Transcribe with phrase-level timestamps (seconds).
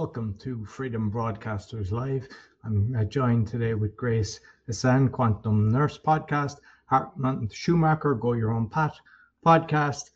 [0.00, 2.26] Welcome to Freedom Broadcasters Live.
[2.64, 8.66] I'm uh, joined today with Grace Hassan, Quantum Nurse Podcast, Hartman Schumacher, Go Your Own
[8.70, 8.98] Path
[9.44, 10.12] Podcast.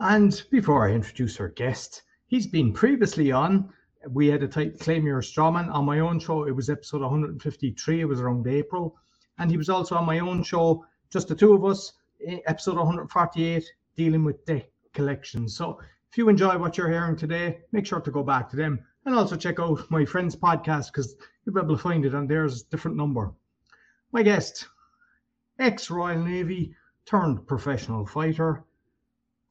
[0.00, 3.68] And before I introduce our guest, he's been previously on.
[4.08, 6.44] We had a title Claim Your Strawman on my own show.
[6.44, 8.00] It was episode 153.
[8.00, 8.96] It was around April.
[9.36, 11.92] And he was also on my own show, just the two of us,
[12.46, 15.46] episode 148, dealing with debt collection.
[15.46, 15.78] So
[16.10, 19.14] if you enjoy what you're hearing today, make sure to go back to them and
[19.14, 22.62] also check out my friend's podcast because you'll be able to find it on there's
[22.62, 23.32] different number.
[24.12, 24.68] My guest,
[25.58, 26.74] ex Royal Navy
[27.06, 28.64] turned professional fighter.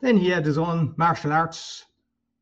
[0.02, 1.86] Then he had his own martial arts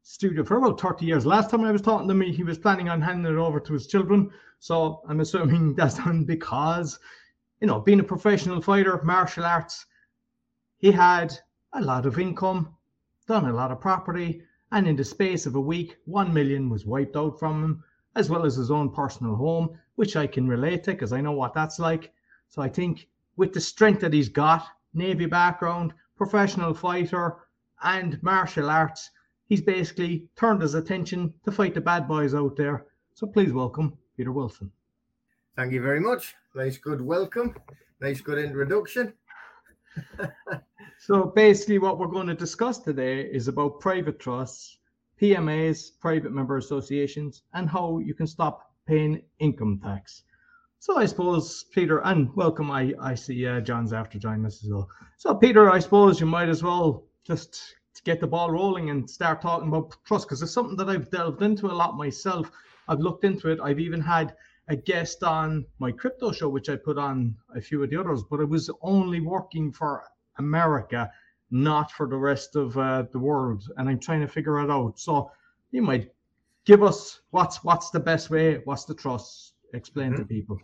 [0.04, 1.26] studio for about 30 years.
[1.26, 3.74] Last time I was talking to him, he was planning on handing it over to
[3.74, 4.30] his children.
[4.60, 7.00] So I'm assuming that's done because,
[7.62, 9.86] you know, being a professional fighter, martial arts,
[10.78, 11.38] he had
[11.74, 12.76] a lot of income
[13.28, 16.86] done a lot of property, and in the space of a week, one million was
[16.86, 17.84] wiped out from him,
[18.16, 21.32] as well as his own personal home, which I can relate to because I know
[21.32, 22.12] what that's like.
[22.50, 27.38] So I think with the strength that he's got, Navy background, professional fighter,
[27.84, 29.12] and martial arts,
[29.46, 32.86] he's basically turned his attention to fight the bad boys out there.
[33.14, 34.72] So please welcome Peter Wilson.
[35.56, 36.36] Thank you very much.
[36.56, 37.56] Nice, good welcome.
[38.02, 39.14] Nice, good introduction.
[41.00, 44.80] So basically, what we're going to discuss today is about private trusts,
[45.22, 50.24] PMAs, private member associations, and how you can stop paying income tax.
[50.80, 52.72] So I suppose, Peter, and welcome.
[52.72, 54.90] I, I see uh, John's after joining us as well.
[55.18, 59.42] So, Peter, I suppose you might as well just get the ball rolling and start
[59.42, 62.52] talking about trust because it's something that I've delved into a lot myself.
[62.88, 63.60] I've looked into it.
[63.62, 64.36] I've even had
[64.68, 68.24] a guest on my crypto show, which I put on a few of the others,
[68.24, 70.04] but it was only working for
[70.40, 71.12] America,
[71.52, 73.70] not for the rest of uh, the world.
[73.78, 75.00] And I'm trying to figure it out.
[75.00, 75.32] So
[75.72, 76.12] you might
[76.66, 79.54] give us what's what's the best way, what's the trust?
[79.74, 80.22] Explain mm-hmm.
[80.22, 80.58] to people.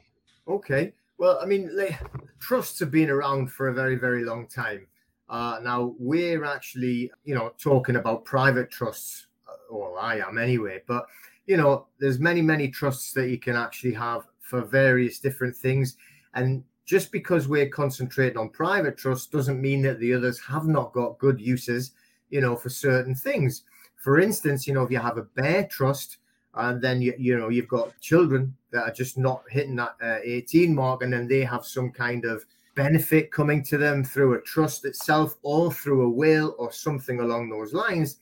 [0.48, 0.94] Okay.
[1.18, 2.00] Well, I mean, like,
[2.40, 4.88] trusts have been around for a very, very long time.
[5.30, 9.28] Uh, now we're actually, you know, talking about private trusts,
[9.70, 10.82] or I am anyway.
[10.86, 11.06] But
[11.46, 15.98] you know, there's many, many trusts that you can actually have for various different things,
[16.34, 20.94] and just because we're concentrating on private trust doesn't mean that the others have not
[20.94, 21.92] got good uses,
[22.30, 23.64] you know, for certain things.
[23.96, 26.18] For instance, you know, if you have a bare trust
[26.56, 30.20] and then you you know you've got children that are just not hitting that uh,
[30.24, 32.46] 18 mark and then they have some kind of
[32.76, 37.50] benefit coming to them through a trust itself or through a will or something along
[37.50, 38.18] those lines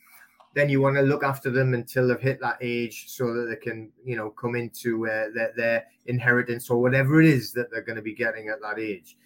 [0.54, 3.56] then you want to look after them until they've hit that age so that they
[3.56, 7.82] can you know come into uh, their, their inheritance or whatever it is that they're
[7.82, 9.18] going to be getting at that age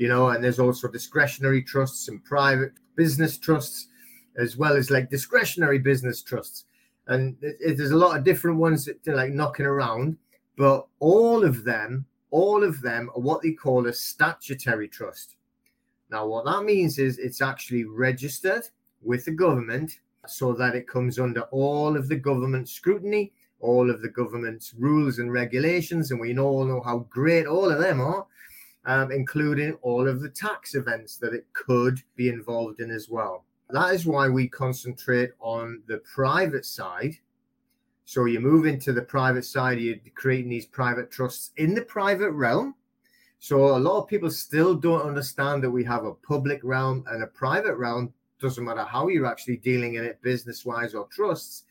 [0.00, 0.30] you know?
[0.30, 3.88] And there's also discretionary trusts and private business trusts
[4.36, 6.64] as well as like discretionary business trusts.
[7.06, 10.16] And it, it, there's a lot of different ones that they're like knocking around
[10.56, 15.36] but all of them all of them are what they call a statutory trust.
[16.10, 18.68] Now what that means is it's actually registered
[19.02, 24.02] with the government so that it comes under all of the government scrutiny, all of
[24.02, 28.26] the government's rules and regulations, and we all know how great all of them are,
[28.84, 33.44] um, including all of the tax events that it could be involved in as well.
[33.70, 37.16] That is why we concentrate on the private side.
[38.04, 42.32] So you move into the private side, you're creating these private trusts in the private
[42.32, 42.74] realm.
[43.38, 47.22] So a lot of people still don't understand that we have a public realm and
[47.22, 51.64] a private realm doesn't matter how you're actually dealing in it business wise or trusts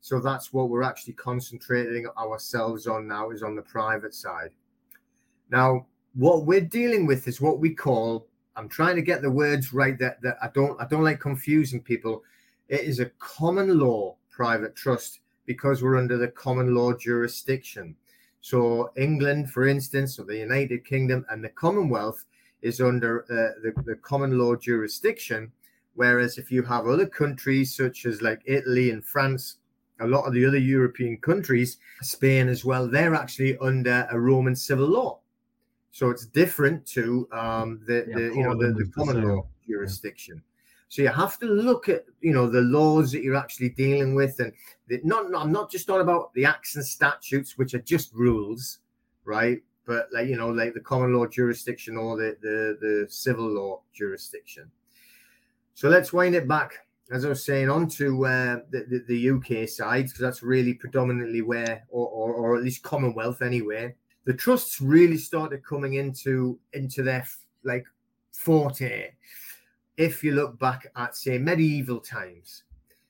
[0.00, 4.50] so that's what we're actually concentrating ourselves on now is on the private side.
[5.50, 8.26] Now what we're dealing with is what we call
[8.56, 11.80] i'm trying to get the words right that, that i don't i don't like confusing
[11.80, 12.24] people.
[12.68, 17.94] It is a common law private trust because we're under the common law jurisdiction.
[18.40, 22.24] So england for instance or the united kingdom and the commonwealth
[22.62, 25.52] is under uh, the, the common law jurisdiction
[26.00, 29.58] Whereas if you have other countries such as like Italy and France,
[30.00, 34.56] a lot of the other European countries, Spain as well, they're actually under a Roman
[34.56, 35.20] civil law.
[35.90, 40.36] So it's different to um, the, yeah, the you know the, the common law jurisdiction.
[40.36, 40.62] Yeah.
[40.88, 44.40] So you have to look at you know the laws that you're actually dealing with,
[44.40, 44.54] and
[44.88, 48.14] the, not, not I'm not just on about the acts and statutes, which are just
[48.14, 48.78] rules,
[49.26, 49.60] right?
[49.84, 53.82] But like you know like the common law jurisdiction or the the, the civil law
[53.92, 54.70] jurisdiction.
[55.74, 59.68] So let's wind it back, as I was saying, onto uh, the, the, the UK
[59.68, 63.94] side, because that's really predominantly where, or, or, or at least Commonwealth anyway,
[64.24, 67.26] the trusts really started coming into into their
[67.64, 67.84] like
[68.32, 69.10] forte.
[69.96, 72.64] If you look back at say medieval times,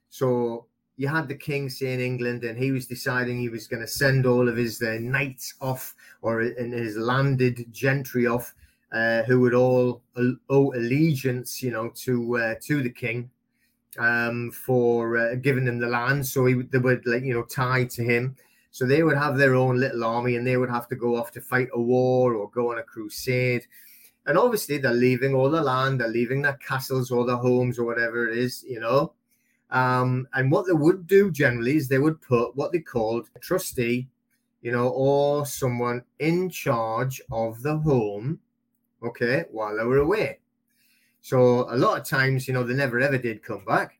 [0.09, 0.67] so
[0.97, 3.89] you had the king say in England, and he was deciding he was going to
[3.89, 8.55] send all of his uh, knights off or in his landed gentry off,
[8.93, 10.03] uh, who would all
[10.49, 13.31] owe allegiance, you know, to uh, to the king
[13.99, 16.27] um, for uh, giving them the land.
[16.27, 18.37] So he, they would like you know tied to him.
[18.73, 21.33] So they would have their own little army, and they would have to go off
[21.33, 23.67] to fight a war or go on a crusade.
[24.27, 27.85] And obviously, they're leaving all the land, they're leaving their castles or their homes or
[27.85, 29.13] whatever it is, you know.
[29.71, 33.39] Um, and what they would do generally is they would put what they called a
[33.39, 34.09] trustee,
[34.63, 38.41] you know, or someone in charge of the home,
[39.03, 40.39] okay, while they were away.
[41.21, 43.99] So a lot of times, you know, they never ever did come back.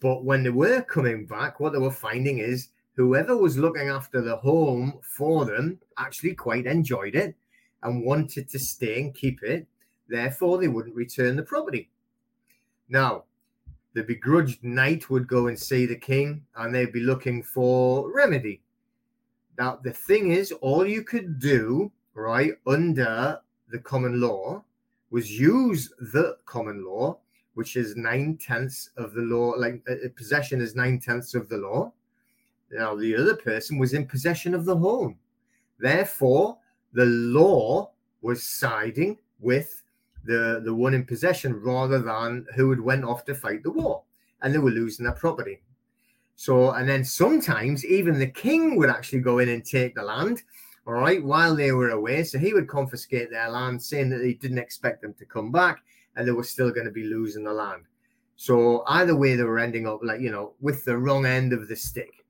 [0.00, 4.20] But when they were coming back, what they were finding is whoever was looking after
[4.20, 7.34] the home for them actually quite enjoyed it
[7.82, 9.66] and wanted to stay and keep it.
[10.08, 11.90] Therefore, they wouldn't return the property.
[12.88, 13.24] Now,
[13.94, 18.62] the begrudged knight would go and see the king and they'd be looking for remedy.
[19.58, 23.40] Now, the thing is, all you could do, right, under
[23.70, 24.62] the common law
[25.10, 27.18] was use the common law,
[27.54, 31.56] which is nine tenths of the law, like uh, possession is nine tenths of the
[31.56, 31.92] law.
[32.70, 35.18] Now, the other person was in possession of the home.
[35.78, 36.58] Therefore,
[36.92, 37.90] the law
[38.22, 39.82] was siding with
[40.24, 44.02] the, the one in possession rather than who had went off to fight the war
[44.42, 45.60] and they were losing their property.
[46.36, 50.42] So, and then sometimes even the king would actually go in and take the land,
[50.86, 52.24] all right, while they were away.
[52.24, 55.82] So he would confiscate their land, saying that he didn't expect them to come back
[56.16, 57.84] and they were still going to be losing the land.
[58.36, 61.68] So either way, they were ending up like, you know, with the wrong end of
[61.68, 62.24] the stick.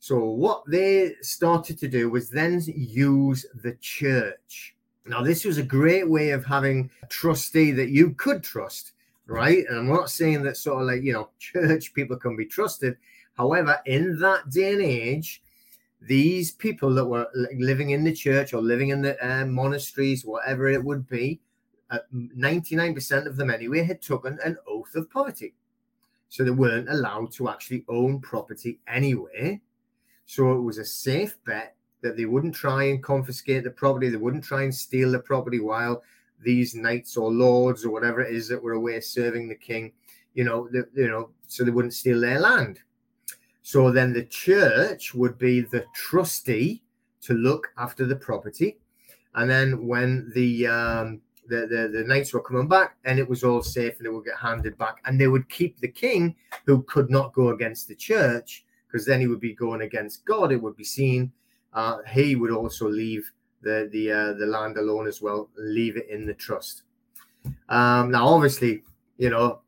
[0.00, 4.74] So what they started to do was then use the church.
[5.06, 8.92] Now, this was a great way of having a trustee that you could trust,
[9.26, 9.64] right?
[9.68, 12.96] And I'm not saying that sort of like, you know, church people can be trusted.
[13.36, 15.42] However, in that day and age,
[16.00, 20.68] these people that were living in the church or living in the uh, monasteries, whatever
[20.68, 21.40] it would be,
[21.90, 25.54] uh, 99% of them anyway had taken an oath of poverty.
[26.28, 29.60] So they weren't allowed to actually own property anyway.
[30.26, 34.16] So it was a safe bet that they wouldn't try and confiscate the property, they
[34.16, 36.02] wouldn't try and steal the property while
[36.40, 39.92] these knights or lords or whatever it is that were away serving the king,
[40.34, 42.80] you know, the, you know, so they wouldn't steal their land.
[43.68, 46.82] So then the church would be the trustee
[47.20, 48.78] to look after the property,
[49.34, 53.44] and then when the um, the, the, the knights were coming back and it was
[53.44, 56.34] all safe and it would get handed back and they would keep the king
[56.64, 60.50] who could not go against the church because then he would be going against God.
[60.50, 61.30] It would be seen.
[61.74, 63.30] Uh, he would also leave
[63.60, 66.84] the the uh, the land alone as well, leave it in the trust.
[67.68, 68.82] Um, now, obviously,
[69.18, 69.60] you know,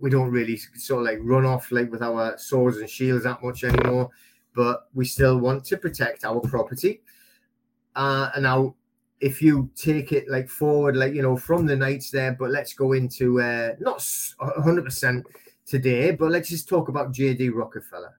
[0.00, 3.42] we don't really sort of like run off like with our swords and shields that
[3.42, 4.10] much anymore,
[4.54, 7.02] but we still want to protect our property.
[7.94, 8.74] Uh, and now,
[9.20, 12.72] if you take it like forward, like you know, from the knights there, but let's
[12.72, 14.02] go into uh, not
[14.38, 15.26] 100 percent
[15.66, 18.18] today, but let's just talk about JD Rockefeller.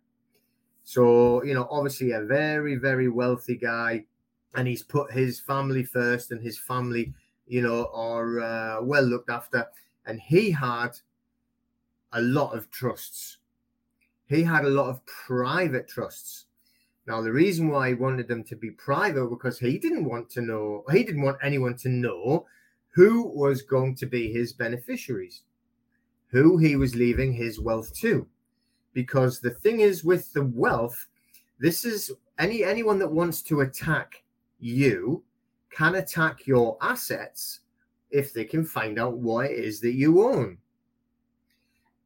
[0.84, 4.06] So, you know, obviously a very, very wealthy guy,
[4.56, 7.13] and he's put his family first, and his family,
[7.48, 9.68] you know, are uh, well looked after.
[10.06, 10.92] And he had
[12.13, 13.38] a lot of trusts.
[14.28, 16.46] He had a lot of private trusts.
[17.08, 20.41] Now, the reason why he wanted them to be private because he didn't want to
[20.41, 22.46] know, he didn't want anyone to know
[22.89, 25.44] who was going to be his beneficiaries
[26.32, 28.25] who he was leaving his wealth to.
[28.94, 31.08] Because the thing is with the wealth,
[31.60, 34.24] this is any anyone that wants to attack
[34.60, 35.24] you
[35.70, 37.62] can attack your assets
[38.10, 40.58] if they can find out what it is that you own.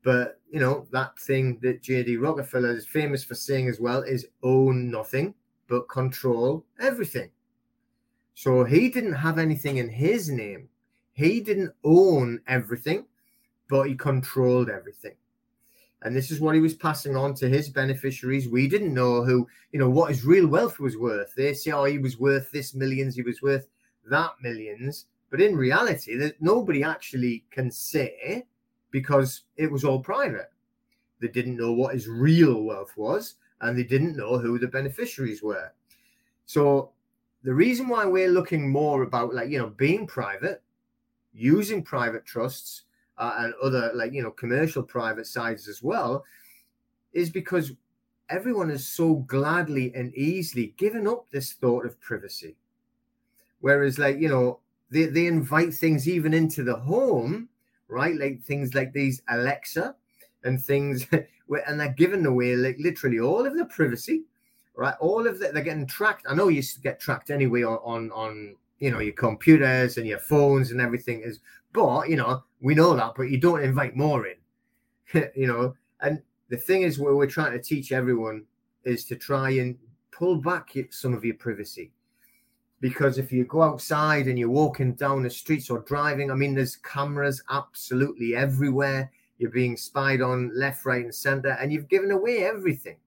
[0.05, 4.27] But you know, that thing that JD Rockefeller is famous for saying as well is
[4.43, 5.33] own nothing
[5.67, 7.29] but control everything.
[8.35, 10.69] So he didn't have anything in his name.
[11.12, 13.05] He didn't own everything
[13.67, 15.15] but he controlled everything.
[16.01, 18.47] And this is what he was passing on to his beneficiaries.
[18.47, 21.33] We didn't know who, you know, what his real wealth was worth.
[21.35, 23.67] They say, oh, he was worth this millions, he was worth
[24.09, 25.07] that millions.
[25.31, 28.45] But in reality, that nobody actually can say
[28.95, 30.49] because it was all private.
[31.19, 35.43] They didn't know what his real wealth was, and they didn't know who the beneficiaries
[35.43, 35.73] were.
[36.45, 36.91] So
[37.43, 40.63] the reason why we're looking more about like you know being private,
[41.33, 42.83] using private trusts,
[43.17, 46.23] uh, and other like you know commercial private sides as well
[47.11, 47.73] is because
[48.29, 52.55] everyone has so gladly and easily given up this thought of privacy
[53.59, 54.59] whereas like you know
[54.89, 57.47] they, they invite things even into the home
[57.87, 59.95] right like things like these alexa
[60.43, 64.23] and things, and they're giving away like literally all of the privacy,
[64.75, 64.95] right?
[64.99, 66.25] All of that they're getting tracked.
[66.29, 70.19] I know you get tracked anyway on, on on you know your computers and your
[70.19, 71.39] phones and everything is,
[71.73, 75.75] but you know we know that, but you don't invite more in, you know.
[76.01, 78.43] And the thing is, where we're trying to teach everyone
[78.83, 79.77] is to try and
[80.11, 81.91] pull back some of your privacy
[82.85, 86.53] because if you go outside and you're walking down the streets or driving, I mean,
[86.53, 89.11] there's cameras absolutely everywhere.
[89.39, 92.97] You're being spied on left, right, and center, and you've given away everything.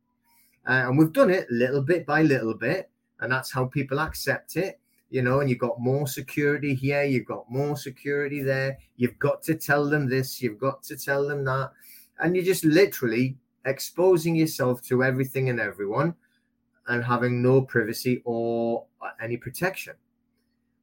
[0.68, 4.56] Uh, and we've done it little bit by little bit, and that's how people accept
[4.56, 4.80] it.
[5.11, 8.78] You know, and you've got more security here, you've got more security there.
[8.97, 11.70] You've got to tell them this, you've got to tell them that,
[12.18, 16.16] and you're just literally exposing yourself to everything and everyone
[16.88, 18.85] and having no privacy or
[19.23, 19.95] any protection.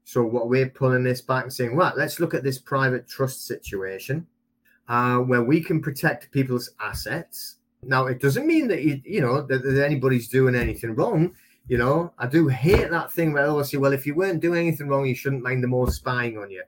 [0.04, 3.48] So what we're pulling this back and saying, right, let's look at this private trust
[3.48, 4.28] situation
[4.88, 7.56] uh, where we can protect people's assets.
[7.82, 11.36] Now, it doesn't mean that you, you know that, that anybody's doing anything wrong.
[11.68, 14.60] You know, I do hate that thing where they say, well, if you weren't doing
[14.60, 16.64] anything wrong, you shouldn't mind them all spying on you.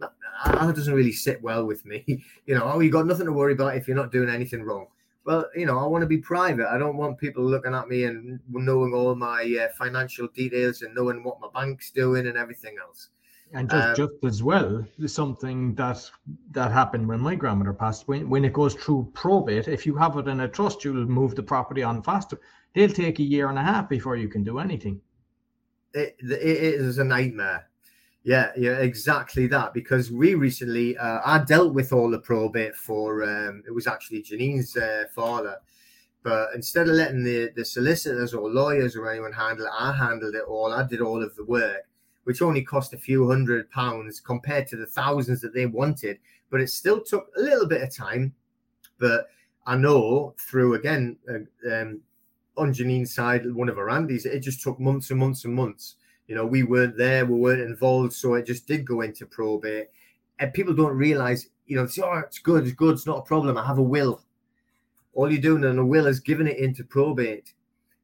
[0.00, 0.12] That,
[0.46, 2.04] that doesn't really sit well with me.
[2.46, 4.86] You know, oh, you got nothing to worry about if you're not doing anything wrong
[5.28, 6.72] well, you know, I want to be private.
[6.72, 10.94] I don't want people looking at me and knowing all my uh, financial details and
[10.94, 13.10] knowing what my bank's doing and everything else.
[13.52, 16.10] And just, um, just as well, something that
[16.52, 18.08] that happened when my grandmother passed.
[18.08, 21.34] When when it goes through probate, if you have it in a trust, you'll move
[21.34, 22.40] the property on faster.
[22.74, 24.98] They'll take a year and a half before you can do anything.
[25.92, 27.68] It, it is a nightmare.
[28.28, 29.72] Yeah, yeah, exactly that.
[29.72, 33.24] Because we recently, uh, I dealt with all the probate for.
[33.24, 35.56] Um, it was actually Janine's uh, father,
[36.22, 40.34] but instead of letting the the solicitors or lawyers or anyone handle it, I handled
[40.34, 40.74] it all.
[40.74, 41.84] I did all of the work,
[42.24, 46.18] which only cost a few hundred pounds compared to the thousands that they wanted.
[46.50, 48.34] But it still took a little bit of time.
[48.98, 49.28] But
[49.66, 52.02] I know through again uh, um,
[52.58, 55.94] on Janine's side, one of her aunties, it just took months and months and months
[56.28, 59.88] you know, we weren't there, we weren't involved, so it just did go into probate.
[60.38, 63.22] And people don't realize, you know, say, oh, it's good, it's good, it's not a
[63.22, 63.56] problem.
[63.56, 64.22] I have a will.
[65.14, 67.54] All you're doing in a will is giving it into probate,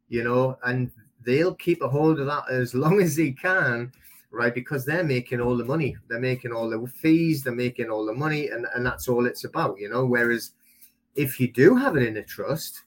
[0.08, 0.90] you know, and
[1.24, 3.92] they'll keep a hold of that as long as they can,
[4.30, 4.54] right?
[4.54, 8.14] Because they're making all the money, they're making all the fees, they're making all the
[8.14, 10.06] money, and, and that's all it's about, you know.
[10.06, 10.52] Whereas
[11.14, 12.84] if you do have it in a trust,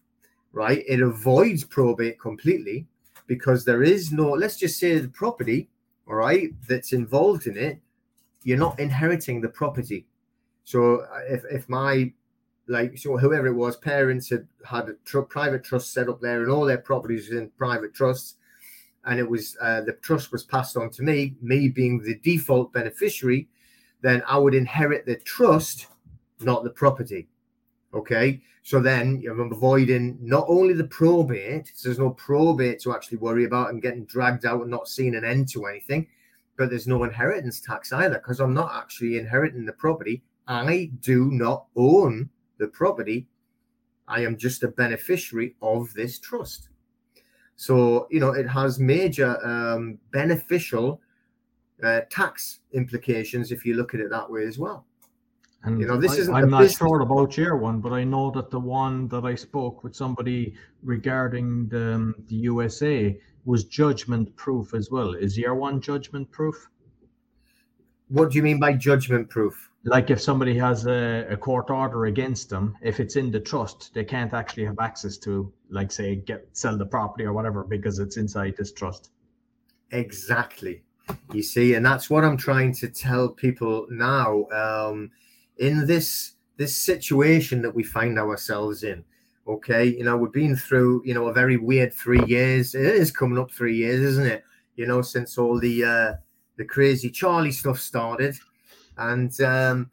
[0.52, 2.88] right, it avoids probate completely
[3.28, 5.70] because there is no, let's just say the property,
[6.08, 7.80] all right, that's involved in it,
[8.44, 10.06] you're not inheriting the property.
[10.64, 12.12] So uh, if, if my,
[12.68, 16.42] like, so whoever it was, parents had had a tr- private trust set up there
[16.42, 18.36] and all their properties in private trusts,
[19.06, 22.74] and it was uh, the trust was passed on to me, me being the default
[22.74, 23.48] beneficiary,
[24.02, 25.88] then I would inherit the trust,
[26.42, 27.28] not the property.
[27.94, 28.42] Okay.
[28.64, 33.46] So then you're avoiding not only the probate, so there's no probate to actually worry
[33.46, 36.08] about and getting dragged out and not seeing an end to anything,
[36.58, 40.22] but there's no inheritance tax either because I'm not actually inheriting the property.
[40.48, 43.28] I do not own the property.
[44.08, 46.70] I am just a beneficiary of this trust.
[47.56, 51.02] So, you know, it has major um, beneficial
[51.84, 54.87] uh, tax implications if you look at it that way as well.
[55.68, 56.78] And you know, this is I'm not business.
[56.78, 60.56] sure about your one, but I know that the one that I spoke with somebody
[60.82, 65.14] regarding the, um, the USA was judgment proof as well.
[65.14, 66.70] Is your one judgment proof?
[68.08, 69.70] What do you mean by judgment proof?
[69.84, 73.94] Like if somebody has a, a court order against them, if it's in the trust,
[73.94, 78.00] they can't actually have access to, like, say, get sell the property or whatever because
[78.00, 79.12] it's inside this trust.
[79.92, 80.84] Exactly.
[81.34, 84.46] You see, and that's what I'm trying to tell people now.
[84.48, 85.12] Um,
[85.60, 89.04] in this this situation that we find ourselves in.
[89.48, 92.76] Okay, you know, we've been through, you know, a very weird three years.
[92.76, 94.44] It is coming up three years, isn't it?
[94.76, 96.14] You know, since all the uh
[96.58, 98.36] the crazy Charlie stuff started.
[98.98, 99.92] And um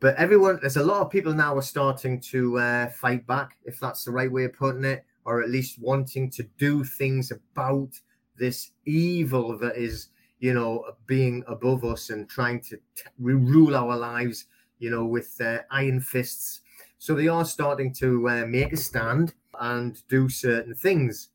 [0.00, 3.78] but everyone there's a lot of people now are starting to uh fight back, if
[3.80, 7.90] that's the right way of putting it, or at least wanting to do things about
[8.38, 13.96] this evil that is you know being above us and trying to t- rule our
[13.96, 14.46] lives
[14.84, 16.60] you know, with uh, iron fists.
[16.98, 21.30] So they are starting to uh, make a stand and do certain things.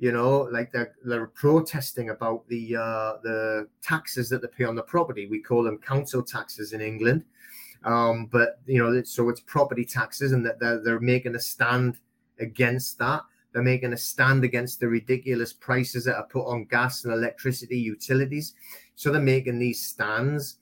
[0.00, 4.74] You know, like they're, they're protesting about the uh, the taxes that they pay on
[4.74, 5.26] the property.
[5.26, 7.24] We call them council taxes in England,
[7.84, 11.98] um, but you know, so it's property taxes, and that they're, they're making a stand
[12.40, 13.22] against that.
[13.52, 17.78] They're making a stand against the ridiculous prices that are put on gas and electricity
[17.78, 18.54] utilities.
[18.94, 20.58] So they're making these stands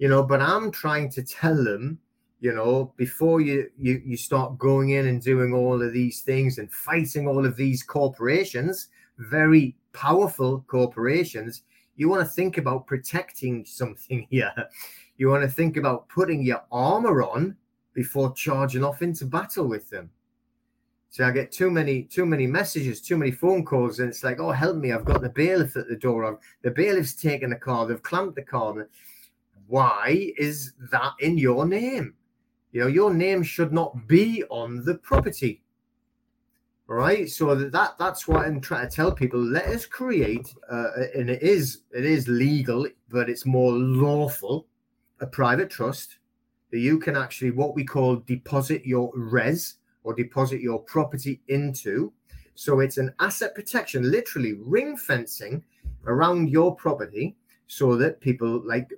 [0.00, 1.96] you know but i'm trying to tell them
[2.40, 6.58] you know before you you you start going in and doing all of these things
[6.58, 8.88] and fighting all of these corporations
[9.18, 11.62] very powerful corporations
[11.96, 14.52] you want to think about protecting something here
[15.18, 17.54] you want to think about putting your armor on
[17.92, 20.10] before charging off into battle with them
[21.12, 24.38] so I get too many, too many messages, too many phone calls, and it's like,
[24.38, 24.92] oh, help me!
[24.92, 26.38] I've got the bailiff at the door.
[26.62, 27.84] the bailiff's taken the car.
[27.84, 28.86] They've clamped the car.
[29.70, 32.14] Why is that in your name?
[32.72, 35.62] You know, your name should not be on the property.
[36.88, 37.30] Right.
[37.30, 39.38] So that that's what I'm trying to tell people.
[39.40, 44.66] Let us create, uh, and it is it is legal, but it's more lawful,
[45.20, 46.18] a private trust
[46.72, 52.12] that you can actually what we call deposit your res or deposit your property into.
[52.56, 55.62] So it's an asset protection, literally ring fencing
[56.06, 57.36] around your property
[57.68, 58.90] so that people like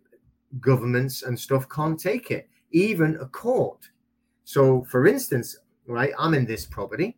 [0.60, 3.88] governments and stuff can't take it, even a court.
[4.44, 5.56] So, for instance,
[5.86, 7.16] right, I'm in this property.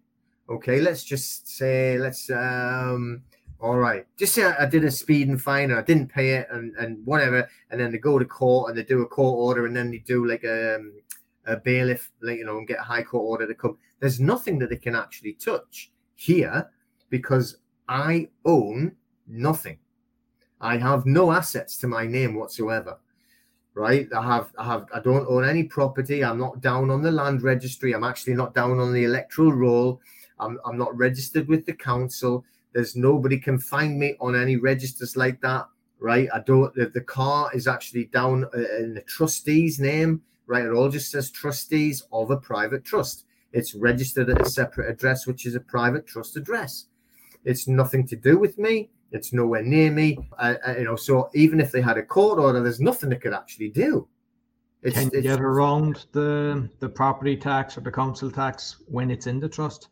[0.48, 3.22] Okay, let's just say, let's, um,
[3.60, 6.48] all right, just say I, I did a speeding fine and I didn't pay it
[6.50, 7.48] and, and whatever.
[7.70, 9.98] And then they go to court and they do a court order and then they
[9.98, 10.92] do like a, um,
[11.46, 13.78] a bailiff, like, you know, and get a high court order to come.
[14.00, 16.70] There's nothing that they can actually touch here
[17.08, 17.56] because
[17.88, 18.92] I own
[19.26, 19.78] nothing.
[20.60, 22.98] I have no assets to my name whatsoever.
[23.74, 24.08] Right?
[24.16, 26.22] I have I have I don't own any property.
[26.22, 27.92] I'm not down on the land registry.
[27.92, 30.00] I'm actually not down on the electoral roll.
[30.38, 32.44] I'm I'm not registered with the council.
[32.72, 35.66] There's nobody can find me on any registers like that.
[35.98, 36.28] Right?
[36.32, 40.64] I don't the, the car is actually down uh, in the trustee's name right?
[40.64, 43.24] It all just says trustees of a private trust.
[43.52, 46.86] It's registered at a separate address, which is a private trust address.
[47.44, 48.90] It's nothing to do with me.
[49.14, 50.18] It's nowhere near me.
[50.38, 53.16] Uh, uh, you know, so even if they had a court order, there's nothing they
[53.16, 54.08] could actually do.
[54.82, 59.12] It's, Can you it's, get around the the property tax or the council tax when
[59.12, 59.88] it's in the trust?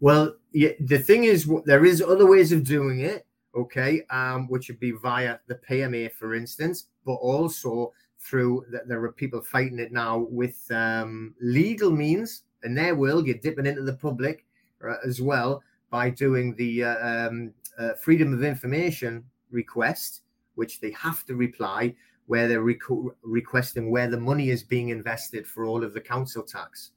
[0.00, 3.26] Well, yeah, the thing is, there is other ways of doing it.
[3.54, 9.02] Okay, um, which would be via the PMA, for instance, but also through that there
[9.02, 13.26] are people fighting it now with um, legal means in their will.
[13.26, 14.44] you're dipping into the public
[14.86, 20.22] uh, as well by doing the uh, um, uh, freedom of information request
[20.54, 21.94] which they have to reply
[22.26, 22.62] where they're
[23.22, 26.90] requesting where the money is being invested for all of the council tax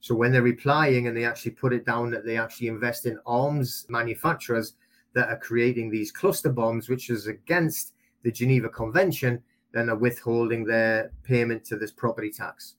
[0.00, 3.18] so when they're replying and they actually put it down that they actually invest in
[3.26, 4.74] arms manufacturers
[5.14, 10.64] that are creating these cluster bombs which is against the geneva convention then are withholding
[10.64, 12.74] their payment to this property tax.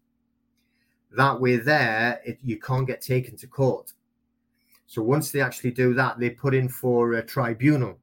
[1.15, 3.93] That way, there it, you can't get taken to court.
[4.93, 7.97] So once they actually do that, they put in for a tribunal.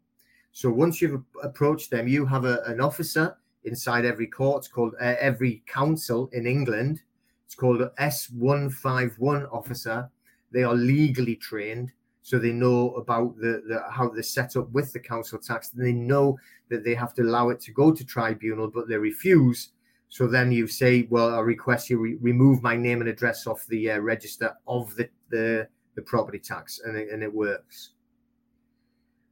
[0.50, 4.68] So once you've approached them, you have a, an officer inside every court.
[4.74, 7.00] Called uh, every council in England.
[7.46, 10.11] It's called an S151 officer.
[10.50, 14.92] They are legally trained so they know about the, the how they're set up with
[14.92, 15.68] the council tax.
[15.68, 19.68] They know that they have to allow it to go to tribunal, but they refuse.
[20.09, 23.64] So then you say, "Well, I request you re- remove my name and address off
[23.68, 27.90] the uh, register of the, the the property tax," and it, and it works.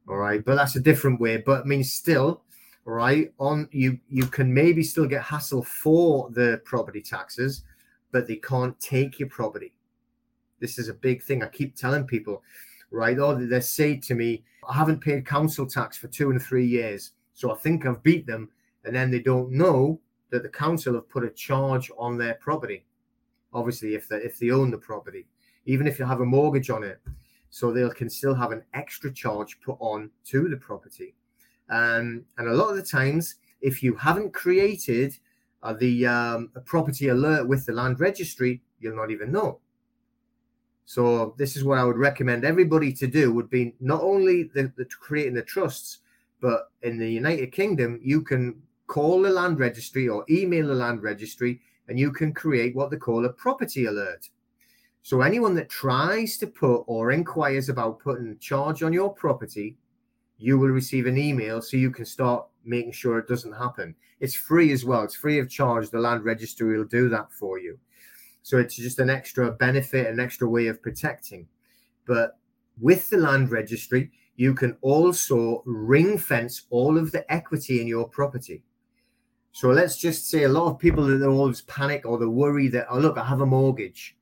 [0.07, 1.37] All right, but that's a different way.
[1.37, 2.41] But I mean, still,
[2.87, 7.63] all right, on you you can maybe still get hassle for the property taxes,
[8.11, 9.73] but they can't take your property.
[10.59, 11.43] This is a big thing.
[11.43, 12.43] I keep telling people
[12.91, 13.19] right?
[13.19, 17.11] Or they say to me, I haven't paid council tax for two and three years,
[17.33, 18.49] so I think I've beat them.
[18.85, 19.99] And then they don't know
[20.31, 22.85] that the council have put a charge on their property.
[23.53, 25.25] Obviously, if they if they own the property,
[25.65, 26.99] even if you have a mortgage on it,
[27.49, 31.15] so they can still have an extra charge put on to the property.
[31.69, 35.17] Um, and a lot of the times, if you haven't created
[35.63, 39.59] uh, the um, property alert with the land registry, you'll not even know.
[40.85, 44.71] So this is what I would recommend everybody to do would be not only the,
[44.75, 45.99] the creating the trusts,
[46.41, 51.03] but in the United Kingdom, you can call the land registry or email the land
[51.03, 54.29] registry and you can create what they call a property alert.
[55.01, 59.77] So anyone that tries to put or inquires about putting a charge on your property,
[60.37, 63.95] you will receive an email so you can start making sure it doesn't happen.
[64.19, 65.03] It's free as well.
[65.03, 65.89] It's free of charge.
[65.89, 67.79] The land registry will do that for you.
[68.41, 71.47] So it's just an extra benefit, an extra way of protecting.
[72.05, 72.37] But
[72.79, 78.07] with the land registry, you can also ring fence all of the equity in your
[78.07, 78.63] property.
[79.51, 82.87] So let's just say a lot of people that always panic or they worry that,
[82.89, 84.15] oh, look, I have a mortgage.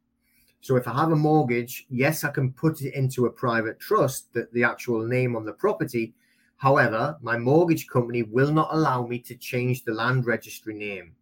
[0.61, 4.33] So if I have a mortgage, yes, I can put it into a private trust,
[4.33, 6.13] that the actual name on the property.
[6.57, 11.13] However, my mortgage company will not allow me to change the land registry name.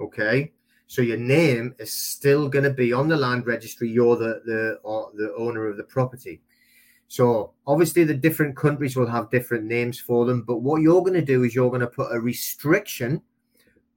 [0.00, 0.52] Okay.
[0.88, 3.90] So your name is still going to be on the land registry.
[3.90, 6.40] You're the the or the owner of the property.
[7.08, 10.42] So obviously the different countries will have different names for them.
[10.42, 13.22] But what you're going to do is you're going to put a restriction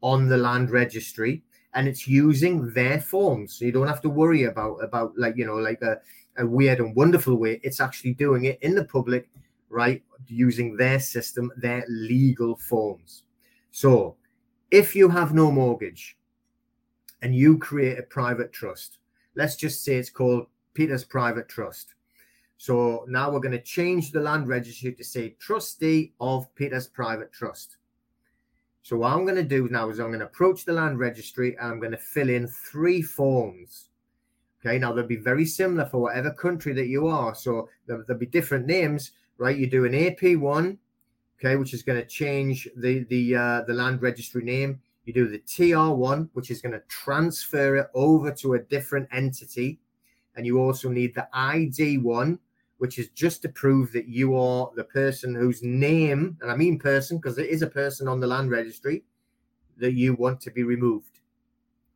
[0.01, 3.53] on the land registry, and it's using their forms.
[3.53, 5.99] So you don't have to worry about about like you know like a,
[6.37, 7.59] a weird and wonderful way.
[7.63, 9.29] It's actually doing it in the public,
[9.69, 10.03] right?
[10.27, 13.23] Using their system, their legal forms.
[13.71, 14.15] So
[14.69, 16.17] if you have no mortgage
[17.21, 18.97] and you create a private trust.
[19.35, 21.93] Let's just say it's called Peter's Private Trust.
[22.57, 27.31] So now we're going to change the land registry to say trustee of Peter's Private
[27.31, 27.77] Trust.
[28.83, 31.55] So what I'm going to do now is I'm going to approach the land registry
[31.57, 33.89] and I'm going to fill in three forms.
[34.63, 37.33] Okay, now they'll be very similar for whatever country that you are.
[37.33, 39.57] So there'll, there'll be different names, right?
[39.57, 40.77] You do an AP1,
[41.39, 44.79] okay, which is going to change the the uh, the land registry name.
[45.05, 49.79] You do the TR1, which is going to transfer it over to a different entity.
[50.35, 52.37] And you also need the ID1,
[52.81, 56.79] which is just to prove that you are the person whose name, and I mean
[56.79, 59.03] person because it is a person on the land registry,
[59.77, 61.19] that you want to be removed.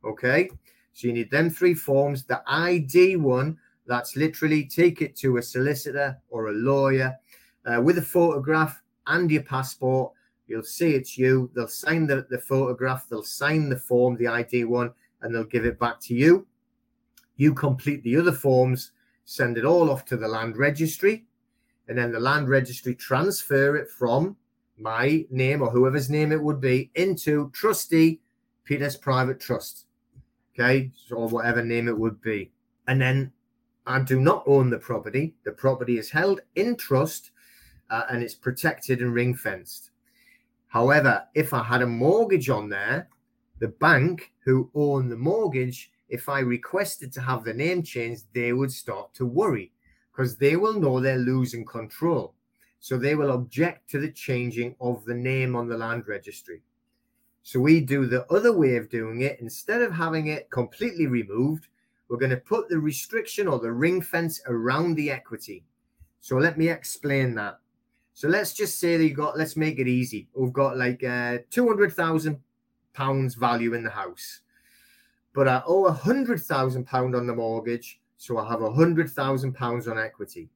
[0.04, 0.48] Okay.
[0.92, 2.24] So you need them three forms.
[2.24, 7.18] The ID one, that's literally take it to a solicitor or a lawyer
[7.66, 10.12] uh, with a photograph and your passport
[10.46, 11.50] You'll see it's you.
[11.54, 15.64] They'll sign the, the photograph, they'll sign the form, the ID one, and they'll give
[15.64, 16.46] it back to you.
[17.36, 18.92] You complete the other forms,
[19.26, 21.26] send it all off to the land registry,
[21.88, 24.36] and then the land registry transfer it from
[24.78, 28.20] my name or whoever's name it would be into trustee
[28.64, 29.86] Peter's private trust.
[30.54, 32.50] Okay, or whatever name it would be.
[32.88, 33.30] And then
[33.86, 35.34] I do not own the property.
[35.44, 37.30] The property is held in trust
[37.90, 39.90] uh, and it's protected and ring fenced.
[40.68, 43.08] However, if I had a mortgage on there,
[43.58, 48.52] the bank who own the mortgage, if I requested to have the name changed, they
[48.52, 49.72] would start to worry
[50.12, 52.34] because they will know they're losing control.
[52.78, 56.62] So they will object to the changing of the name on the land registry.
[57.42, 59.40] So we do the other way of doing it.
[59.40, 61.68] Instead of having it completely removed,
[62.08, 65.64] we're going to put the restriction or the ring fence around the equity.
[66.20, 67.58] So let me explain that.
[68.14, 70.28] So let's just say that you got, let's make it easy.
[70.34, 72.40] We've got like uh, 200,000
[72.94, 74.40] pounds value in the house,
[75.36, 78.00] but I owe a hundred thousand pound on the mortgage.
[78.16, 80.48] So I have a hundred thousand pounds on equity.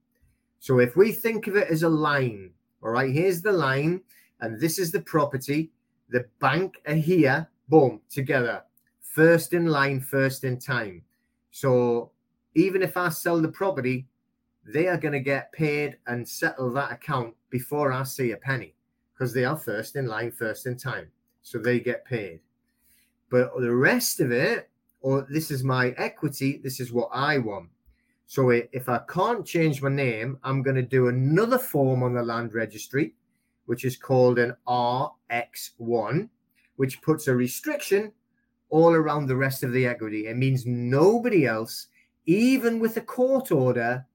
[0.59, 4.01] So if we think of it as a line, all right, here's the line,
[4.41, 5.71] and this is the property.
[6.09, 8.63] The bank are here, boom, together,
[9.03, 11.03] first in line, first in time.
[11.51, 12.11] So
[12.55, 14.07] even if I sell the property,
[14.65, 18.75] they are going to get paid and settle that account before I see a penny
[19.13, 21.09] because they are first in line, first in time.
[21.43, 22.41] So they get paid.
[23.31, 24.70] But the rest of it,
[25.01, 27.69] or this is my equity, this is what I want.
[28.27, 32.23] So if I can't change my name, I'm going to do another form on the
[32.23, 33.15] land registry,
[33.67, 36.29] which is called an RX1,
[36.77, 38.13] which puts a restriction
[38.69, 40.29] all around the rest of the equity.
[40.29, 41.89] It means nobody else,
[42.27, 44.07] even with a court order,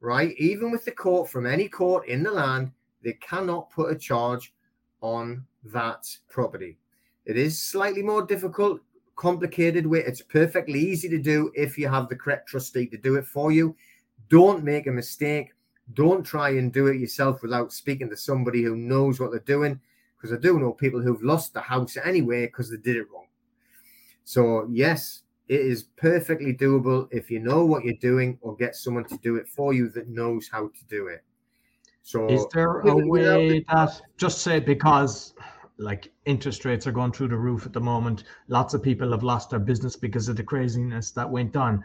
[0.00, 0.34] right?
[0.38, 2.70] Even with the court from any court in the land,
[3.02, 4.54] they cannot put a charge
[5.00, 6.78] on that property.
[7.24, 8.80] It is slightly more difficult,
[9.16, 10.00] complicated way.
[10.00, 13.50] It's perfectly easy to do if you have the correct trustee to do it for
[13.50, 13.74] you.
[14.28, 15.52] Don't make a mistake.
[15.94, 19.80] Don't try and do it yourself without speaking to somebody who knows what they're doing.
[20.16, 23.26] Because I do know people who've lost the house anyway because they did it wrong.
[24.24, 29.04] So, yes, it is perfectly doable if you know what you're doing or get someone
[29.04, 31.22] to do it for you that knows how to do it.
[32.02, 35.34] So is there a way that just say because
[35.78, 39.22] like interest rates are going through the roof at the moment, lots of people have
[39.22, 41.84] lost their business because of the craziness that went on.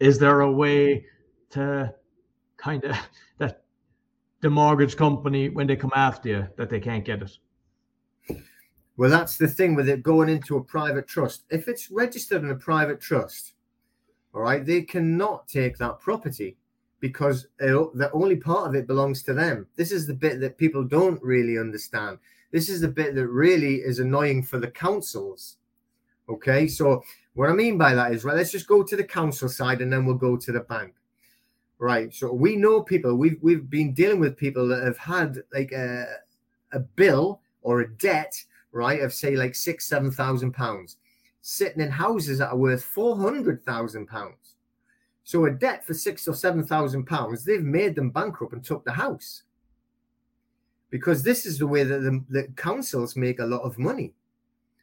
[0.00, 1.04] Is there a way
[1.50, 1.94] to
[2.56, 2.96] kind of
[3.38, 3.62] that
[4.40, 7.38] the mortgage company when they come after you that they can't get it?
[8.96, 11.44] Well, that's the thing with it going into a private trust.
[11.50, 13.52] If it's registered in a private trust,
[14.34, 16.56] all right, they cannot take that property
[17.00, 19.66] because the only part of it belongs to them.
[19.76, 22.18] This is the bit that people don't really understand.
[22.52, 25.56] This is the bit that really is annoying for the councils.
[26.28, 27.02] Okay, so
[27.34, 29.92] what I mean by that is, right, let's just go to the council side and
[29.92, 30.94] then we'll go to the bank.
[31.78, 35.72] Right, so we know people, we've, we've been dealing with people that have had like
[35.72, 36.06] a,
[36.72, 38.34] a bill or a debt
[38.72, 40.98] right, of say like six, seven thousand pounds,
[41.40, 44.54] sitting in houses that are worth four hundred thousand pounds.
[45.24, 48.84] So a debt for six or seven thousand pounds, they've made them bankrupt and took
[48.84, 49.42] the house.
[50.90, 54.14] Because this is the way that the, the councils make a lot of money.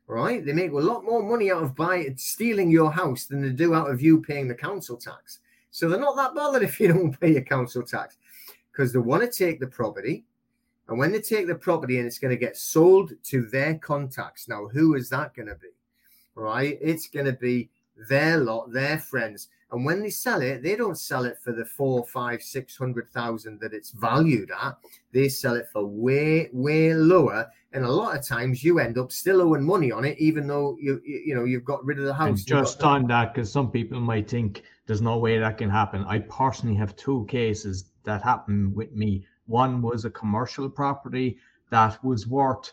[0.07, 0.45] right?
[0.45, 3.73] They make a lot more money out of buying stealing your house than they do
[3.73, 5.39] out of you paying the council tax.
[5.71, 8.17] So they're not that bothered if you don't pay your council tax
[8.71, 10.25] because they want to take the property.
[10.87, 14.49] And when they take the property and it's going to get sold to their contacts,
[14.49, 15.69] now who is that going to be?
[16.35, 16.77] Right?
[16.81, 17.69] It's going to be
[18.09, 19.47] their lot, their friends.
[19.73, 23.09] And when they sell it, they don't sell it for the four, five, six hundred
[23.09, 24.77] thousand that it's valued at.
[25.11, 27.47] They sell it for way, way lower.
[27.73, 30.77] And a lot of times you end up still owing money on it, even though
[30.79, 32.27] you you know you've got rid of the house.
[32.27, 36.05] And just on that, because some people might think there's no way that can happen.
[36.07, 39.25] I personally have two cases that happened with me.
[39.47, 41.39] One was a commercial property
[41.71, 42.71] that was worth,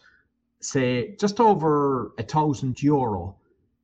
[0.60, 3.36] say, just over a thousand euro.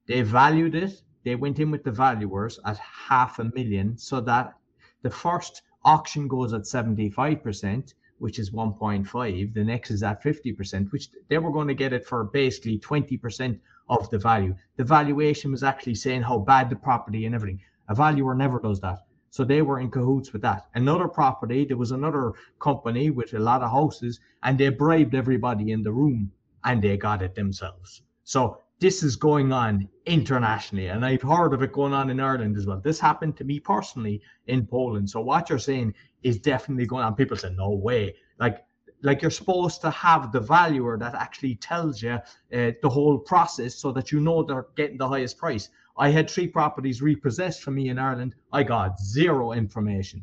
[0.07, 4.55] They valued it they went in with the valuers at half a million so that
[5.03, 9.53] the first auction goes at 75%, which is 1.5.
[9.53, 13.59] The next is at 50%, which they were going to get it for basically 20%
[13.89, 14.55] of the value.
[14.77, 17.61] The valuation was actually saying how bad the property and everything.
[17.89, 18.99] A valuer never does that.
[19.31, 20.69] So they were in cahoots with that.
[20.77, 25.73] Another property, there was another company with a lot of houses, and they bribed everybody
[25.73, 26.31] in the room
[26.63, 28.03] and they got it themselves.
[28.23, 32.57] So this is going on internationally, and I've heard of it going on in Ireland
[32.57, 32.81] as well.
[32.81, 35.09] This happened to me personally in Poland.
[35.09, 37.15] So what you're saying is definitely going on.
[37.15, 38.65] People say, "No way!" Like,
[39.03, 43.77] like you're supposed to have the valuer that actually tells you uh, the whole process,
[43.77, 45.71] so that you know they're getting the highest price.
[45.97, 48.35] I had three properties repossessed from me in Ireland.
[48.53, 50.23] I got zero information,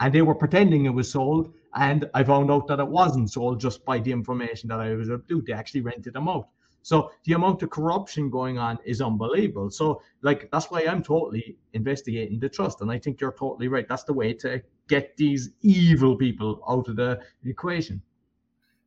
[0.00, 1.52] and they were pretending it was sold.
[1.74, 5.10] And I found out that it wasn't sold just by the information that I was
[5.10, 5.42] able to.
[5.42, 6.48] They actually rented them out.
[6.82, 9.70] So the amount of corruption going on is unbelievable.
[9.70, 13.86] So like that's why I'm totally investigating the trust, and I think you're totally right.
[13.88, 18.00] That's the way to get these evil people out of the equation.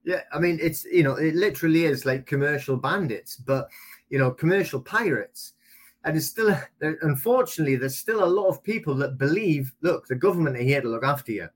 [0.03, 3.69] Yeah, I mean it's you know it literally is like commercial bandits, but
[4.10, 5.53] you know commercial pirates.
[6.06, 10.58] And it's still, unfortunately, there's still a lot of people that believe, look, the government
[10.58, 11.47] are here to look after you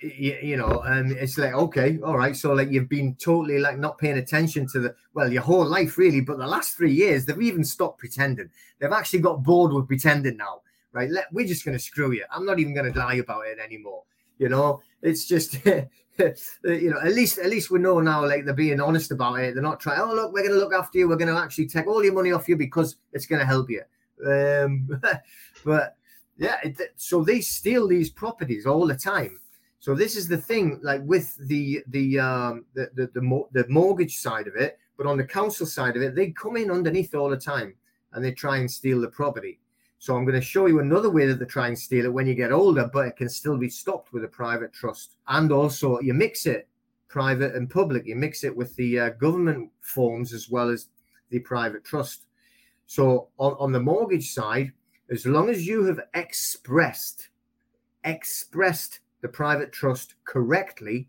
[0.00, 2.36] you, you know, and it's like, okay, all right.
[2.36, 5.98] So like you've been totally like not paying attention to the well, your whole life
[5.98, 8.50] really, but the last three years they've even stopped pretending.
[8.78, 11.10] They've actually got bored with pretending now, right?
[11.10, 12.24] Let, we're just gonna screw you.
[12.30, 14.02] I'm not even gonna lie about it anymore.
[14.38, 15.86] You know, it's just you
[16.64, 19.54] know, at least at least we know now, like they're being honest about it.
[19.54, 22.04] They're not trying, oh look, we're gonna look after you, we're gonna actually take all
[22.04, 23.82] your money off you because it's gonna help you.
[24.26, 25.00] Um
[25.64, 25.96] but
[26.36, 29.40] yeah, it, so they steal these properties all the time
[29.80, 34.18] so this is the thing, like with the the um, the the, the, the mortgage
[34.18, 37.30] side of it, but on the council side of it, they come in underneath all
[37.30, 37.74] the time
[38.12, 39.60] and they try and steal the property.
[40.00, 42.26] So I'm going to show you another way that they try and steal it when
[42.26, 45.16] you get older, but it can still be stopped with a private trust.
[45.26, 46.68] And also, you mix it
[47.08, 48.06] private and public.
[48.06, 50.88] You mix it with the uh, government forms as well as
[51.30, 52.26] the private trust.
[52.86, 54.72] So on, on the mortgage side,
[55.10, 57.28] as long as you have expressed
[58.04, 61.08] expressed the private trust correctly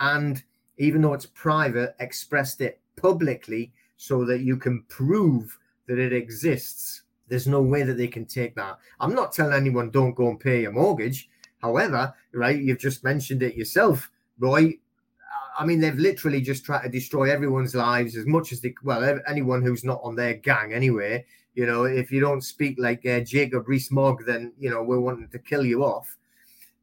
[0.00, 0.42] and
[0.78, 7.02] even though it's private expressed it publicly so that you can prove that it exists.
[7.28, 8.78] There's no way that they can take that.
[9.00, 11.28] I'm not telling anyone don't go and pay your mortgage.
[11.60, 14.78] However right you've just mentioned it yourself roy.
[15.58, 19.20] I mean they've literally just tried to destroy everyone's lives as much as they well
[19.26, 21.24] anyone who's not on their gang anyway.
[21.54, 25.28] You know if you don't speak like uh, jacob rees-mogg then you know we're wanting
[25.30, 26.16] to kill you off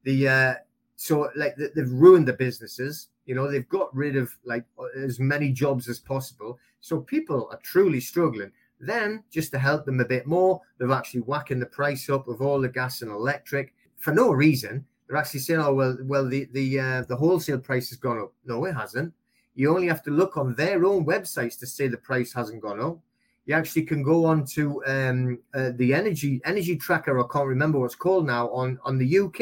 [0.06, 0.54] the uh,
[0.96, 4.63] so like they've ruined the businesses you know they've got rid of like
[4.96, 6.58] as many jobs as possible.
[6.80, 8.52] So people are truly struggling.
[8.80, 12.41] Then just to help them a bit more they're actually whacking the price up of
[12.41, 13.74] all the gas and electric.
[13.98, 17.89] For no reason they're actually saying oh well well the the uh, the wholesale price
[17.89, 18.34] has gone up.
[18.46, 19.13] No it hasn't.
[19.56, 22.80] You only have to look on their own websites to say the price hasn't gone
[22.80, 23.00] up.
[23.46, 27.78] You actually can go on to um, uh, the energy energy tracker i can't remember
[27.80, 29.39] what's called now on on the uk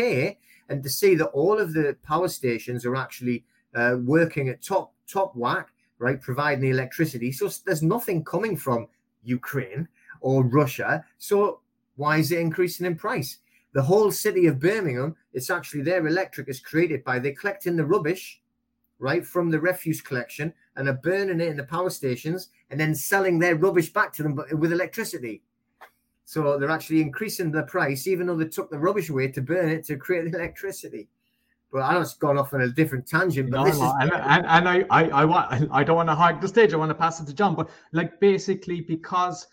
[0.69, 3.43] and to see that all of the power stations are actually
[3.75, 7.31] uh, working at top top whack, right, providing the electricity.
[7.31, 8.87] So there's nothing coming from
[9.23, 9.87] Ukraine
[10.21, 11.05] or Russia.
[11.17, 11.59] So
[11.95, 13.37] why is it increasing in price?
[13.73, 17.85] The whole city of Birmingham, it's actually their electric is created by they collecting the
[17.85, 18.41] rubbish,
[18.99, 22.95] right, from the refuse collection and are burning it in the power stations and then
[22.95, 25.41] selling their rubbish back to them with electricity.
[26.33, 29.69] So they're actually increasing the price, even though they took the rubbish away to burn
[29.69, 31.07] it to create the electricity.
[31.71, 33.51] But I know it's gone off on a different tangent.
[33.51, 34.11] But no, this no, is- and,
[34.47, 36.73] and, I, I, I want, I don't want to hog the stage.
[36.73, 37.53] I want to pass it to John.
[37.53, 39.45] But like basically, because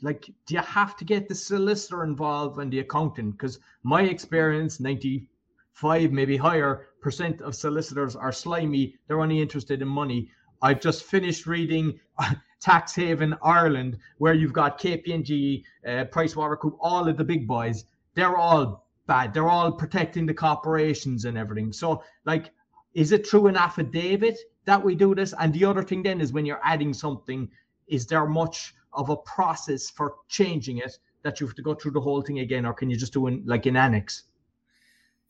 [0.00, 3.32] like, do you have to get the solicitor involved and the accountant?
[3.32, 8.96] Because my experience, ninety-five, maybe higher percent of solicitors are slimy.
[9.06, 10.30] They're only interested in money.
[10.62, 12.00] I've just finished reading
[12.64, 18.38] tax haven Ireland, where you've got KPMG, uh, Pricewaterhouse, all of the big boys, they're
[18.38, 19.34] all bad.
[19.34, 21.74] They're all protecting the corporations and everything.
[21.74, 22.52] So, like,
[22.94, 25.34] is it true an affidavit that we do this?
[25.38, 27.50] And the other thing then is when you're adding something,
[27.86, 31.92] is there much of a process for changing it that you have to go through
[31.92, 34.22] the whole thing again, or can you just do it like an annex?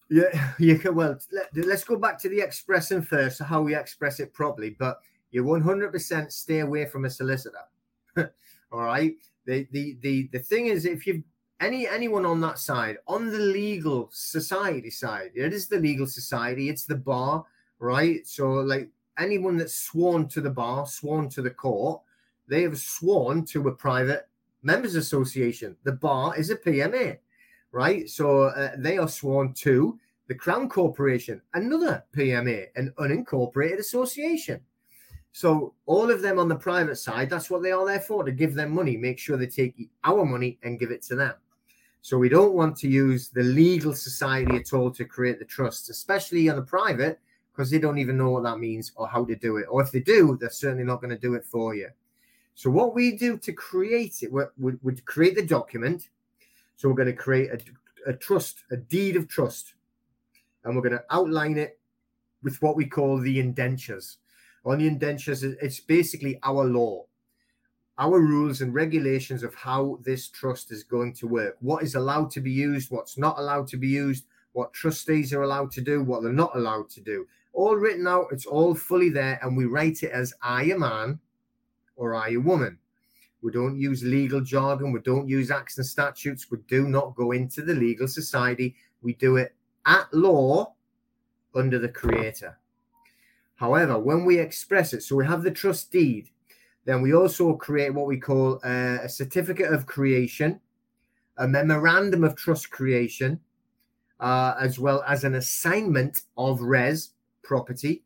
[0.09, 0.94] Yeah, can.
[0.94, 4.70] Well, let, us go back to the expressing first, how we express it properly.
[4.70, 5.01] But
[5.35, 7.66] you 100% stay away from a solicitor.
[8.16, 9.16] All right.
[9.47, 11.25] The, the the the thing is, if you've
[11.61, 16.68] any anyone on that side, on the legal society side, it is the legal society,
[16.68, 17.44] it's the bar,
[17.81, 18.25] right?
[18.25, 22.01] So like anyone that's sworn to the bar, sworn to the court,
[22.47, 24.29] they have sworn to a private
[24.62, 25.77] members association.
[25.83, 27.18] The bar is a PMA,
[27.73, 28.09] right?
[28.09, 34.61] So uh, they are sworn to the Crown Corporation, another PMA, an unincorporated association.
[35.35, 38.31] So all of them on the private side, that's what they are there for, to
[38.31, 41.35] give them money, make sure they take our money and give it to them.
[42.03, 45.88] So we don't want to use the legal society at all to create the trusts,
[45.88, 47.18] especially on the private,
[47.51, 49.66] because they don't even know what that means or how to do it.
[49.68, 51.88] Or if they do, they're certainly not going to do it for you.
[52.55, 56.11] So what we do to create it, we would create the document.
[56.77, 59.75] So we're going to create a, a trust, a deed of trust,
[60.62, 61.81] and we're going to outline it
[62.44, 64.18] with what we call the indentures.
[64.64, 67.05] On the indentures, it's basically our law,
[67.98, 71.57] our rules and regulations of how this trust is going to work.
[71.61, 75.42] What is allowed to be used, what's not allowed to be used, what trustees are
[75.42, 77.27] allowed to do, what they're not allowed to do.
[77.53, 81.20] All written out, it's all fully there, and we write it as I a man
[81.96, 82.79] or I a woman.
[83.42, 87.33] We don't use legal jargon, we don't use acts and statutes, we do not go
[87.33, 88.74] into the legal society.
[89.03, 90.74] We do it at law
[91.55, 92.59] under the creator.
[93.64, 96.29] However, when we express it, so we have the trust deed,
[96.85, 100.61] then we also create what we call a, a certificate of creation,
[101.38, 103.40] a memorandum of trust creation,
[104.20, 108.03] uh, as well as an assignment of res property,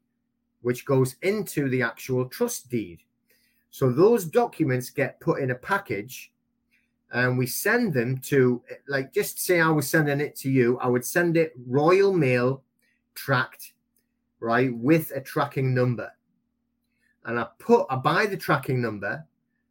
[0.62, 3.00] which goes into the actual trust deed.
[3.70, 6.30] So those documents get put in a package
[7.10, 10.86] and we send them to, like, just say I was sending it to you, I
[10.86, 12.62] would send it Royal Mail
[13.16, 13.72] tracked,
[14.40, 16.10] right, with a tracking number.
[17.24, 19.26] And I put, I buy the tracking number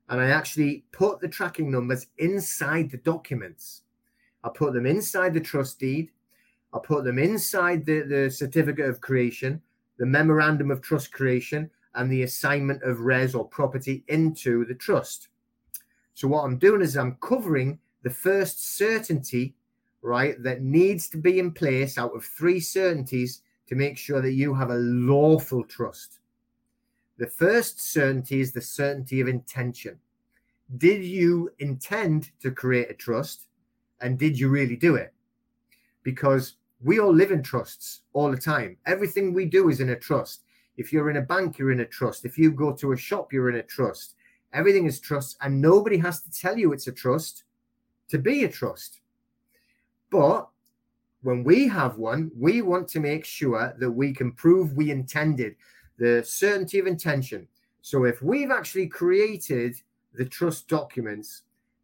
[0.09, 3.81] and I actually put the tracking numbers inside the documents.
[4.43, 6.11] I put them inside the trust deed.
[6.73, 9.61] I put them inside the, the certificate of creation,
[9.97, 15.29] the memorandum of trust creation, and the assignment of res or property into the trust.
[16.13, 19.55] So what I'm doing is I'm covering the first certainty,
[20.01, 24.33] right, that needs to be in place out of three certainties to make sure that
[24.33, 26.19] you have a lawful trust.
[27.17, 29.97] The first certainty is the certainty of intention.
[30.77, 33.47] Did you intend to create a trust
[34.01, 35.13] and did you really do it?
[36.03, 38.77] Because we all live in trusts all the time.
[38.85, 40.43] Everything we do is in a trust.
[40.77, 42.23] If you're in a bank, you're in a trust.
[42.23, 44.13] If you go to a shop, you're in a trust.
[44.53, 47.43] Everything is trust, and nobody has to tell you it's a trust
[48.09, 49.01] to be a trust.
[50.09, 50.47] But
[51.27, 55.57] when we have one, we want to make sure that we can prove we intended
[55.97, 57.45] the certainty of intention.
[57.81, 59.75] So if we've actually created
[60.13, 61.41] the trust documents,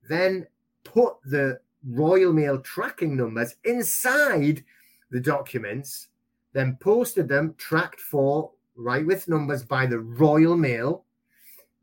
[0.07, 0.47] then
[0.85, 4.63] put the Royal Mail tracking numbers inside
[5.11, 6.07] the documents,
[6.53, 11.03] then posted them tracked for right with numbers by the Royal Mail.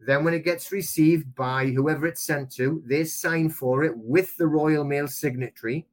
[0.01, 4.35] Then, when it gets received by whoever it's sent to, they sign for it with
[4.39, 5.87] the Royal Mail signatory.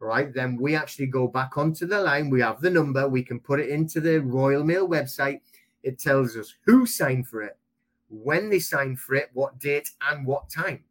[0.00, 2.30] Right, then we actually go back onto the line.
[2.30, 5.40] We have the number, we can put it into the Royal Mail website.
[5.82, 7.56] It tells us who signed for it,
[8.08, 10.84] when they signed for it, what date, and what time.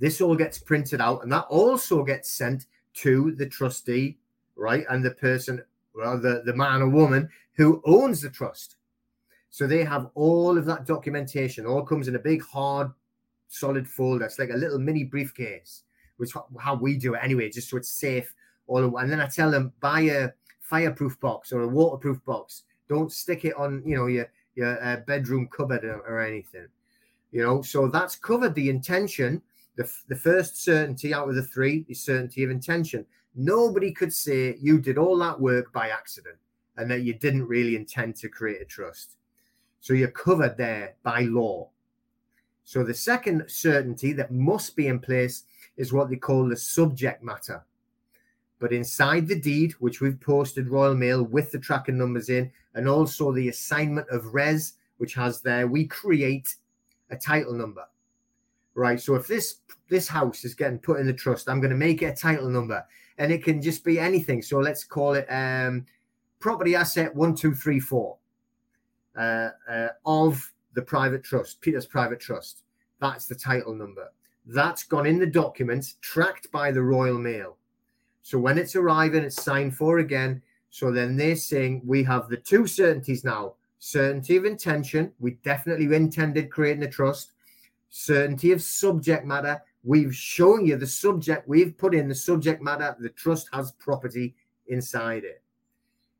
[0.00, 4.18] This all gets printed out, and that also gets sent to the trustee,
[4.56, 5.62] right, and the person,
[5.94, 8.76] well, the, the man or woman who owns the trust.
[9.50, 12.90] So they have all of that documentation, all comes in a big, hard,
[13.48, 14.24] solid folder.
[14.24, 15.82] It's like a little mini briefcase,
[16.16, 18.32] which how we do it anyway, just so it's safe.
[18.78, 22.62] And then I tell them buy a fireproof box or a waterproof box.
[22.88, 26.66] Don't stick it on, you know, your your uh, bedroom cupboard or, or anything.
[27.32, 29.42] You know, so that's covered the intention.
[29.76, 33.06] The, the first certainty out of the three is certainty of intention.
[33.36, 36.36] Nobody could say you did all that work by accident
[36.76, 39.16] and that you didn't really intend to create a trust.
[39.80, 41.68] So you're covered there by law.
[42.64, 45.44] So the second certainty that must be in place
[45.76, 47.64] is what they call the subject matter.
[48.60, 52.88] But inside the deed, which we've posted Royal Mail with the tracking numbers in, and
[52.88, 56.54] also the assignment of res, which has there, we create
[57.10, 57.84] a title number.
[58.74, 59.00] Right.
[59.00, 59.56] So if this
[59.88, 62.48] this house is getting put in the trust, I'm going to make it a title
[62.48, 62.84] number,
[63.18, 64.42] and it can just be anything.
[64.42, 65.86] So let's call it um,
[66.38, 68.18] property asset one two three four
[69.16, 72.62] uh, uh, of the private trust, Peter's private trust.
[73.00, 74.12] That's the title number.
[74.46, 77.56] That's gone in the documents, tracked by the Royal Mail.
[78.22, 80.42] So when it's arriving, it's signed for again.
[80.70, 85.10] So then they're saying we have the two certainties now certainty of intention.
[85.18, 87.32] We definitely intended creating a trust.
[87.88, 89.60] Certainty of subject matter.
[89.82, 92.94] We've shown you the subject, we've put in the subject matter.
[93.00, 94.36] The trust has property
[94.68, 95.42] inside it.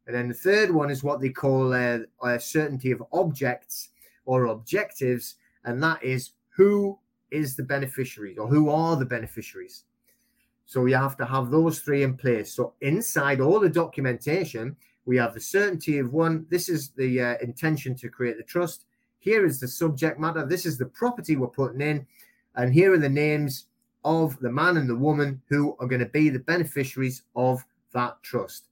[0.06, 3.90] And then the third one is what they call a, a certainty of objects
[4.24, 5.36] or objectives.
[5.64, 6.98] And that is who
[7.30, 9.84] is the beneficiary or who are the beneficiaries.
[10.70, 12.54] So you have to have those three in place.
[12.54, 16.46] So inside all the documentation, we have the certainty of one.
[16.48, 18.84] This is the uh, intention to create the trust.
[19.18, 20.46] Here is the subject matter.
[20.46, 22.06] This is the property we're putting in.
[22.54, 23.66] And here are the names
[24.04, 28.22] of the man and the woman who are going to be the beneficiaries of that
[28.22, 28.68] trust.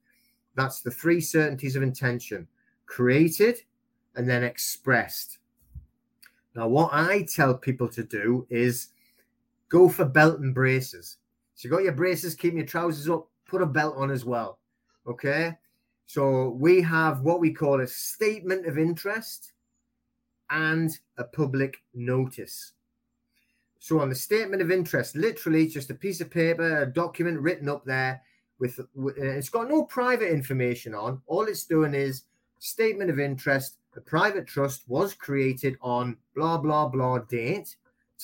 [0.54, 2.46] That's the three certainties of intention
[2.86, 3.60] created
[4.14, 5.38] and then expressed.
[6.54, 8.90] Now, what I tell people to do is
[9.68, 11.16] go for belt and braces.
[11.58, 14.60] So you got your braces, keeping your trousers up, put a belt on as well.
[15.08, 15.56] Okay.
[16.06, 19.50] So we have what we call a statement of interest
[20.50, 22.74] and a public notice.
[23.80, 27.40] So on the statement of interest, literally it's just a piece of paper, a document
[27.40, 28.22] written up there
[28.60, 31.20] with, with it's got no private information on.
[31.26, 32.22] All it's doing is
[32.60, 33.78] statement of interest.
[33.94, 37.74] The private trust was created on blah blah blah date.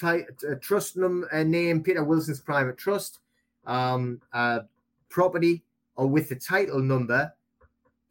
[0.01, 0.19] Uh,
[0.61, 3.19] trust num, uh, name Peter Wilson's private trust
[3.67, 4.61] um, uh,
[5.09, 5.63] property
[5.97, 7.33] or with the title number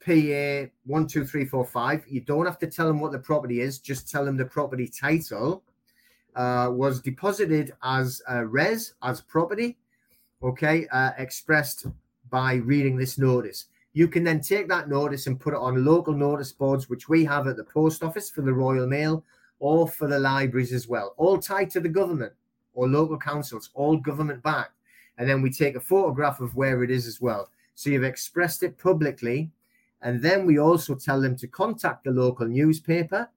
[0.05, 2.03] PA one two three four five.
[2.07, 4.87] You don't have to tell them what the property is; just tell them the property
[4.87, 5.63] title
[6.35, 9.77] uh, was deposited as a res as property.
[10.41, 11.85] Okay, uh, expressed
[12.29, 13.67] by reading this notice.
[13.93, 17.23] You can then take that notice and put it on local notice boards, which we
[17.25, 19.23] have at the post office for the Royal Mail
[19.59, 22.33] or for the libraries as well, all tied to the government
[22.73, 24.73] or local councils, all government backed
[25.17, 27.49] and then we take a photograph of where it is as well.
[27.75, 29.51] So you've expressed it publicly,
[30.01, 33.29] and then we also tell them to contact the local newspaper,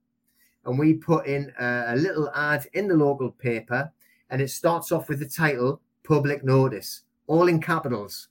[0.65, 3.93] and we put in a, a little ad in the local paper,
[4.31, 8.29] and it starts off with the title "Public Notice," all in capitals.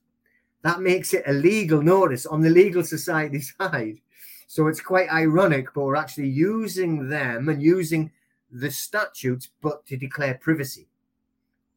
[0.62, 4.00] That makes it a legal notice on the legal society side.
[4.48, 8.12] So it's quite ironic, but we're actually using them and using
[8.52, 10.88] the statutes, but to declare privacy.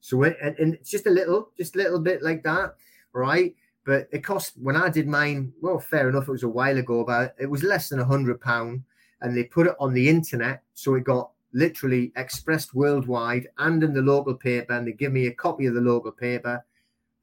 [0.01, 2.74] So it, and, and it's just a little, just a little bit like that,
[3.12, 3.55] right?
[3.84, 5.53] But it cost when I did mine.
[5.61, 6.28] Well, fair enough.
[6.28, 8.82] It was a while ago, but it was less than a hundred pound,
[9.20, 13.94] and they put it on the internet, so it got literally expressed worldwide and in
[13.94, 14.74] the local paper.
[14.74, 16.64] And they give me a copy of the local paper.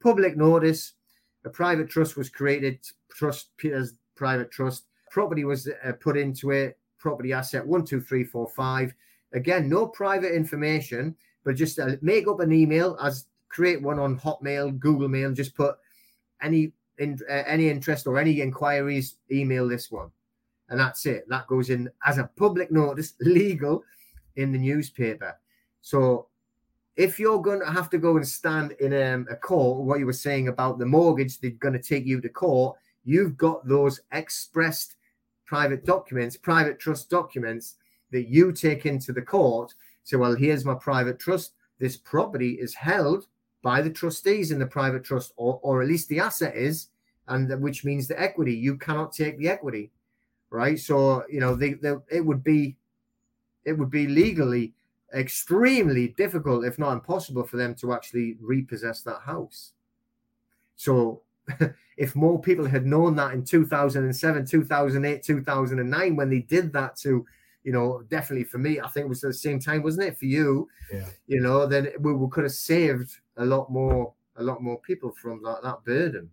[0.01, 0.93] Public notice:
[1.45, 2.79] a private trust was created.
[3.11, 4.85] Trust Peter's private trust.
[5.11, 6.77] Property was uh, put into it.
[6.97, 8.91] Property asset one, two, three, four, five.
[9.33, 11.15] Again, no private information
[11.45, 15.55] but just uh, make up an email as create one on Hotmail, Google Mail, just
[15.55, 15.77] put
[16.41, 20.09] any in, uh, any interest or any inquiries, email this one,
[20.69, 21.25] and that's it.
[21.29, 23.83] That goes in as a public notice, legal,
[24.35, 25.37] in the newspaper.
[25.81, 26.27] So
[26.97, 30.05] if you're going to have to go and stand in um, a court, what you
[30.05, 32.77] were saying about the mortgage, they're going to take you to court.
[33.03, 34.95] You've got those expressed
[35.45, 37.75] private documents, private trust documents
[38.11, 39.73] that you take into the court
[40.05, 41.53] Say, well, here's my private trust.
[41.79, 43.27] This property is held
[43.61, 46.87] by the trustees in the private trust, or, or at least the asset is,
[47.27, 48.53] and which means the equity.
[48.53, 49.91] You cannot take the equity,
[50.51, 50.79] right?
[50.79, 52.77] So you know, they, they, it would be,
[53.65, 54.73] it would be legally
[55.13, 59.71] extremely difficult, if not impossible, for them to actually repossess that house.
[60.75, 61.21] So,
[61.97, 67.25] if more people had known that in 2007, 2008, 2009, when they did that to
[67.65, 70.17] you know, definitely for me, I think it was at the same time, wasn't it?
[70.19, 71.07] For you, yeah.
[71.25, 75.11] you know, then we, we could have saved a lot more, a lot more people
[75.11, 76.29] from that, that burden.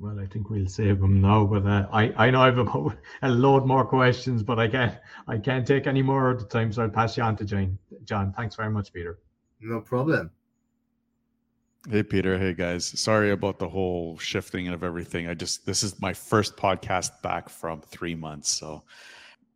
[0.00, 3.28] Well, I think we'll save them now, but uh, I I know I've about a
[3.28, 6.82] load more questions, but I can't I can't take any more at the time, so
[6.82, 7.78] I'll pass you on to John.
[8.04, 9.20] John, thanks very much, Peter.
[9.60, 10.32] No problem.
[11.88, 12.84] Hey Peter, hey guys.
[12.84, 15.28] Sorry about the whole shifting of everything.
[15.28, 18.82] I just this is my first podcast back from 3 months, so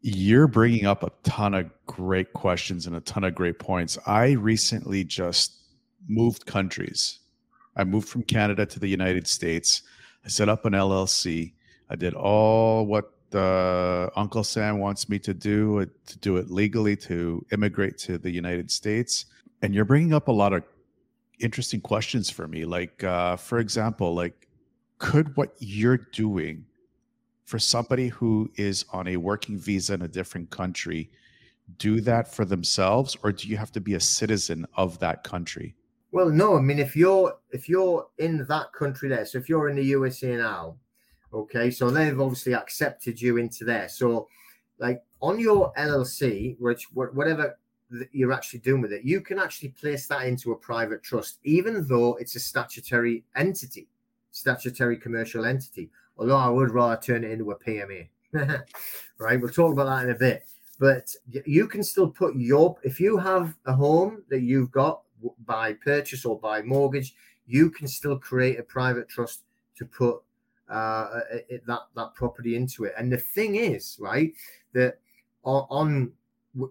[0.01, 3.99] you're bringing up a ton of great questions and a ton of great points.
[4.07, 5.55] I recently just
[6.09, 7.19] moved countries.
[7.77, 9.83] I moved from Canada to the United States.
[10.25, 11.53] I set up an LLC.
[11.91, 16.51] I did all what uh, Uncle Sam wants me to do, uh, to do it
[16.51, 19.27] legally, to immigrate to the United States.
[19.63, 20.63] And you're bringing up a lot of
[21.39, 22.65] interesting questions for me.
[22.65, 24.49] Like, uh, for example, like,
[24.99, 26.65] could what you're doing
[27.47, 31.11] for somebody who is on a working visa in a different country
[31.79, 35.75] do that for themselves, or do you have to be a citizen of that country?
[36.13, 36.57] Well, no.
[36.57, 39.85] I mean, if you're if you're in that country there, so if you're in the
[39.85, 40.77] USA now,
[41.33, 43.89] okay, so they've obviously accepted you into there.
[43.89, 44.29] So,
[44.79, 47.59] like on your LLC, which whatever
[48.13, 51.87] you're actually doing with it, you can actually place that into a private trust, even
[51.87, 53.89] though it's a statutory entity,
[54.31, 55.91] statutory commercial entity.
[56.19, 58.09] Although I would rather turn it into a PMA.
[59.19, 60.45] right, we'll talk about that in a bit.
[60.79, 65.03] But you can still put your if you have a home that you've got
[65.47, 67.15] by purchase or by mortgage,
[67.47, 69.45] you can still create a private trust
[69.77, 70.21] to put
[70.69, 72.95] uh, it, that that property into it.
[72.99, 74.33] And the thing is, right,
[74.75, 74.99] that
[75.45, 76.13] on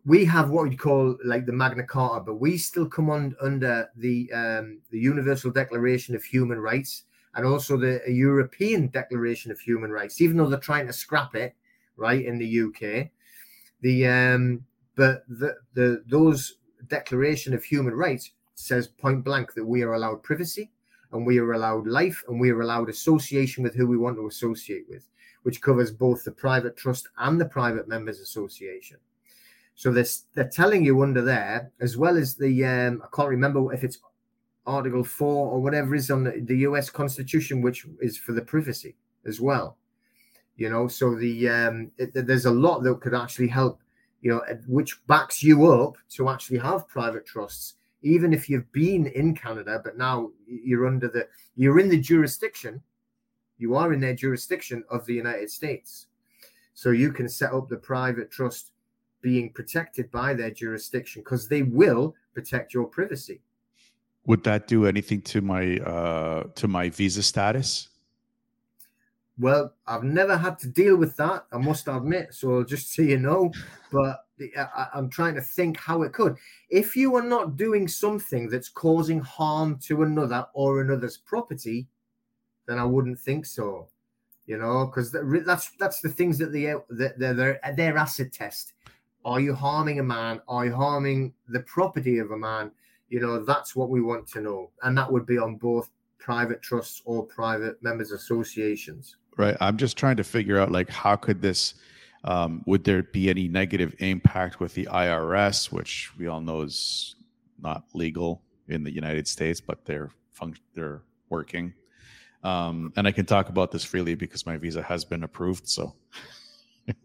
[0.05, 3.89] we have what we'd call like the Magna Carta, but we still come on under
[3.95, 7.03] the um, the Universal Declaration of Human Rights
[7.35, 11.55] and also the European Declaration of Human Rights, even though they're trying to scrap it,
[11.97, 13.09] right, in the UK.
[13.81, 14.65] The um,
[14.95, 16.57] but the the those
[16.87, 20.71] Declaration of Human Rights says point blank that we are allowed privacy
[21.11, 24.27] and we are allowed life and we are allowed association with who we want to
[24.27, 25.07] associate with,
[25.43, 28.97] which covers both the private trust and the private members association.
[29.75, 33.73] So they're, they're telling you under there, as well as the, um, I can't remember
[33.73, 33.99] if it's
[34.65, 38.95] Article 4 or whatever is on the, the US Constitution, which is for the privacy
[39.25, 39.77] as well.
[40.57, 43.81] You know, so the um, it, there's a lot that could actually help,
[44.21, 49.07] you know, which backs you up to actually have private trusts even if you've been
[49.07, 52.79] in Canada, but now you're under the you're in the jurisdiction,
[53.57, 56.05] you are in their jurisdiction of the United States.
[56.75, 58.71] So you can set up the private trust
[59.21, 63.41] being protected by their jurisdiction because they will protect your privacy.
[64.27, 67.89] Would that do anything to my uh to my visa status?
[69.37, 72.33] Well, I've never had to deal with that, I must admit.
[72.33, 73.51] So just so you know,
[73.91, 74.25] but
[74.57, 76.37] I, I'm trying to think how it could.
[76.69, 81.87] If you are not doing something that's causing harm to another or another's property,
[82.65, 83.89] then I wouldn't think so.
[84.47, 88.73] You know, because that's that's the things that they they're, they're their acid test.
[89.25, 90.39] Are you harming a man?
[90.47, 92.71] Are you harming the property of a man?
[93.09, 95.89] You know, that's what we want to know, and that would be on both
[96.19, 99.17] private trusts or private members associations.
[99.37, 99.55] Right.
[99.59, 101.75] I'm just trying to figure out like how could this
[102.23, 107.15] um, would there be any negative impact with the IRS, which we all know is
[107.59, 111.73] not legal in the United States, but they're func- they're working.
[112.43, 115.67] Um, and I can talk about this freely because my visa has been approved.
[115.67, 115.95] So,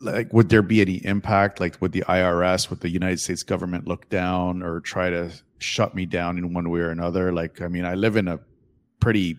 [0.00, 1.60] like, would there be any impact?
[1.60, 5.94] Like, would the IRS, would the United States government look down or try to shut
[5.94, 7.32] me down in one way or another?
[7.32, 8.40] Like, I mean, I live in a
[9.00, 9.38] pretty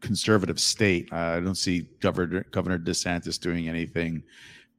[0.00, 1.12] conservative state.
[1.12, 4.22] I don't see Governor Governor DeSantis doing anything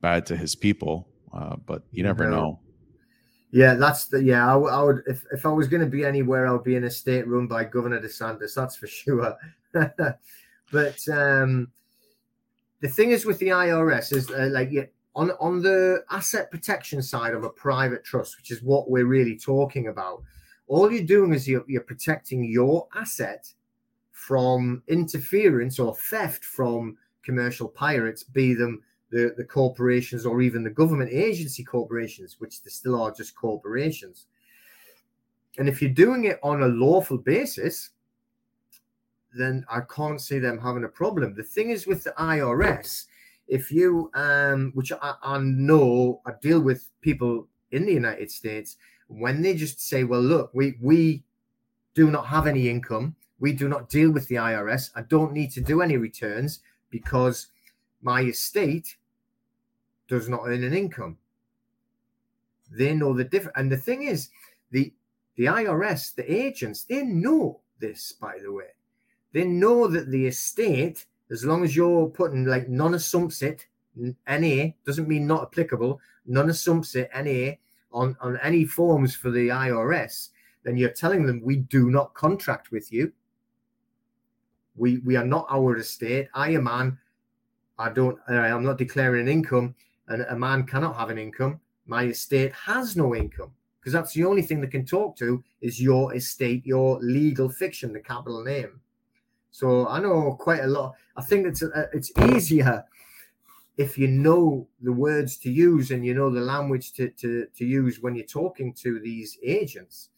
[0.01, 2.60] bad to his people, uh, but you never know.
[3.51, 4.47] Yeah, that's the yeah.
[4.47, 6.84] I, I would if, if I was going to be anywhere, I would be in
[6.84, 8.54] a state run by Governor DeSantis.
[8.54, 9.36] That's for sure.
[10.72, 11.72] but um,
[12.84, 14.84] the thing is with the IRS is uh, like yeah,
[15.15, 19.39] on on the asset protection side of a private trust, which is what we're really
[19.39, 20.21] talking about.
[20.67, 23.47] All you're doing is you're, you're protecting your asset
[24.11, 28.81] from interference or theft from commercial pirates, be them
[29.11, 34.25] the, the corporations or even the government agency corporations, which they still are just corporations.
[35.57, 37.91] And if you're doing it on a lawful basis,
[39.36, 41.36] then I can't see them having a problem.
[41.36, 43.05] The thing is with the IRS,
[43.47, 48.77] if you, um, which I, I know I deal with people in the United States,
[49.07, 51.23] when they just say, well, look, we, we
[51.93, 54.89] do not have any income we do not deal with the IRS.
[54.95, 57.47] I don't need to do any returns because
[58.01, 58.95] my estate
[60.07, 61.17] does not earn an income.
[62.71, 63.57] They know the difference.
[63.57, 64.29] And the thing is,
[64.71, 64.93] the
[65.36, 68.71] the IRS, the agents, they know this, by the way.
[69.34, 73.61] They know that the estate, as long as you're putting like non-assumpsit,
[73.95, 77.55] NA, doesn't mean not applicable, non-assumpsit NA
[77.91, 80.29] on, on any forms for the IRS,
[80.63, 83.11] then you're telling them we do not contract with you.
[84.75, 86.29] We we are not our estate.
[86.34, 86.97] I a man.
[87.77, 88.17] I don't.
[88.27, 89.75] Uh, I'm not declaring an income,
[90.07, 91.59] and a man cannot have an income.
[91.86, 95.79] My estate has no income because that's the only thing they can talk to is
[95.79, 98.79] your estate, your legal fiction, the capital name.
[99.54, 100.95] So I know quite a lot.
[101.16, 102.84] I think it's uh, it's easier
[103.78, 107.64] if you know the words to use and you know the language to, to, to
[107.64, 110.10] use when you're talking to these agents.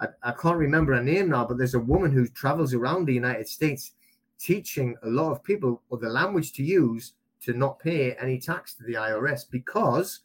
[0.00, 3.14] I, I can't remember her name now, but there's a woman who travels around the
[3.14, 3.92] United States
[4.38, 8.84] teaching a lot of people the language to use to not pay any tax to
[8.84, 10.20] the IRS because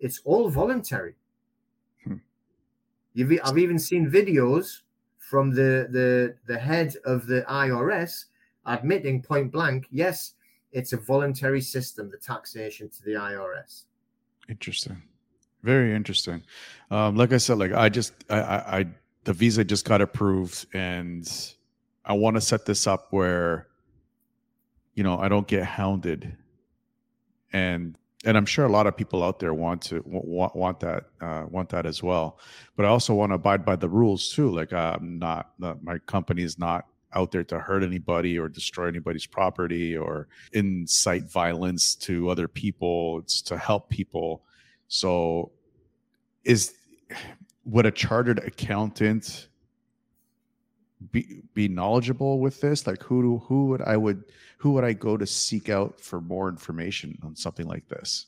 [0.00, 1.14] it's all voluntary.
[2.02, 2.16] Hmm.
[3.14, 4.80] You've, I've even seen videos
[5.32, 8.26] from the, the the head of the IRS
[8.66, 10.34] admitting point blank, yes,
[10.72, 13.84] it's a voluntary system, the taxation to the IRS.
[14.50, 15.00] Interesting.
[15.62, 16.42] Very interesting.
[16.90, 18.86] Um, like I said, like I just, I, I, I,
[19.24, 21.26] the visa just got approved and
[22.04, 23.68] I want to set this up where,
[24.94, 26.36] you know, I don't get hounded
[27.54, 31.04] and, and I'm sure a lot of people out there want to want, want that
[31.20, 32.38] uh, want that as well,
[32.76, 34.50] but I also want to abide by the rules too.
[34.50, 39.26] Like I'm not, my company is not out there to hurt anybody or destroy anybody's
[39.26, 43.18] property or incite violence to other people.
[43.18, 44.44] It's to help people.
[44.88, 45.52] So,
[46.44, 46.74] is
[47.64, 49.48] would a chartered accountant
[51.10, 52.86] be be knowledgeable with this?
[52.86, 54.24] Like, who who would I would
[54.58, 58.26] who would I go to seek out for more information on something like this?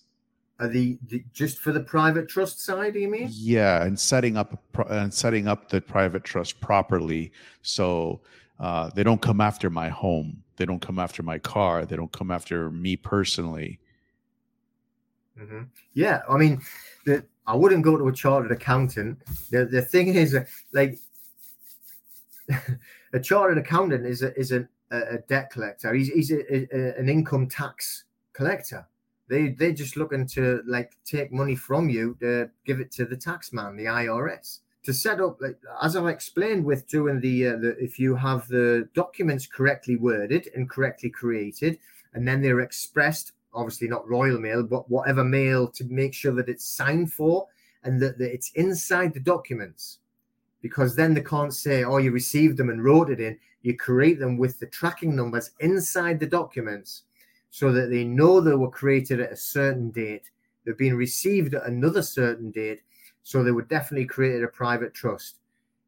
[0.61, 2.95] Are the, the, just for the private trust side?
[2.95, 3.29] You mean?
[3.31, 8.21] Yeah, and setting up and setting up the private trust properly, so
[8.61, 10.43] uh, they don't come after my home.
[10.57, 11.85] They don't come after my car.
[11.85, 13.81] They don't come after me personally.
[15.41, 15.63] Mm-hmm.
[15.95, 16.61] Yeah, I mean,
[17.05, 19.19] the, I wouldn't go to a chartered accountant.
[19.51, 20.37] The the thing is,
[20.73, 20.99] like,
[23.13, 24.67] a chartered accountant is a is a,
[25.29, 25.93] debt collector.
[25.93, 28.87] He's he's a, a, an income tax collector.
[29.29, 33.17] They they're just looking to like take money from you to give it to the
[33.17, 37.57] tax man, the IRS to set up, like, as I explained with doing the, uh,
[37.57, 41.79] the, if you have the documents correctly worded and correctly created,
[42.13, 46.49] and then they're expressed, obviously not Royal Mail, but whatever mail to make sure that
[46.49, 47.47] it's signed for
[47.83, 49.99] and that, that it's inside the documents.
[50.65, 53.39] Because then they can't say, oh, you received them and wrote it in.
[53.61, 57.03] You create them with the tracking numbers inside the documents
[57.51, 60.31] so that they know they were created at a certain date.
[60.65, 62.81] They've been received at another certain date
[63.25, 65.41] so they would definitely create a private trust.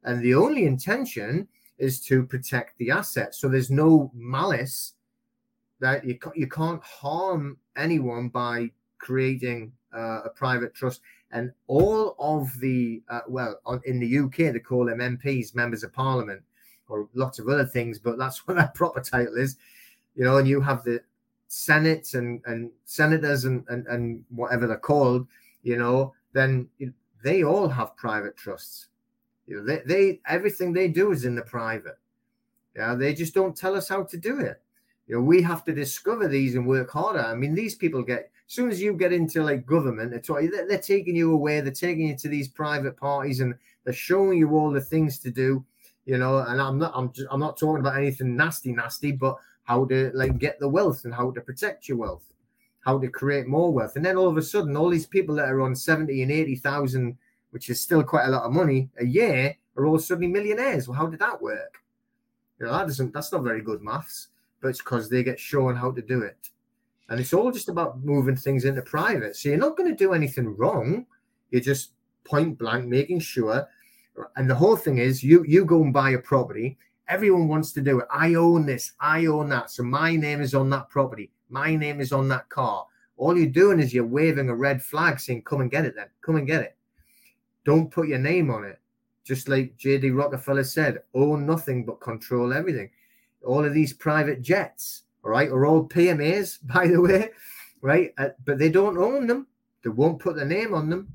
[0.05, 1.49] And the only intention
[1.79, 3.35] is to protect the asset.
[3.35, 4.93] So there's no malice
[5.81, 11.01] that you, you can't harm anyone by creating uh, a private trust.
[11.33, 15.83] And all of the, uh, well, on, in the UK, they call them MPs, members
[15.83, 16.43] of parliament,
[16.89, 19.57] or lots of other things, but that's what that proper title is.
[20.15, 21.03] You know, and you have the
[21.49, 25.27] Senate and, and senators and, and, and whatever they're called,
[25.63, 26.69] you know, then
[27.23, 28.89] they all have private trusts.
[29.47, 31.99] You know, they, they everything they do is in the private.
[32.75, 34.61] Yeah, they just don't tell us how to do it.
[35.07, 37.21] You know, we have to discover these and work harder.
[37.21, 40.79] I mean, these people get as soon as you get into like government, they're, they're
[40.79, 41.61] taking you away.
[41.61, 45.31] They're taking you to these private parties and they're showing you all the things to
[45.31, 45.65] do.
[46.05, 49.37] You know, and I'm not I'm just I'm not talking about anything nasty, nasty, but
[49.65, 52.23] how to like get the wealth and how to protect your wealth
[52.87, 53.97] how to create more wealth.
[53.97, 57.19] And then all of a sudden, all these people that are on 70 and 80,000,
[57.51, 60.87] which is still quite a lot of money a year, are all suddenly millionaires.
[60.87, 61.79] Well, how did that work?
[62.61, 64.29] You know, that doesn't, that's not very good maths,
[64.61, 66.51] but it's because they get shown how to do it.
[67.09, 69.37] And it's all just about moving things into private.
[69.37, 71.07] So you're not going to do anything wrong.
[71.51, 71.93] You're just
[72.25, 73.69] point blank making sure.
[74.37, 76.79] And the whole thing is you you go and buy a property.
[77.09, 78.07] Everyone wants to do it.
[78.11, 78.93] I own this.
[79.01, 79.71] I own that.
[79.71, 81.31] So my name is on that property.
[81.49, 82.87] My name is on that car.
[83.17, 86.09] All you're doing is you're waving a red flag saying, Come and get it then.
[86.23, 86.77] Come and get it.
[87.65, 88.81] Don't put your name on it.
[89.25, 92.91] Just like JD Rockefeller said, own nothing but control everything.
[93.45, 97.31] All of these private jets, all right, are all PMAs, by the way,
[97.81, 98.13] right?
[98.17, 99.47] Uh, but they don't own them.
[99.83, 101.15] They won't put their name on them,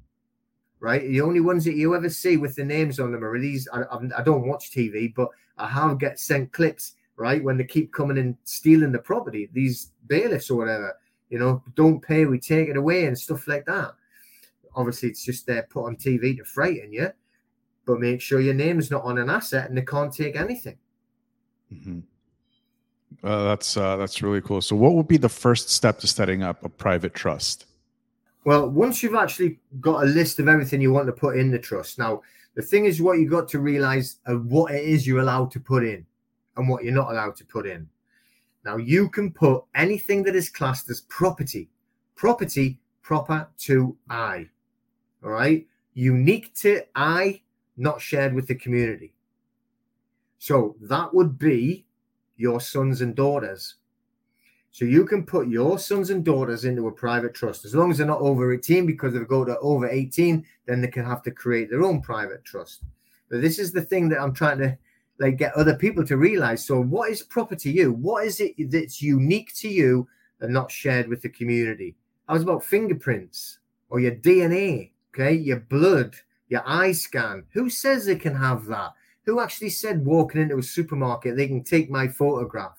[0.80, 1.02] right?
[1.02, 3.68] The only ones that you ever see with the names on them are these.
[3.74, 3.84] I,
[4.18, 7.44] I don't watch TV, but I have get sent clips right?
[7.44, 10.98] When they keep coming and stealing the property, these bailiffs or whatever,
[11.30, 13.92] you know, don't pay, we take it away and stuff like that.
[14.76, 17.10] Obviously, it's just they're put on TV to frighten you,
[17.86, 20.78] but make sure your name is not on an asset and they can't take anything.
[21.72, 22.00] Mm-hmm.
[23.24, 24.62] Uh, that's uh, that's really cool.
[24.62, 27.66] So, what would be the first step to setting up a private trust?
[28.44, 31.60] Well, once you've actually got a list of everything you want to put in the
[31.60, 32.22] trust, now
[32.56, 35.86] the thing is, what you got to realize what it is you're allowed to put
[35.86, 36.06] in
[36.58, 37.88] and what you're not allowed to put in.
[38.66, 41.70] Now, you can put anything that is classed as property,
[42.16, 44.50] property proper to I.
[45.24, 45.66] All right.
[45.94, 47.42] Unique to I,
[47.78, 49.14] not shared with the community.
[50.40, 51.86] So that would be
[52.42, 53.76] your sons and daughters.
[54.72, 57.98] So you can put your sons and daughters into a private trust as long as
[57.98, 61.22] they're not over 18, because if they go to over 18, then they can have
[61.24, 62.84] to create their own private trust.
[63.30, 64.78] But this is the thing that I'm trying to
[65.20, 66.66] like get other people to realize.
[66.66, 67.94] So what is proper to you?
[67.94, 70.08] What is it that's unique to you
[70.40, 71.96] and not shared with the community?
[72.28, 76.16] I was about fingerprints or your DNA, okay, your blood,
[76.48, 77.44] your eye scan.
[77.52, 78.94] Who says they can have that?
[79.26, 82.78] Who actually said walking into a supermarket they can take my photograph?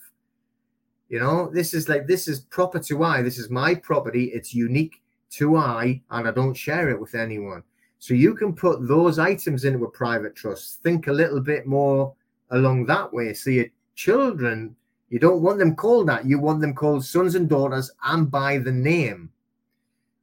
[1.09, 3.22] You know, this is like this is proper to I.
[3.22, 4.26] This is my property.
[4.26, 7.62] It's unique to I, and I don't share it with anyone.
[7.99, 10.82] So you can put those items into a private trust.
[10.82, 12.14] Think a little bit more
[12.51, 13.32] along that way.
[13.32, 14.74] So your children,
[15.09, 16.26] you don't want them called that.
[16.26, 19.30] You want them called sons and daughters and by the name.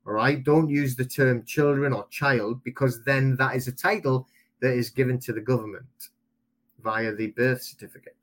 [0.05, 0.43] All right.
[0.43, 4.27] Don't use the term children or child because then that is a title
[4.61, 6.09] that is given to the government
[6.83, 8.15] via the birth certificate.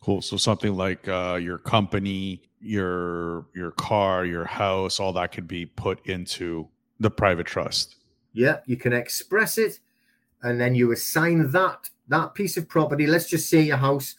[0.00, 0.22] Cool.
[0.22, 5.66] So something like uh, your company, your your car, your house, all that could be
[5.66, 6.68] put into
[7.00, 7.96] the private trust.
[8.32, 9.80] Yeah, you can express it,
[10.42, 13.06] and then you assign that that piece of property.
[13.06, 14.14] Let's just say your house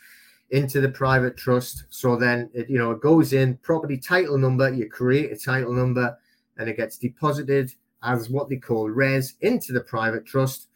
[0.51, 1.85] into the private trust.
[1.89, 4.71] So then it you know it goes in property title number.
[4.73, 6.17] You create a title number,
[6.57, 7.73] and it gets deposited
[8.03, 10.68] as what they call res into the private trust,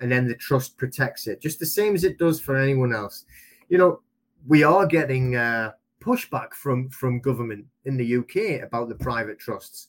[0.00, 3.24] and then the trust protects it just the same as it does for anyone else.
[3.68, 4.00] You know,
[4.46, 9.88] we are getting uh, pushback from from government in the UK about the private trusts.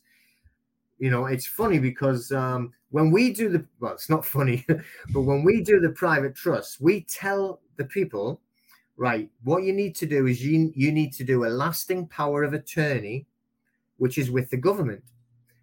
[1.00, 4.66] You know, it's funny because um, when we do the well, it's not funny,
[5.14, 8.42] but when we do the private trusts, we tell the people,
[8.98, 12.44] right, what you need to do is you you need to do a lasting power
[12.44, 13.26] of attorney,
[13.98, 15.04] which is with the government,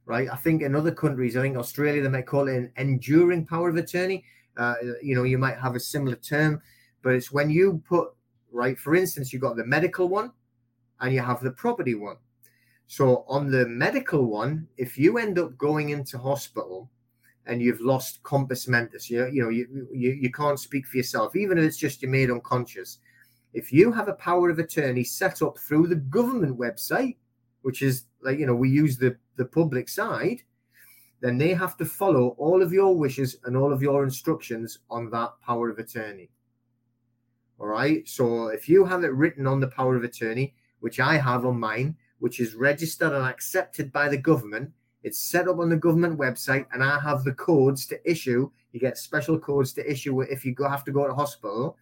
[0.07, 0.29] right?
[0.33, 3.69] I think in other countries, I think Australia, they might call it an enduring power
[3.69, 4.25] of attorney.
[4.59, 6.61] Uh, you know, you might have a similar term,
[7.03, 8.13] but it's when you put
[8.53, 8.79] right?
[8.79, 10.33] For instance, you've got the medical one
[11.01, 12.17] and you have the property one.
[12.87, 16.91] So on the medical one, if you end up going into hospital
[17.47, 20.97] and you've lost compos mentis, you know, you know, you, you, you can't speak for
[20.97, 22.99] yourself, even if it's just you're made unconscious.
[23.53, 27.17] If you have a power of attorney set up through the government website,
[27.63, 30.43] which is like, you know, we use the, the public side,
[31.21, 35.11] then they have to follow all of your wishes and all of your instructions on
[35.11, 36.31] that power of attorney.
[37.59, 38.07] All right.
[38.09, 41.59] So if you have it written on the power of attorney, which I have on
[41.59, 44.71] mine, which is registered and accepted by the government,
[45.03, 48.51] it's set up on the government website, and I have the codes to issue.
[48.73, 51.77] You get special codes to issue if you go have to go to hospital.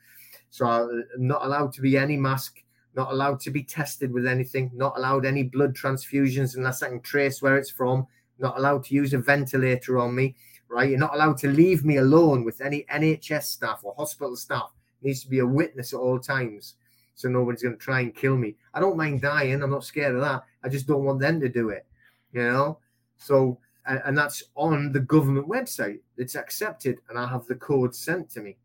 [0.50, 2.62] So I'm not allowed to be any mask,
[2.94, 7.00] not allowed to be tested with anything, not allowed any blood transfusions unless I can
[7.00, 8.06] trace where it's from,
[8.38, 10.36] not allowed to use a ventilator on me,
[10.68, 10.90] right?
[10.90, 14.72] You're not allowed to leave me alone with any NHS staff or hospital staff
[15.02, 16.74] needs to be a witness at all times.
[17.14, 18.56] So nobody's going to try and kill me.
[18.74, 19.62] I don't mind dying.
[19.62, 20.44] I'm not scared of that.
[20.62, 21.86] I just don't want them to do it.
[22.32, 22.78] You know?
[23.16, 26.00] So, and, and that's on the government website.
[26.18, 28.58] It's accepted, and I have the code sent to me.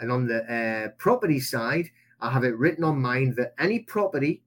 [0.00, 1.90] And on the uh, property side,
[2.20, 4.42] I have it written on mine that any property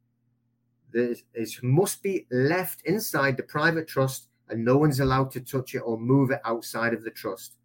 [0.92, 5.42] that is, is must be left inside the private trust and no one's allowed to
[5.42, 7.56] touch it or move it outside of the trust.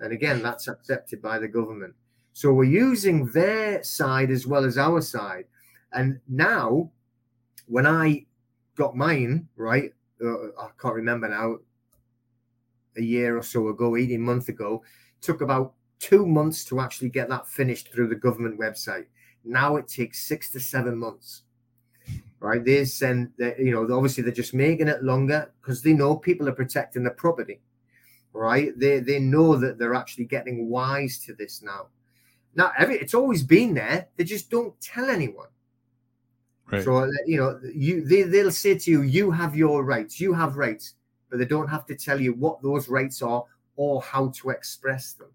[0.00, 1.94] And again, that's accepted by the government.
[2.32, 5.46] So we're using their side as well as our side.
[5.92, 6.90] And now,
[7.66, 8.26] when I
[8.76, 9.92] got mine, right,
[10.24, 11.58] uh, I can't remember now,
[12.96, 14.82] a year or so ago, 18 months ago,
[15.20, 19.06] took about two months to actually get that finished through the government website.
[19.44, 21.42] Now it takes six to seven months.
[22.40, 26.48] Right, they send, you know, obviously they're just making it longer because they know people
[26.48, 27.60] are protecting the property.
[28.32, 31.88] Right, they they know that they're actually getting wise to this now.
[32.54, 34.08] Now, every it's always been there.
[34.16, 35.48] They just don't tell anyone.
[36.70, 36.84] Right.
[36.84, 40.20] So uh, you know, you they, they'll say to you, "You have your rights.
[40.20, 40.94] You have rights,"
[41.30, 43.44] but they don't have to tell you what those rights are
[43.76, 45.28] or how to express them.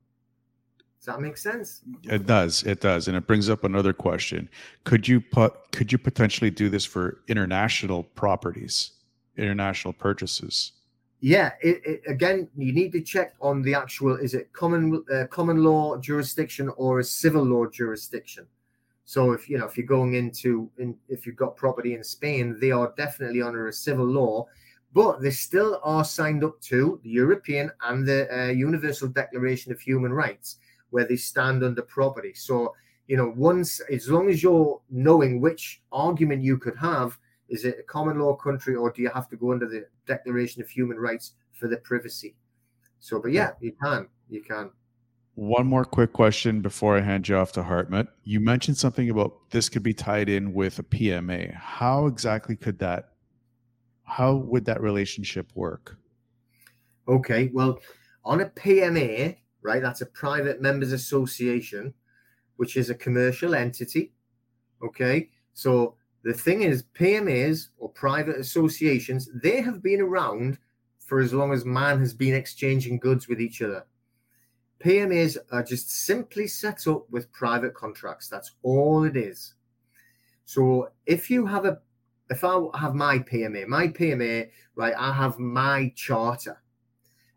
[1.03, 1.81] Does that make sense?
[2.03, 2.63] It does.
[2.63, 4.47] It does, and it brings up another question.
[4.85, 5.71] Could you put?
[5.71, 8.91] Could you potentially do this for international properties,
[9.35, 10.71] international purchases?
[11.25, 15.25] yeah, it, it, again, you need to check on the actual is it common uh,
[15.27, 18.45] common law jurisdiction or a civil law jurisdiction.
[19.05, 22.57] So if you know if you're going into in, if you've got property in Spain,
[22.59, 24.47] they are definitely under a civil law,
[24.91, 29.79] but they still are signed up to the European and the uh, Universal Declaration of
[29.79, 30.57] Human Rights,
[30.93, 32.33] where they stand under property.
[32.35, 32.75] So
[33.07, 37.17] you know once as long as you're knowing which argument you could have
[37.49, 40.61] is it a common law country or do you have to go under the Declaration
[40.61, 42.35] of Human Rights for the privacy?
[42.99, 44.71] So, but yeah, you can, you can.
[45.35, 48.07] One more quick question before I hand you off to Hartmut.
[48.23, 51.53] You mentioned something about this could be tied in with a PMA.
[51.55, 53.09] How exactly could that?
[54.03, 55.97] How would that relationship work?
[57.07, 57.79] Okay, well,
[58.23, 61.93] on a PMA, right, that's a private members association,
[62.57, 64.13] which is a commercial entity.
[64.83, 70.57] Okay, so the thing is, PMAs or private associations, they have been around
[70.99, 73.85] for as long as man has been exchanging goods with each other.
[74.83, 78.27] PMAs are just simply set up with private contracts.
[78.27, 79.53] That's all it is.
[80.45, 81.79] So if you have a,
[82.29, 86.62] if I have my PMA, my PMA, right, I have my charter.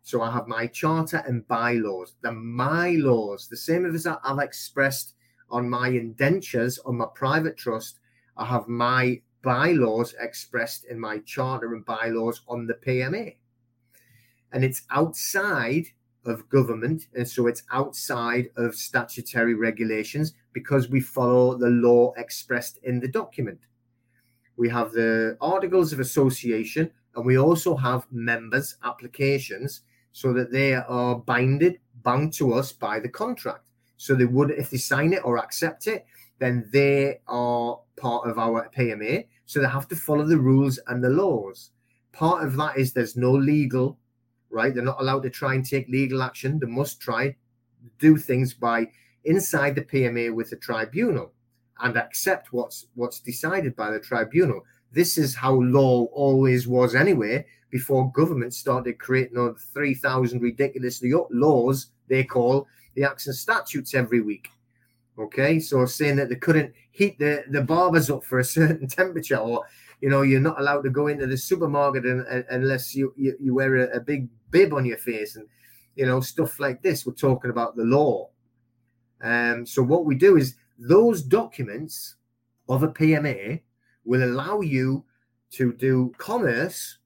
[0.07, 2.13] So I have my charter and bylaws.
[2.21, 5.15] The my laws, the same as I've expressed
[5.49, 7.99] on my indentures on my private trust,
[8.37, 13.35] I have my bylaws expressed in my charter and bylaws on the PMA.
[14.53, 15.87] And it's outside
[16.23, 17.07] of government.
[17.13, 23.09] And so it's outside of statutory regulations because we follow the law expressed in the
[23.09, 23.59] document.
[24.55, 29.81] We have the Articles of Association and we also have members' applications
[30.17, 33.63] so that they are binded, bound to us by the contract.
[33.97, 36.07] So they would, if they sign it or accept it,
[36.39, 39.27] then they are part of our PMA.
[39.45, 41.69] So they have to follow the rules and the laws.
[42.13, 43.99] Part of that is there's no legal,
[44.49, 44.73] right?
[44.73, 46.57] They're not allowed to try and take legal action.
[46.57, 47.35] They must try
[47.99, 48.87] do things by
[49.25, 51.31] inside the PMA with the tribunal
[51.81, 54.63] and accept what's what's decided by the tribunal.
[54.91, 61.87] This is how law always was anyway before government started creating over 3,000 ridiculous laws
[62.07, 64.49] they call the acts and statutes every week.
[65.19, 69.37] Okay, so saying that they couldn't heat the, the barbers up for a certain temperature,
[69.37, 69.63] or
[70.01, 73.35] you know, you're not allowed to go into the supermarket and, and, unless you, you,
[73.39, 75.47] you wear a, a big bib on your face, and
[75.95, 77.05] you know, stuff like this.
[77.05, 78.29] We're talking about the law.
[79.21, 82.15] Um, so what we do is those documents
[82.69, 83.61] of a PMA
[84.07, 85.03] will allow you
[85.51, 86.97] to do commerce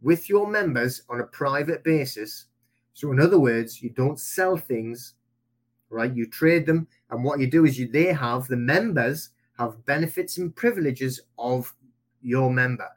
[0.00, 2.46] with your members on a private basis.
[2.94, 5.14] So, in other words, you don't sell things,
[5.90, 6.14] right?
[6.14, 10.38] You trade them, and what you do is you they have the members have benefits
[10.38, 11.72] and privileges of
[12.22, 12.88] your member,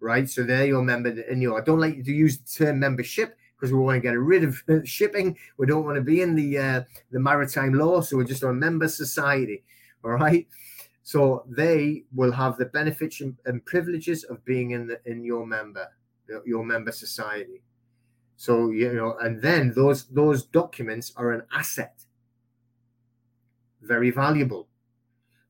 [0.00, 0.28] right?
[0.28, 1.56] So they're your member, and you.
[1.56, 4.62] I don't like to use the term membership because we want to get rid of
[4.84, 5.36] shipping.
[5.56, 8.52] We don't want to be in the uh, the maritime law, so we're just a
[8.52, 9.64] member society,
[10.04, 10.46] all right?
[11.02, 15.88] So they will have the benefits and privileges of being in the in your member
[16.44, 17.62] your member society.
[18.36, 22.04] So you know, and then those those documents are an asset,
[23.80, 24.68] very valuable.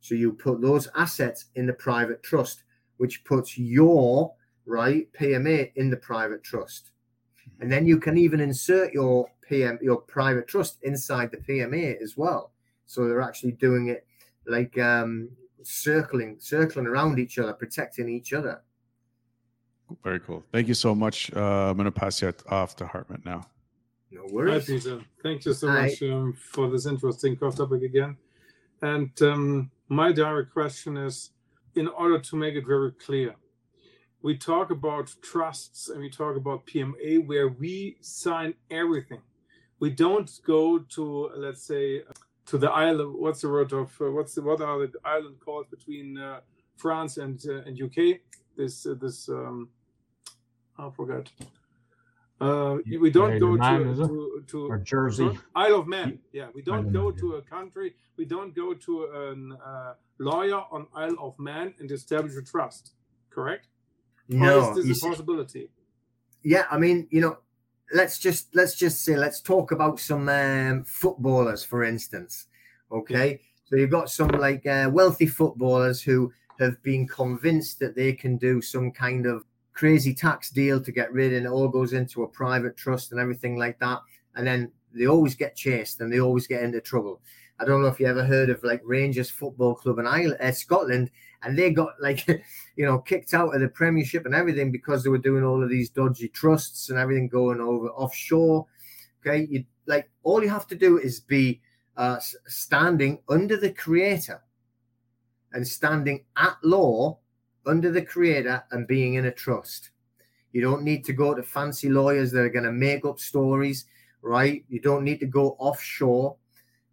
[0.00, 2.64] So you put those assets in the private trust,
[2.96, 4.34] which puts your
[4.66, 6.90] right PMA in the private trust,
[7.60, 12.16] and then you can even insert your PM your private trust inside the PMA as
[12.16, 12.52] well.
[12.86, 14.06] So they're actually doing it
[14.46, 15.30] like um,
[15.64, 18.62] circling circling around each other, protecting each other.
[20.02, 20.42] Very cool.
[20.52, 21.32] Thank you so much.
[21.34, 23.46] Uh, I'm going to pass you off to Hartmut now.
[24.10, 24.66] No worries.
[24.66, 25.00] Hi, Peter.
[25.22, 25.86] Thank you so Hi.
[25.86, 28.16] much um, for this interesting topic again.
[28.80, 31.30] And um, my direct question is
[31.74, 33.34] in order to make it very clear,
[34.22, 39.20] we talk about trusts and we talk about PMA where we sign everything.
[39.80, 42.02] We don't go to, let's say,
[42.46, 43.14] to the island.
[43.18, 46.40] What's the word of uh, what's the what are the island called between uh,
[46.76, 48.20] France and uh, and UK?
[48.56, 49.68] This uh, this um,
[50.78, 51.30] I forgot.
[52.40, 56.18] Uh, we don't go to, to, to or Jersey, Isle of Man.
[56.32, 57.94] Yeah, we don't go to a country.
[58.16, 62.94] We don't go to a uh, lawyer on Isle of Man and establish a trust.
[63.30, 63.68] Correct?
[64.28, 65.70] No, or is this a possibility?
[66.42, 67.38] Yeah, I mean, you know,
[67.92, 72.46] let's just let's just say let's talk about some um, footballers, for instance.
[72.90, 78.12] Okay, so you've got some like uh, wealthy footballers who have been convinced that they
[78.12, 81.92] can do some kind of crazy tax deal to get rid and it all goes
[81.92, 84.00] into a private trust and everything like that
[84.36, 87.22] and then they always get chased and they always get into trouble
[87.58, 90.52] i don't know if you ever heard of like rangers football club in ireland uh,
[90.52, 91.10] scotland
[91.42, 92.26] and they got like
[92.76, 95.70] you know kicked out of the premiership and everything because they were doing all of
[95.70, 98.66] these dodgy trusts and everything going over offshore
[99.20, 101.60] okay you like all you have to do is be
[101.96, 104.42] uh, standing under the creator
[105.52, 107.18] and standing at law
[107.66, 109.90] under the creator and being in a trust.
[110.52, 113.86] You don't need to go to fancy lawyers that are going to make up stories,
[114.22, 114.64] right?
[114.68, 116.36] You don't need to go offshore,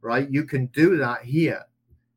[0.01, 0.29] right?
[0.29, 1.63] You can do that here.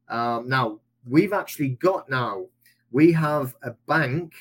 [0.08, 2.46] Um, now, we've actually got now,
[2.90, 4.34] we have a bank,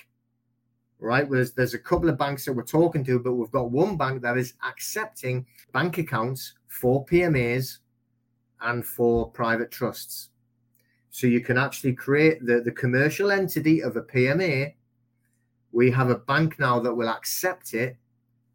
[1.00, 1.30] right?
[1.30, 4.22] There's, there's a couple of banks that we're talking to, but we've got one bank
[4.22, 7.80] that is accepting bank accounts for PMAs
[8.62, 10.30] and for private trusts.
[11.10, 14.74] So you can actually create the, the commercial entity of a PMA.
[15.72, 17.98] We have a bank now that will accept it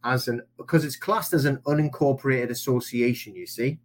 [0.05, 3.79] as an because it's classed as an unincorporated association, you see,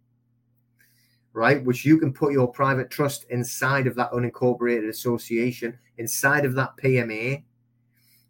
[1.32, 1.64] right?
[1.64, 6.76] Which you can put your private trust inside of that unincorporated association, inside of that
[6.82, 7.42] PMA,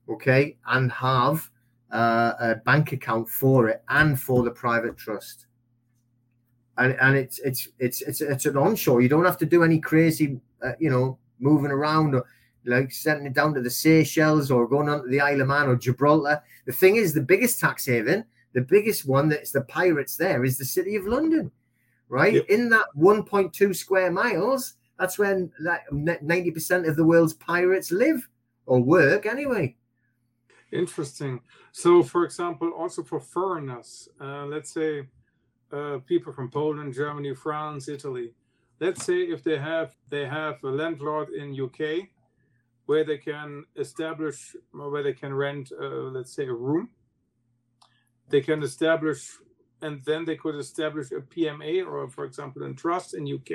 [0.08, 1.50] okay, and have
[1.90, 5.46] uh, a bank account for it and for the private trust.
[6.78, 9.02] And, and it's it's it's it's it's an onshore.
[9.02, 12.24] You don't have to do any crazy, uh, you know, moving around or
[12.64, 15.68] like sending it down to the Seychelles or going on to the Isle of Man
[15.68, 16.42] or Gibraltar.
[16.64, 18.24] The thing is, the biggest tax haven,
[18.54, 21.50] the biggest one that's the pirates there is the city of London,
[22.12, 22.34] right?
[22.34, 22.50] Yep.
[22.50, 28.28] In that 1.2 square miles, that's when like 90% of the world's pirates live
[28.66, 29.74] or work anyway.
[30.72, 31.40] Interesting.
[31.72, 35.08] So, for example, also for foreigners, uh, let's say
[35.72, 38.34] uh, people from Poland, Germany, France, Italy.
[38.78, 42.08] Let's say if they have they have a landlord in UK
[42.86, 46.90] where they can establish where they can rent uh, let's say a room
[48.28, 49.38] they can establish
[49.82, 53.50] and then they could establish a pma or for example a trust in uk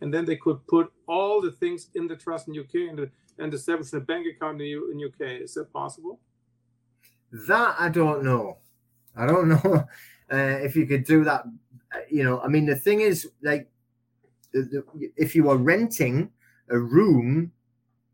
[0.00, 3.54] and then they could put all the things in the trust in uk and, and
[3.54, 6.20] establish a bank account in, in uk is that possible?
[7.48, 8.58] That i don't know.
[9.16, 9.84] I don't know
[10.32, 11.44] uh, if you could do that.
[11.94, 13.68] Uh, you know i mean the thing is like
[15.16, 16.30] if you are renting
[16.70, 17.52] a room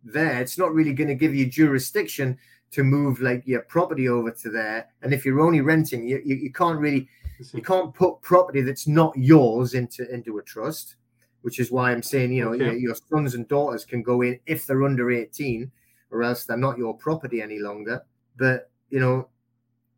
[0.05, 2.39] there, it's not really going to give you jurisdiction
[2.71, 4.89] to move like your property over to there.
[5.03, 7.09] And if you're only renting, you, you, you can't really
[7.53, 10.97] you can't put property that's not yours into into a trust,
[11.43, 12.65] which is why I'm saying you know okay.
[12.65, 15.71] your, your sons and daughters can go in if they're under 18,
[16.11, 18.03] or else they're not your property any longer.
[18.37, 19.29] But you know,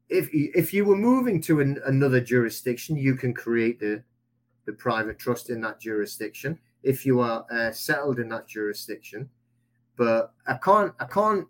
[0.08, 4.02] if if you were moving to an, another jurisdiction, you can create the
[4.66, 6.58] the private trust in that jurisdiction.
[6.82, 9.28] If you are uh, settled in that jurisdiction,
[9.96, 11.46] but I can't, I can't,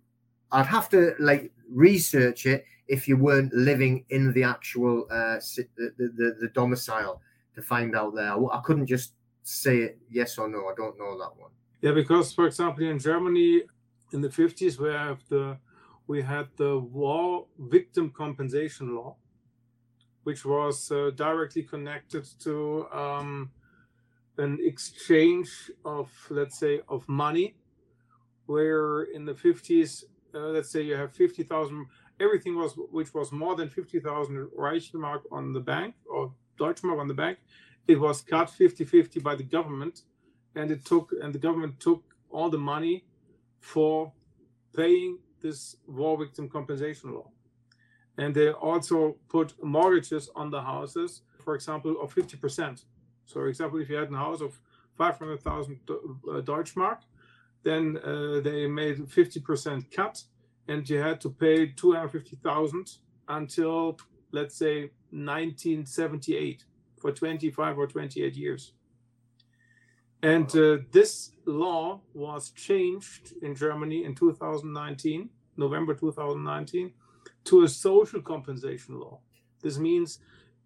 [0.50, 5.92] I'd have to like research it if you weren't living in the actual uh, the,
[5.96, 7.22] the, the domicile
[7.54, 8.32] to find out there.
[8.32, 10.68] I couldn't just say it yes or no.
[10.68, 11.52] I don't know that one.
[11.80, 13.62] Yeah, because for example, in Germany
[14.12, 15.56] in the 50s, we have the
[16.06, 19.16] we had the war victim compensation law,
[20.24, 23.50] which was uh, directly connected to um,
[24.38, 27.54] an exchange of, let's say, of money
[28.46, 30.02] where in the 50s,
[30.34, 31.86] uh, let's say you have 50,000,
[32.20, 37.14] everything was which was more than 50,000 Reichsmark on the bank or Deutschmark on the
[37.14, 37.38] bank,
[37.88, 40.02] it was cut 50-50 by the government,
[40.54, 43.04] and it took and the government took all the money
[43.58, 44.12] for
[44.74, 47.28] paying this war victim compensation law.
[48.18, 52.84] And they also put mortgages on the houses, for example, of 50%.
[53.24, 54.60] So, for example, if you had a house of
[54.98, 55.94] 500,000 uh,
[56.42, 56.98] Deutschmark,
[57.62, 60.22] then uh, they made 50% cut
[60.68, 62.98] and you had to pay 250,000
[63.28, 63.98] until
[64.32, 66.64] let's say 1978
[67.00, 68.72] for 25 or 28 years.
[70.22, 76.92] And uh, this law was changed in Germany in 2019, November 2019,
[77.44, 79.18] to a social compensation law.
[79.62, 80.18] This means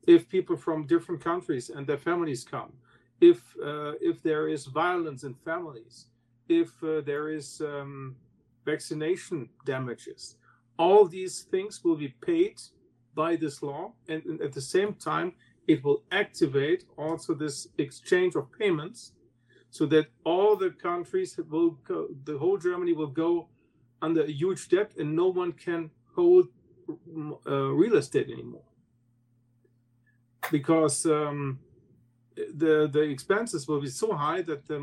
[0.06, 2.72] if people from different countries and their families come,
[3.20, 6.06] if uh, if there is violence in families,
[6.48, 8.16] if uh, there is um,
[8.64, 10.36] vaccination damages.
[10.78, 12.60] All these things will be paid
[13.14, 15.34] by this law, and, and, at the same time,
[15.68, 19.12] it will activate also this exchange of payments,
[19.70, 23.48] so that all the countries will go, the whole Germany will go
[24.02, 26.48] under a huge debt, and no one can hold
[27.46, 28.64] uh, real estate anymore
[30.50, 31.58] because um,
[32.36, 34.78] the the expenses will be so high that the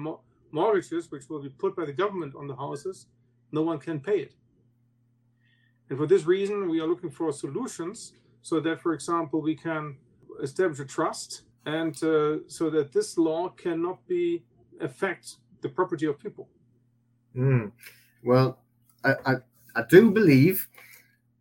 [0.51, 3.07] mortgages, which will be put by the government on the houses,
[3.51, 4.33] no one can pay it.
[5.89, 9.97] And for this reason, we are looking for solutions so that, for example, we can
[10.41, 14.43] establish a trust and uh, so that this law cannot be
[14.79, 16.49] affect the property of people.
[17.35, 17.71] Mm.
[18.23, 18.59] Well,
[19.03, 19.33] I, I,
[19.75, 20.67] I do believe,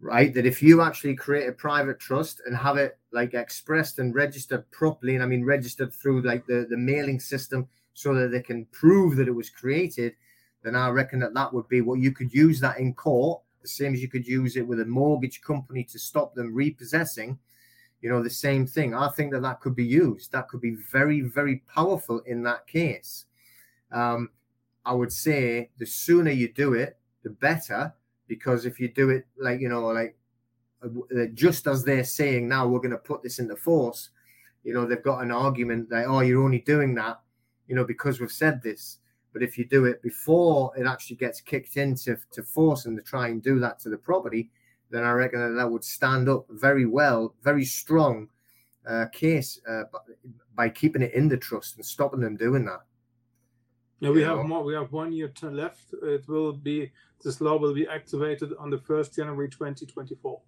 [0.00, 4.14] right, that if you actually create a private trust and have it like expressed and
[4.14, 8.42] registered properly, and I mean registered through like the, the mailing system so that they
[8.42, 10.14] can prove that it was created,
[10.62, 13.68] then I reckon that that would be what you could use that in court, the
[13.68, 17.38] same as you could use it with a mortgage company to stop them repossessing.
[18.00, 18.94] You know, the same thing.
[18.94, 20.32] I think that that could be used.
[20.32, 23.26] That could be very, very powerful in that case.
[23.92, 24.30] Um,
[24.86, 27.92] I would say the sooner you do it, the better,
[28.26, 30.16] because if you do it like, you know, like
[30.82, 34.10] uh, just as they're saying now, we're going to put this into force,
[34.64, 37.20] you know, they've got an argument that, oh, you're only doing that,
[37.66, 38.98] you know, because we've said this.
[39.32, 43.02] But if you do it before it actually gets kicked into to force them to
[43.02, 44.50] try and do that to the property,
[44.90, 48.28] then I reckon that, that would stand up very well, very strong
[48.86, 49.82] uh, case uh,
[50.54, 52.80] by keeping it in the trust and stopping them doing that.
[54.00, 54.64] Yeah, we have more.
[54.64, 55.92] We have one year left.
[56.02, 56.90] It will be
[57.22, 60.40] this law will be activated on the first January 2024.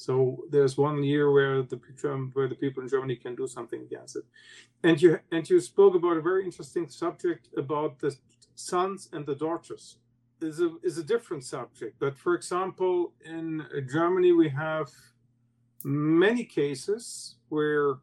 [0.00, 1.78] So there's one year where the
[2.32, 4.24] where the people in Germany can do something against it.
[4.82, 8.16] And you and you spoke about a very interesting subject about the
[8.54, 9.98] sons and the daughters.
[10.40, 11.96] Is a is a different subject.
[11.98, 14.88] But for example, in Germany we have
[15.84, 17.96] many cases where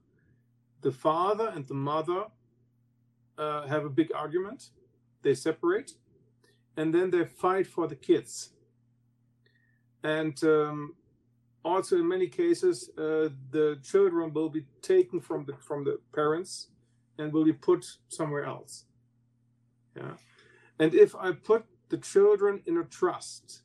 [0.81, 2.25] the father and the mother
[3.39, 4.69] uh, have a big argument,
[5.23, 5.93] they separate,
[6.75, 8.51] and then they fight for the kids.
[10.03, 10.93] And um,
[11.67, 16.69] also, in many cases, uh, the children will be taken from the from the parents
[17.17, 18.85] and will be put somewhere else.
[19.95, 20.15] Yeah,
[20.79, 23.63] and if I put the children in a trust,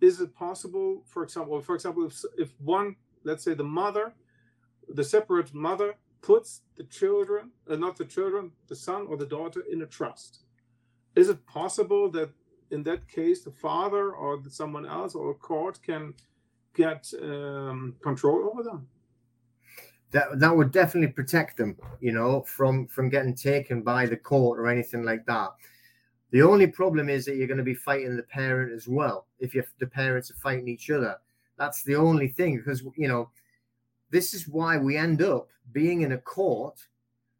[0.00, 2.14] is it possible, for example, for example, if
[2.44, 4.14] if one, let's say, the mother,
[4.98, 9.62] the separate mother puts the children, uh, not the children, the son or the daughter
[9.72, 10.32] in a trust.
[11.14, 12.30] Is it possible that
[12.70, 16.14] in that case the father or someone else or a court can
[16.78, 18.88] get um, control over them?
[20.12, 24.58] That that would definitely protect them, you know, from from getting taken by the court
[24.58, 25.50] or anything like that.
[26.30, 29.54] The only problem is that you're going to be fighting the parent as well if
[29.54, 31.16] you the parents are fighting each other.
[31.58, 33.30] That's the only thing because you know
[34.10, 36.78] this is why we end up being in a court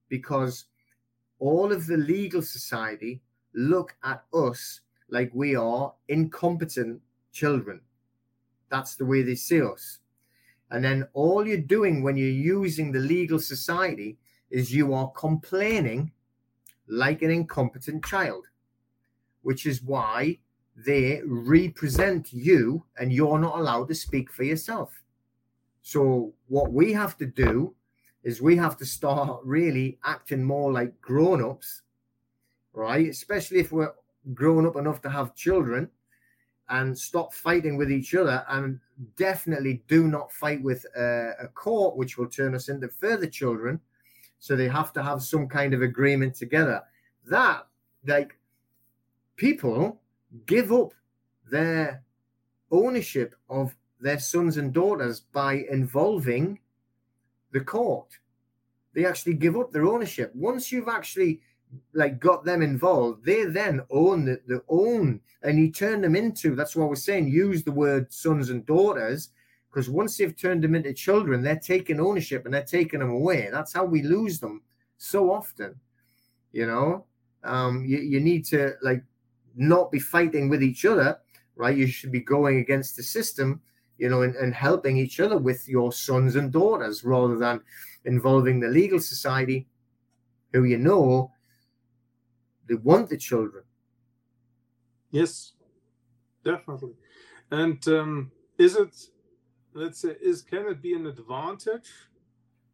[0.09, 0.66] because
[1.39, 3.22] all of the legal society
[3.55, 7.01] look at us like we are incompetent
[7.32, 7.80] children.
[8.71, 9.99] That's the way they see us.
[10.71, 14.19] And then all you're doing when you're using the legal society
[14.51, 16.12] is you are complaining
[16.87, 18.47] like an incompetent child,
[19.43, 20.39] which is why
[20.77, 25.03] they represent you and you're not allowed to speak for yourself.
[25.83, 27.75] So what we have to do
[28.23, 31.83] is we have to start really acting more like grown-ups,
[32.73, 33.09] right?
[33.09, 33.93] Especially if we're
[34.35, 35.89] grown up enough to have children
[36.71, 38.79] and stop fighting with each other and
[39.16, 43.81] definitely do not fight with a, a court which will turn us into further children
[44.39, 46.83] so they have to have some kind of agreement together
[47.27, 47.66] that
[48.07, 48.39] like
[49.37, 50.01] people
[50.47, 50.93] give up
[51.51, 52.03] their
[52.71, 56.59] ownership of their sons and daughters by involving
[57.53, 58.19] the court.
[58.95, 60.33] They actually give up their ownership.
[60.35, 61.41] Once you've actually
[61.93, 66.55] like got them involved, they then own the, the own and you turn them into
[66.55, 69.31] that's why we're saying use the word sons and daughters
[69.71, 73.49] because once they've turned them into children, they're taking ownership and they're taking them away.
[73.53, 74.62] That's how we lose them
[74.97, 75.75] so often.
[76.53, 77.05] You know,
[77.45, 79.03] um, you, you need to like
[79.55, 81.19] not be fighting with each other,
[81.55, 81.77] right?
[81.77, 83.61] You should be going against the system
[83.99, 87.61] you know, and, and helping each other with your sons and daughters rather than
[88.05, 89.66] involving the legal society
[90.53, 91.31] who you know
[92.69, 93.64] they want the children.
[95.11, 95.53] Yes,
[96.45, 96.95] definitely.
[97.51, 98.95] And um, is it,
[99.73, 101.91] let's say, is can it be an advantage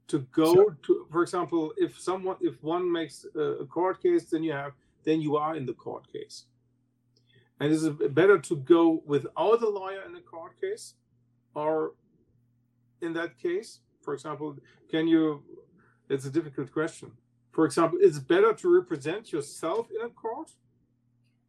[0.09, 0.79] to go sure.
[0.83, 4.73] to, for example, if someone, if one makes a court case, then you have,
[5.05, 6.45] then you are in the court case.
[7.61, 10.95] And is it better to go without a lawyer in a court case
[11.55, 11.93] or
[13.01, 14.57] in that case for example
[14.91, 15.43] can you
[16.09, 17.11] it's a difficult question
[17.55, 20.51] for example it's better to represent yourself in a court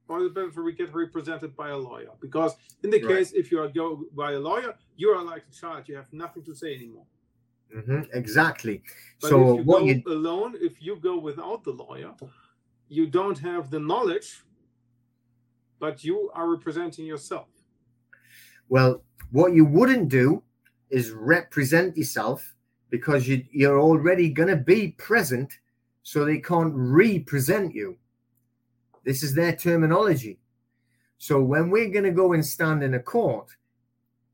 [0.07, 3.17] or is it better to get represented by a lawyer because in the right.
[3.17, 6.11] case if you are go by a lawyer you are like a child you have
[6.13, 7.05] nothing to say anymore
[7.75, 8.01] mm-hmm.
[8.13, 8.81] exactly
[9.21, 10.03] but so if you go you...
[10.07, 12.11] alone if you go without the lawyer
[12.87, 14.43] you don't have the knowledge
[15.79, 17.47] but you are representing yourself
[18.69, 19.01] well
[19.31, 20.41] what you wouldn't do
[20.89, 22.55] is represent yourself
[22.89, 25.51] because you, you're already going to be present,
[26.05, 27.97] so they can't represent you.
[29.05, 30.37] This is their terminology.
[31.17, 33.49] So when we're going to go and stand in a court,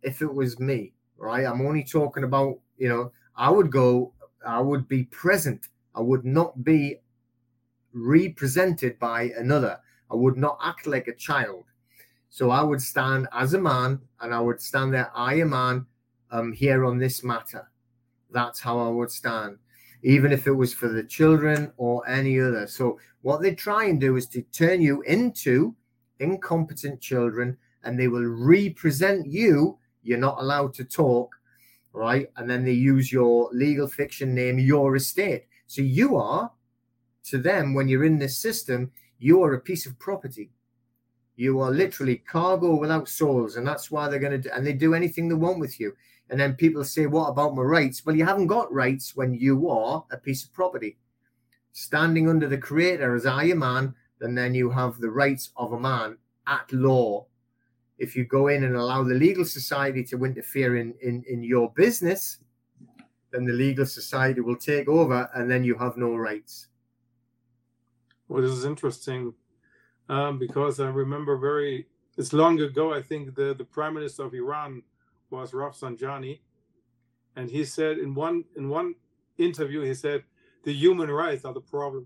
[0.02, 4.12] if it was me, right, I'm only talking about, you know, I would go,
[4.46, 5.70] I would be present.
[5.96, 6.98] I would not be
[7.94, 9.80] represented by another.
[10.12, 11.64] I would not act like a child.
[12.30, 15.86] So I would stand as a man and I would stand there, I a man,
[16.32, 17.72] um, here on this matter.
[18.30, 19.58] That's how I would stand,
[20.04, 22.68] even if it was for the children or any other.
[22.68, 25.76] So what they try and do is to turn you into
[26.20, 29.78] incompetent children and they will represent you.
[30.04, 31.36] You're not allowed to talk.
[31.94, 32.30] right?
[32.38, 35.46] And then they use your legal fiction name, your estate.
[35.68, 36.52] So you are,
[37.26, 40.52] to them, when you're in this system, you are a piece of property.
[41.36, 44.50] You are literally cargo without souls, and that's why they're going to do.
[44.54, 45.94] And they do anything they want with you.
[46.32, 49.70] And then people say, "What about my rights?" Well, you haven't got rights when you
[49.70, 50.98] are a piece of property,
[51.74, 53.94] standing under the Creator as I am man.
[54.22, 56.18] And then you have the rights of a man
[56.48, 57.26] at law.
[57.98, 61.72] If you go in and allow the legal society to interfere in in, in your
[61.74, 62.40] business,
[63.32, 66.68] then the legal society will take over, and then you have no rights.
[68.28, 69.34] Well, this is interesting
[70.08, 71.88] um, because I remember very
[72.18, 72.94] it's long ago.
[72.94, 74.84] I think the the prime minister of Iran
[75.32, 76.40] was Rafsanjani,
[77.36, 78.96] and he said in one in one
[79.38, 80.24] interview he said
[80.64, 82.06] the human rights are the problem.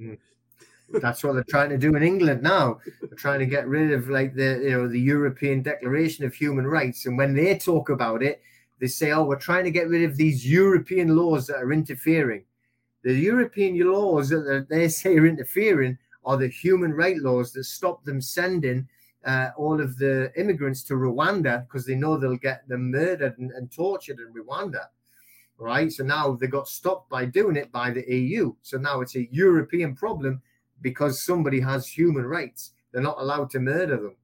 [0.00, 0.18] mm.
[0.90, 2.80] That's what they're trying to do in England now.
[3.02, 6.66] They're trying to get rid of like the you know the European Declaration of Human
[6.66, 8.40] Rights, and when they talk about it,
[8.80, 12.44] they say, "Oh, we're trying to get rid of these European laws that are interfering."
[13.02, 18.04] The European laws that they say are interfering are the human rights laws that stop
[18.04, 18.88] them sending
[19.28, 23.50] uh, all of the immigrants to Rwanda because they know they'll get them murdered and,
[23.52, 24.86] and tortured in Rwanda.
[25.58, 25.92] Right.
[25.92, 28.54] So now they got stopped by doing it by the EU.
[28.62, 30.40] So now it's a European problem
[30.80, 32.72] because somebody has human rights.
[32.92, 34.16] They're not allowed to murder them.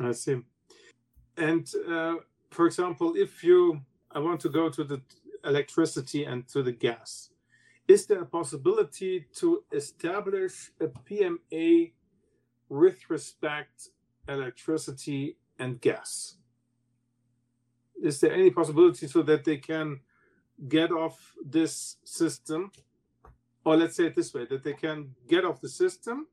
[0.00, 0.38] I see.
[1.36, 2.16] And uh,
[2.50, 3.80] for example, if you,
[4.12, 5.02] I want to go to the
[5.44, 7.30] electricity and to the gas
[7.88, 11.92] is there a possibility to establish a PMA
[12.68, 13.88] with respect
[14.28, 16.36] electricity and gas?
[18.02, 20.00] Is there any possibility so that they can
[20.68, 22.70] get off this system?
[23.64, 26.26] Or let's say it this way that they can get off the system.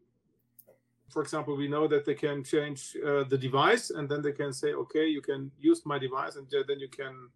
[1.10, 4.54] For example, we know that they can change uh, the device and then they can
[4.54, 7.30] say, okay, you can use my device and then you can,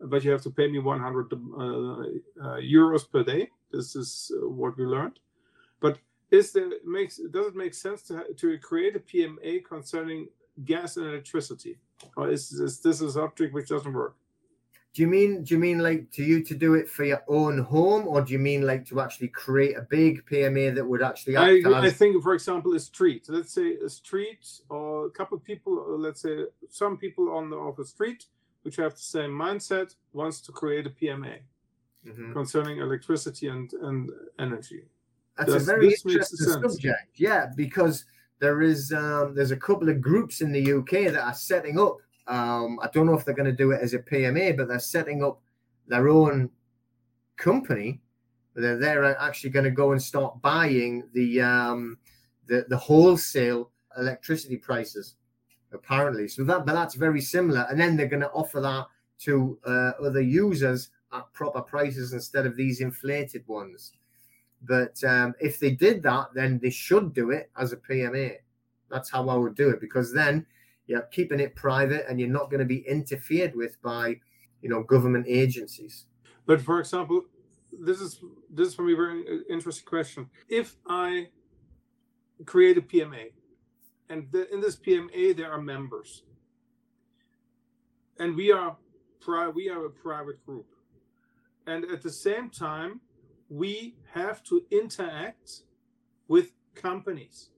[0.00, 4.48] but you have to pay me 100 uh, uh, euros per day this is uh,
[4.48, 5.18] what we learned.
[5.80, 5.98] But
[6.32, 10.28] is there makes does it make sense to to create a PMA concerning
[10.64, 11.78] gas and electricity,
[12.16, 14.16] or is this this a subject which doesn't work?
[14.94, 17.58] Do you mean do you mean like to you to do it for your own
[17.58, 21.36] home, or do you mean like to actually create a big PMA that would actually?
[21.36, 21.84] I, as...
[21.84, 23.26] I think, for example, a street.
[23.28, 25.72] Let's say a street or a couple of people.
[25.98, 28.26] Let's say some people on the off the street
[28.62, 31.38] which have the same mindset wants to create a PMA
[32.06, 32.32] mm-hmm.
[32.32, 34.84] concerning electricity and, and energy.
[35.38, 37.16] That's a very interesting subject.
[37.16, 38.04] Yeah, because
[38.38, 41.98] there is um, there's a couple of groups in the UK that are setting up.
[42.26, 44.78] Um, I don't know if they're going to do it as a PMA, but they're
[44.78, 45.40] setting up
[45.86, 46.50] their own
[47.36, 48.00] company.
[48.54, 51.98] They're, they're actually going to go and start buying the um,
[52.46, 55.14] the the wholesale electricity prices
[55.72, 56.28] apparently.
[56.28, 58.86] So that but that's very similar, and then they're going to offer that
[59.20, 63.92] to uh, other users at proper prices instead of these inflated ones.
[64.62, 68.36] But um, if they did that, then they should do it as a PMA.
[68.90, 70.46] That's how I would do it because then
[70.86, 74.16] you're keeping it private and you're not going to be interfered with by,
[74.60, 76.06] you know, government agencies.
[76.46, 77.22] But for example,
[77.72, 78.20] this is
[78.50, 80.28] this is for me a very interesting question.
[80.48, 81.28] If I
[82.44, 83.30] create a PMA,
[84.08, 86.22] and the, in this PMA there are members,
[88.18, 88.76] and we are
[89.20, 90.66] pri- we are a private group,
[91.66, 93.00] and at the same time
[93.52, 95.62] we have to interact
[96.28, 97.50] with companies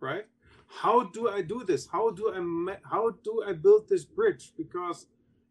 [0.00, 0.26] right?
[0.68, 1.86] How do i do this?
[1.86, 4.52] How do i how do i build this bridge?
[4.56, 5.06] Because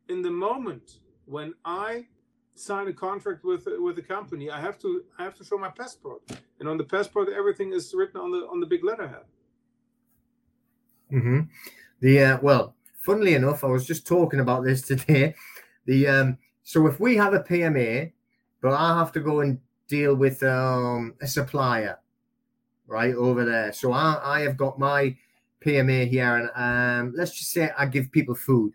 [0.09, 2.05] in the moment when i
[2.53, 5.69] sign a contract with with a company i have to i have to show my
[5.69, 6.21] passport.
[6.59, 9.25] And on the passport everything is written on the on the big letterhead.
[11.11, 11.41] Mm-hmm.
[12.01, 15.35] the uh, well funnily enough i was just talking about this today.
[15.85, 18.11] The um so if we have a PMA,
[18.65, 21.99] but I have to go and deal with um, a supplier,
[22.87, 23.71] right over there.
[23.71, 25.15] So I, I have got my
[25.63, 28.73] PMA here, and um, let's just say I give people food,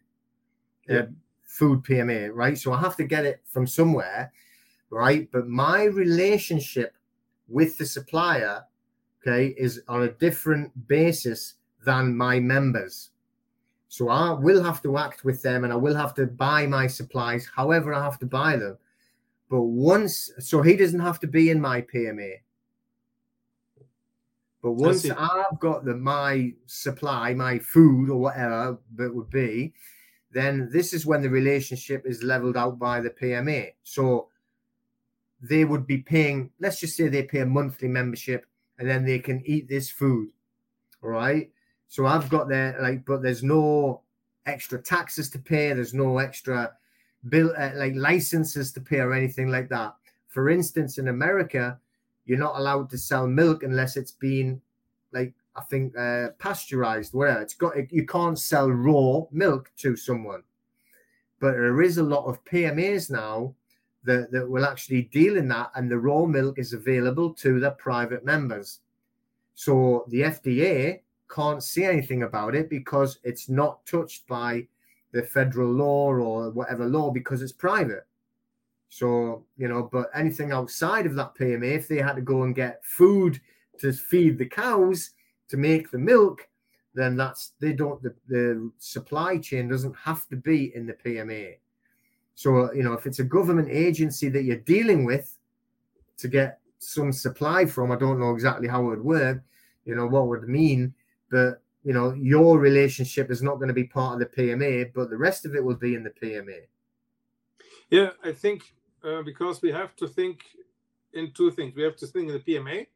[0.89, 0.99] yeah.
[0.99, 1.07] uh,
[1.43, 2.57] food PMA, right?
[2.57, 4.33] So I have to get it from somewhere,
[4.91, 5.29] right?
[5.33, 6.95] But my relationship
[7.49, 8.63] with the supplier,
[9.27, 11.55] okay, is on a different basis
[11.85, 13.11] than my members.
[13.89, 16.87] So I will have to act with them and I will have to buy my
[16.87, 18.79] supplies however I have to buy them.
[19.51, 22.35] But once, so he doesn't have to be in my PMA.
[24.63, 29.73] But once I've got the my supply, my food or whatever that would be,
[30.31, 33.73] then this is when the relationship is leveled out by the PMA.
[33.83, 34.29] So
[35.41, 38.47] they would be paying, let's just say they pay a monthly membership
[38.79, 40.29] and then they can eat this food.
[41.03, 41.51] All right.
[41.89, 44.03] So I've got there, like, but there's no
[44.47, 45.73] extra taxes to pay.
[45.73, 46.75] There's no extra
[47.29, 49.95] bill uh, like licenses to pay or anything like that.
[50.29, 51.79] For instance, in America,
[52.25, 54.61] you're not allowed to sell milk unless it's been
[55.13, 57.43] like I think uh, pasteurized, whatever.
[57.43, 60.43] It's got you can't sell raw milk to someone.
[61.41, 63.55] But there is a lot of PMAs now
[64.05, 67.73] that, that will actually deal in that, and the raw milk is available to the
[67.73, 68.81] private members.
[69.55, 71.01] So the FDA
[71.35, 74.67] can't say anything about it because it's not touched by
[75.13, 78.07] the federal law or whatever law because it's private.
[78.89, 82.55] So, you know, but anything outside of that PMA, if they had to go and
[82.55, 83.41] get food
[83.79, 85.11] to feed the cows
[85.49, 86.49] to make the milk,
[86.95, 91.57] then that's they don't the, the supply chain doesn't have to be in the PMA.
[92.35, 95.37] So, you know, if it's a government agency that you're dealing with
[96.19, 99.43] to get some supply from, I don't know exactly how it would work,
[99.85, 100.95] you know, what would mean,
[101.31, 105.11] but you know, your relationship is not going to be part of the PMA, but
[105.11, 106.67] the rest of it will be in the PMA.
[107.89, 110.45] Yeah, I think uh, because we have to think
[111.13, 111.75] in two things.
[111.75, 112.87] We have to think in the PMA,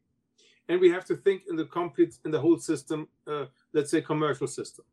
[0.68, 3.08] and we have to think in the complete in the whole system.
[3.26, 4.84] Uh, let's say commercial system.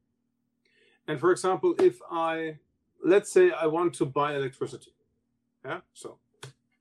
[1.08, 2.58] And for example, if I
[3.04, 4.94] let's say I want to buy electricity,
[5.66, 6.18] yeah, so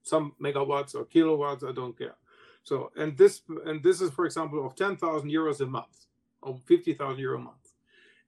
[0.02, 2.14] some megawatts or kilowatts, I don't care.
[2.62, 6.06] So and this and this is for example of ten thousand euros a month
[6.42, 7.74] of 50,000 euro a month.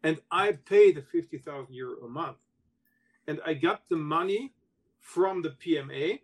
[0.02, 2.38] And I pay the 50,000 euro a month.
[3.26, 4.52] And I got the money
[4.98, 6.20] from the PMA.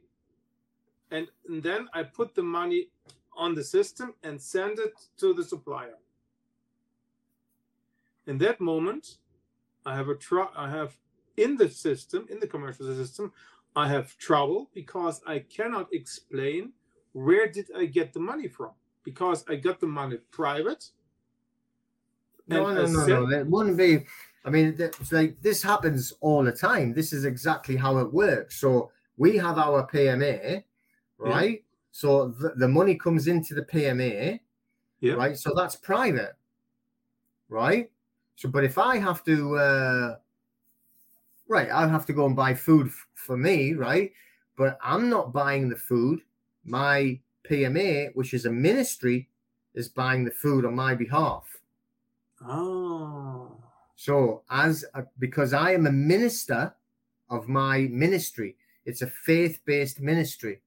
[1.10, 2.88] And, and then I put the money
[3.36, 5.94] on the system and send it to the supplier.
[8.26, 9.18] In that moment,
[9.86, 10.98] I have a tr- I have
[11.36, 13.32] in the system, in the commercial system,
[13.74, 16.72] I have trouble because I cannot explain
[17.12, 18.72] where did I get the money from
[19.04, 20.90] because I got the money private
[22.48, 23.38] no, no, no, no.
[23.38, 24.04] It wouldn't be.
[24.44, 26.94] I mean, it's like this happens all the time.
[26.94, 28.60] This is exactly how it works.
[28.60, 30.64] So we have our PMA,
[31.18, 31.50] right?
[31.50, 31.56] Yeah.
[31.90, 34.40] So the, the money comes into the PMA,
[35.00, 35.14] yeah.
[35.14, 35.36] right?
[35.36, 36.36] So that's private,
[37.48, 37.90] right?
[38.36, 40.16] So, but if I have to, uh,
[41.48, 44.12] right, I have to go and buy food f- for me, right?
[44.56, 46.20] But I'm not buying the food.
[46.64, 47.18] My
[47.50, 49.28] PMA, which is a ministry,
[49.74, 51.57] is buying the food on my behalf.
[52.46, 53.56] Oh.
[53.96, 56.72] So, as a, because I am a minister
[57.30, 60.60] of my ministry, it's a faith based ministry.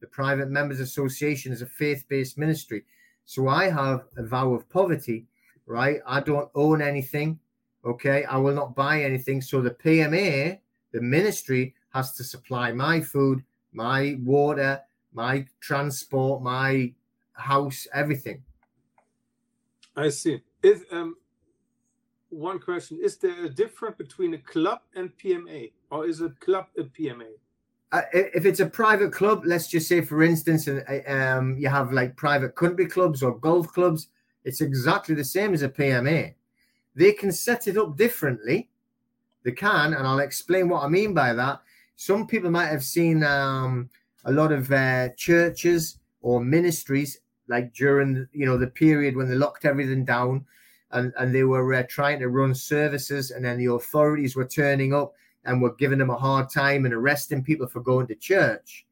[0.00, 2.84] The Private Members Association is a faith based ministry.
[3.24, 5.26] So, I have a vow of poverty,
[5.66, 6.00] right?
[6.06, 7.38] I don't own anything.
[7.84, 8.24] Okay.
[8.24, 9.40] I will not buy anything.
[9.40, 10.60] So, the PMA,
[10.92, 13.42] the ministry, has to supply my food,
[13.72, 14.80] my water,
[15.12, 16.92] my transport, my
[17.32, 18.42] house, everything.
[19.96, 20.40] I see.
[20.62, 21.16] Is um,
[22.28, 26.66] one question: Is there a difference between a club and PMA, or is a club
[26.78, 27.26] a PMA?
[27.92, 31.92] Uh, if it's a private club, let's just say, for instance, uh, um, you have
[31.92, 34.08] like private country clubs or golf clubs,
[34.44, 36.34] it's exactly the same as a PMA.
[36.94, 38.68] They can set it up differently.
[39.42, 41.62] They can, and I'll explain what I mean by that.
[41.96, 43.90] Some people might have seen um,
[44.24, 47.20] a lot of uh, churches or ministries
[47.50, 50.46] like during you know the period when they locked everything down
[50.92, 54.94] and, and they were uh, trying to run services and then the authorities were turning
[54.94, 55.12] up
[55.44, 58.86] and were giving them a hard time and arresting people for going to church.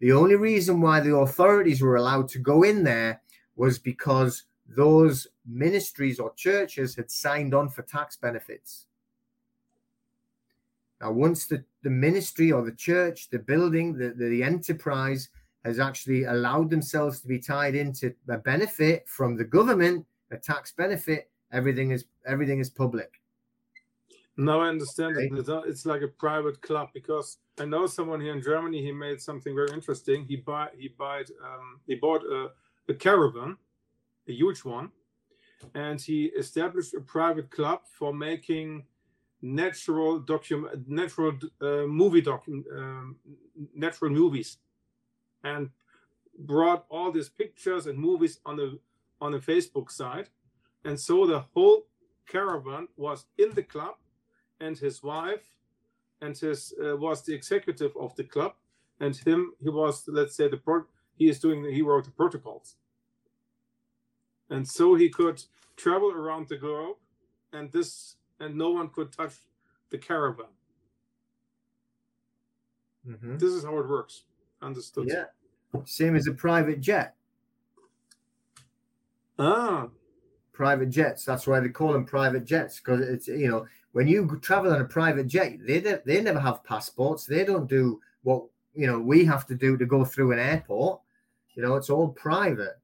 [0.00, 3.20] The only reason why the authorities were allowed to go in there
[3.56, 8.86] was because those ministries or churches had signed on for tax benefits.
[11.00, 15.30] Now once the, the ministry or the church the building the, the, the enterprise
[15.64, 20.72] has actually allowed themselves to be tied into a benefit from the government, a tax
[20.72, 21.30] benefit.
[21.52, 23.20] Everything is everything is public.
[24.36, 25.26] Now I understand okay.
[25.26, 25.66] it.
[25.66, 28.82] It's like a private club because I know someone here in Germany.
[28.82, 30.24] He made something very interesting.
[30.26, 32.50] He buy he bought um, he bought a,
[32.88, 33.56] a caravan,
[34.28, 34.92] a huge one,
[35.74, 38.84] and he established a private club for making
[39.42, 43.16] natural document natural uh, movie document um,
[43.74, 44.58] natural movies
[45.44, 45.70] and
[46.38, 48.78] brought all these pictures and movies on the
[49.20, 50.28] on the Facebook side.
[50.84, 51.86] And so the whole
[52.28, 53.96] caravan was in the club,
[54.60, 55.54] and his wife
[56.20, 58.54] and his uh, was the executive of the club,
[59.00, 60.86] and him he was let's say the pro-
[61.16, 62.76] he is doing he wrote the protocols,
[64.50, 65.42] and so he could
[65.76, 66.96] travel around the globe,
[67.52, 69.34] and this and no one could touch
[69.90, 70.46] the caravan.
[73.08, 73.38] Mm-hmm.
[73.38, 74.24] This is how it works.
[74.62, 75.08] Understood.
[75.08, 75.24] Yeah.
[75.84, 77.14] Same as a private jet.
[79.38, 79.88] Ah.
[80.52, 81.24] private jets.
[81.24, 84.80] That's why they call them private jets because it's you know when you travel on
[84.80, 87.26] a private jet, they they never have passports.
[87.26, 88.44] They don't do what
[88.74, 91.00] you know we have to do to go through an airport.
[91.54, 92.78] You know, it's all private.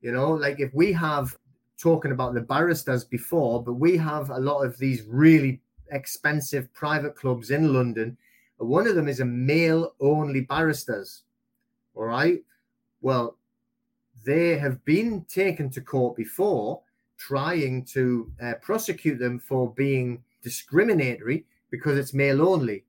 [0.00, 1.36] You know, like if we have
[1.78, 5.60] talking about the barristers before, but we have a lot of these really
[5.90, 8.16] expensive private clubs in London.
[8.58, 11.22] One of them is a male only barristers.
[11.94, 12.42] All right.
[13.00, 13.36] Well,
[14.24, 16.82] they have been taken to court before
[17.16, 22.84] trying to uh, prosecute them for being discriminatory because it's male only,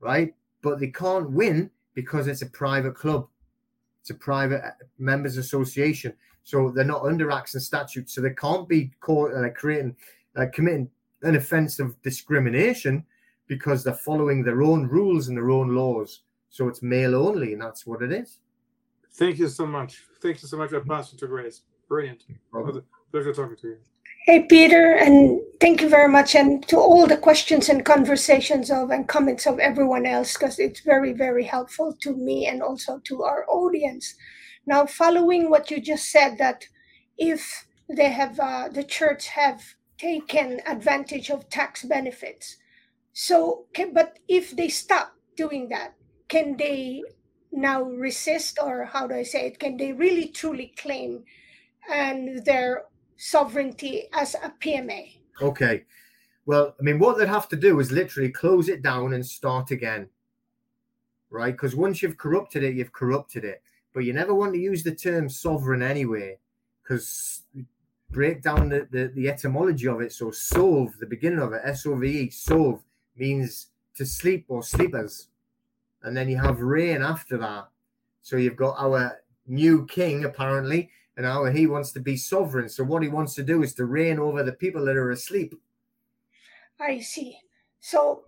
[0.00, 0.34] right?
[0.62, 3.28] But they can't win because it's a private club,
[4.00, 6.12] it's a private uh, members association.
[6.42, 9.96] So they're not under acts and statutes, so they can't be caught uh, creating,
[10.36, 10.90] uh, committing
[11.22, 13.04] an offence of discrimination
[13.46, 16.22] because they're following their own rules and their own laws.
[16.50, 18.38] So it's male only, and that's what it is.
[19.12, 20.02] Thank you so much.
[20.20, 20.72] Thank you so much.
[20.72, 21.62] I pass it to Grace.
[21.88, 22.24] Brilliant.
[23.12, 23.76] Pleasure talking to you.
[24.26, 26.34] Hey, Peter, and thank you very much.
[26.34, 30.80] And to all the questions and conversations of and comments of everyone else, because it's
[30.80, 34.14] very, very helpful to me and also to our audience.
[34.66, 36.64] Now, following what you just said, that
[37.18, 39.62] if they have, uh, the church have
[39.98, 42.56] taken advantage of tax benefits,
[43.14, 45.94] so, can, but if they stop doing that,
[46.28, 47.02] can they
[47.52, 49.60] now resist, or how do I say it?
[49.60, 51.22] Can they really truly claim
[51.88, 52.82] and their
[53.16, 55.18] sovereignty as a PMA?
[55.40, 55.84] Okay.
[56.44, 59.70] Well, I mean, what they'd have to do is literally close it down and start
[59.70, 60.08] again,
[61.30, 61.52] right?
[61.54, 63.62] Because once you've corrupted it, you've corrupted it.
[63.94, 66.38] But you never want to use the term sovereign anyway,
[66.82, 67.44] because
[68.10, 70.12] break down the, the, the, etymology of it.
[70.12, 72.80] So, sove, the beginning of it, S O V E, sove,
[73.16, 75.28] means to sleep or sleepers.
[76.02, 77.68] And then you have reign after that.
[78.22, 82.68] So you've got our new king, apparently, and now he wants to be sovereign.
[82.68, 85.54] So what he wants to do is to reign over the people that are asleep.
[86.80, 87.38] I see.
[87.80, 88.24] So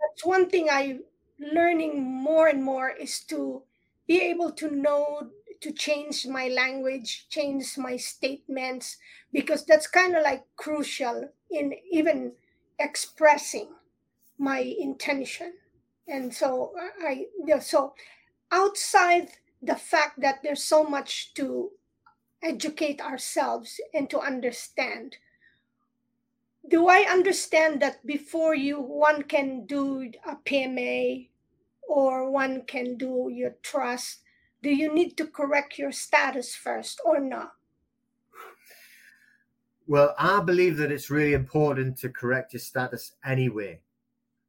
[0.00, 1.04] that's one thing I'm
[1.38, 3.62] learning more and more is to
[4.06, 5.30] be able to know
[5.60, 8.98] to change my language, change my statements,
[9.32, 12.32] because that's kind of like crucial in even
[12.78, 13.68] expressing
[14.38, 15.54] my intention.
[16.06, 17.26] And so i
[17.60, 17.94] so
[18.52, 19.28] outside
[19.62, 21.70] the fact that there's so much to
[22.42, 25.16] educate ourselves and to understand
[26.68, 31.28] do i understand that before you one can do a pma
[31.88, 34.20] or one can do your trust?
[34.62, 37.52] Do you need to correct your status first or not?
[39.86, 43.80] Well i believe that it's really important to correct your status anyway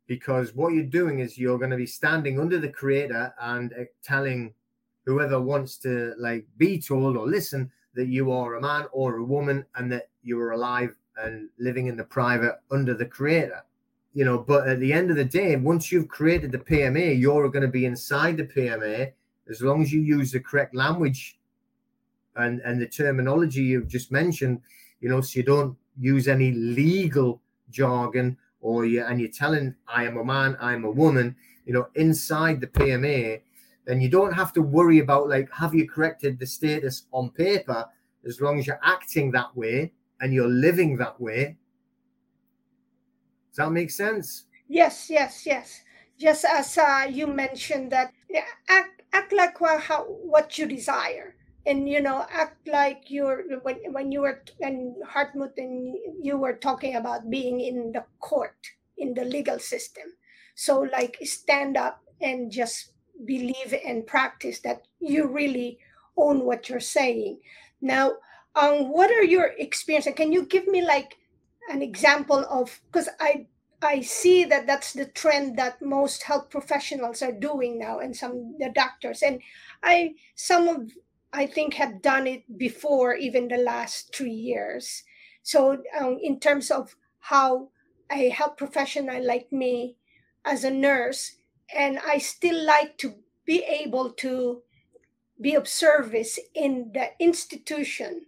[0.07, 3.83] because what you're doing is you're going to be standing under the creator and uh,
[4.03, 4.53] telling
[5.05, 9.23] whoever wants to like be told or listen that you are a man or a
[9.23, 13.63] woman and that you are alive and living in the private under the creator.
[14.13, 17.49] You know but at the end of the day once you've created the pma you're
[17.49, 19.11] going to be inside the pma
[19.49, 21.37] as long as you use the correct language
[22.37, 24.61] and and the terminology you've just mentioned.
[25.01, 30.05] You know so you don't use any legal jargon or you and you're telling I
[30.05, 31.35] am a man, I'm a woman,
[31.67, 33.41] you know, inside the PMA,
[33.85, 37.85] then you don't have to worry about like have you corrected the status on paper
[38.27, 41.57] as long as you're acting that way and you're living that way.
[43.51, 44.45] Does that make sense?
[44.67, 45.83] Yes, yes, yes.
[46.17, 51.35] Just as uh, you mentioned that yeah, act act like what, how, what you desire
[51.65, 56.53] and you know act like you're when when you were and Hartmut and you were
[56.53, 58.55] talking about being in the court
[58.97, 60.05] in the legal system.
[60.55, 62.93] So like stand up and just
[63.25, 65.79] believe and practice that you really
[66.17, 67.39] own what you're saying.
[67.81, 68.13] Now,
[68.55, 70.13] um, what are your experiences?
[70.15, 71.17] Can you give me like
[71.69, 73.47] an example of because I
[73.81, 78.55] I see that that's the trend that most health professionals are doing now, and some
[78.59, 79.41] the doctors and
[79.83, 80.91] I some of
[81.35, 85.03] I think have done it before, even the last three years.
[85.43, 87.69] So, um, in terms of how
[88.09, 89.97] a health professional like me,
[90.45, 91.35] as a nurse,
[91.75, 94.61] and I still like to be able to
[95.41, 98.27] be of service in the institution,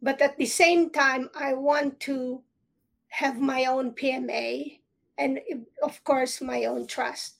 [0.00, 2.42] but at the same time, I want to
[3.08, 4.78] have my own PMA
[5.18, 5.40] and,
[5.82, 7.34] of course, my own trust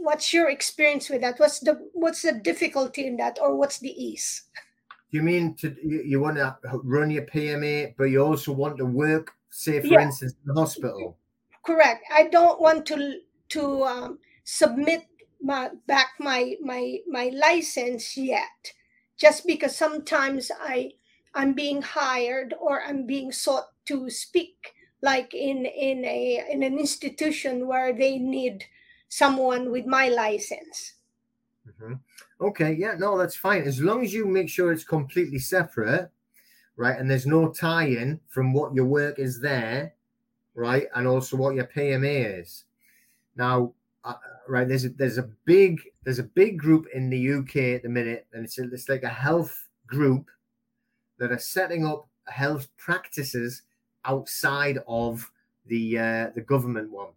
[0.00, 1.38] what's your experience with that?
[1.38, 4.42] What's the what's the difficulty in that or what's the ease?
[5.10, 9.32] You mean to you, want to run your pma but you also want to work
[9.50, 10.02] say for yeah.
[10.02, 11.16] instance in the hospital?
[11.64, 12.04] Correct.
[12.12, 13.20] I don't want to
[13.50, 15.06] to um, submit
[15.40, 18.72] my back my my my license yet
[19.18, 20.90] just because sometimes i
[21.36, 24.72] I'm being hired or I'm being sought to speak
[25.02, 28.64] like in in a in an institution where they need
[29.08, 30.94] someone with my license.
[31.68, 31.94] Mm-hmm.
[32.40, 33.62] Okay, yeah, no, that's fine.
[33.62, 36.10] As long as you make sure it's completely separate,
[36.76, 36.98] right?
[36.98, 39.94] And there's no tie-in from what your work is there,
[40.54, 40.86] right?
[40.94, 42.64] And also what your PMA is.
[43.36, 43.72] Now,
[44.04, 44.14] uh,
[44.48, 47.88] right, there's a, there's a big there's a big group in the UK at the
[47.88, 50.30] minute, and it's a, it's like a health group
[51.18, 53.62] that are setting up health practices
[54.04, 55.30] outside of
[55.66, 57.08] the uh, the government one.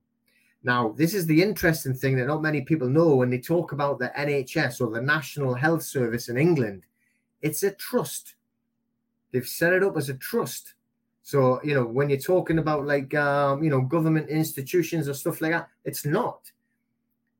[0.63, 3.99] Now, this is the interesting thing that not many people know when they talk about
[3.99, 6.83] the NHS or the National Health Service in England.
[7.41, 8.35] It's a trust.
[9.31, 10.73] They've set it up as a trust.
[11.23, 15.41] So, you know, when you're talking about like, um, you know, government institutions or stuff
[15.41, 16.51] like that, it's not.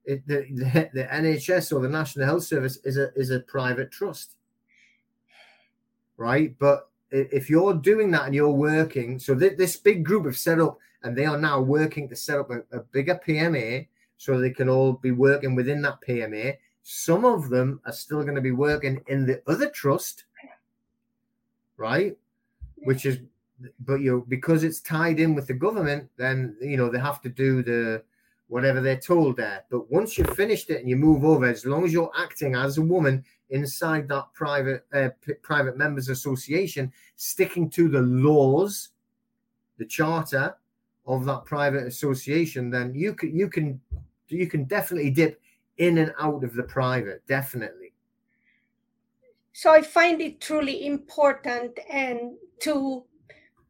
[0.05, 3.91] It, the, the, the NHS or the National Health Service is a is a private
[3.91, 4.35] trust,
[6.17, 6.55] right?
[6.57, 10.59] But if you're doing that and you're working, so th- this big group have set
[10.59, 14.51] up and they are now working to set up a, a bigger PMA so they
[14.51, 16.57] can all be working within that PMA.
[16.84, 20.26] Some of them are still going to be working in the other trust,
[21.77, 22.17] right?
[22.84, 23.19] Which is,
[23.80, 27.21] but you know, because it's tied in with the government, then you know they have
[27.21, 28.03] to do the
[28.47, 29.63] whatever they're told there.
[29.69, 32.77] But once you've finished it and you move over, as long as you're acting as
[32.77, 38.89] a woman inside that private uh, p- private members association, sticking to the laws,
[39.77, 40.55] the charter
[41.10, 43.81] of that private association, then you can you can
[44.27, 45.41] you can definitely dip
[45.77, 47.91] in and out of the private, definitely.
[49.52, 53.03] So I find it truly important and to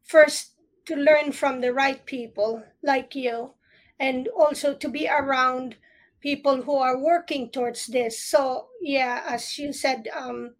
[0.04, 0.52] first
[0.84, 3.54] to learn from the right people like you
[3.98, 5.76] and also to be around
[6.20, 8.20] people who are working towards this.
[8.20, 10.54] So yeah, as you said, um,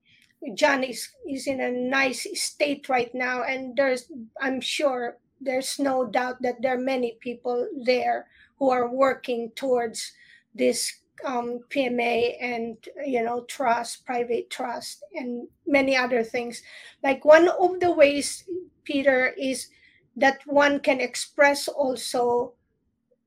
[0.54, 6.04] John is is in a nice state right now, and there's I'm sure there's no
[6.06, 8.26] doubt that there are many people there
[8.58, 10.12] who are working towards
[10.54, 12.76] this um, PMA and
[13.06, 16.62] you know trust, private trust, and many other things.
[17.02, 18.44] Like one of the ways,
[18.84, 19.68] Peter, is
[20.16, 22.54] that one can express also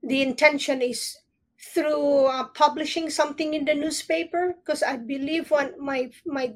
[0.01, 1.17] the intention is
[1.59, 6.53] through uh, publishing something in the newspaper because i believe one my my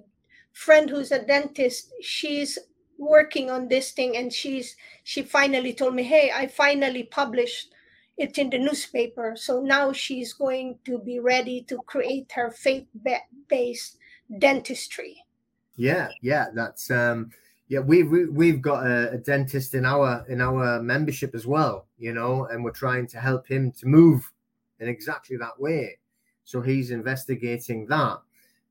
[0.51, 2.59] friend who's a dentist she's
[2.97, 7.73] working on this thing and she's she finally told me hey i finally published
[8.17, 13.97] it in the newspaper so now she's going to be ready to create her faith-based
[14.39, 15.23] dentistry
[15.75, 17.29] yeah yeah that's um
[17.67, 21.85] yeah we, we we've got a, a dentist in our in our membership as well
[21.99, 24.31] you know and we're trying to help him to move
[24.79, 25.97] in exactly that way.
[26.43, 28.19] So he's investigating that.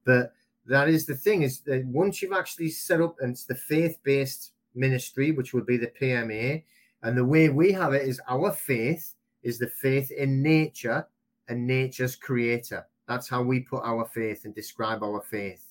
[0.05, 0.33] But
[0.67, 4.53] that is the thing is that once you've actually set up and it's the faith-based
[4.75, 6.63] ministry, which would be the PMA,
[7.03, 11.07] and the way we have it is our faith is the faith in nature
[11.49, 12.87] and nature's creator.
[13.07, 15.65] That's how we put our faith and describe our faith.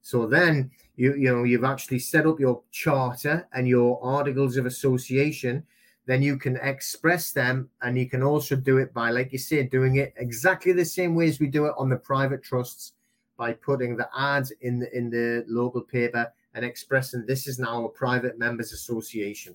[0.00, 4.66] So then you you know you've actually set up your charter and your articles of
[4.66, 5.62] association
[6.06, 9.70] then you can express them and you can also do it by like you said
[9.70, 12.92] doing it exactly the same way as we do it on the private trusts
[13.36, 17.84] by putting the ads in the in the local paper and expressing this is now
[17.84, 19.54] a private members association.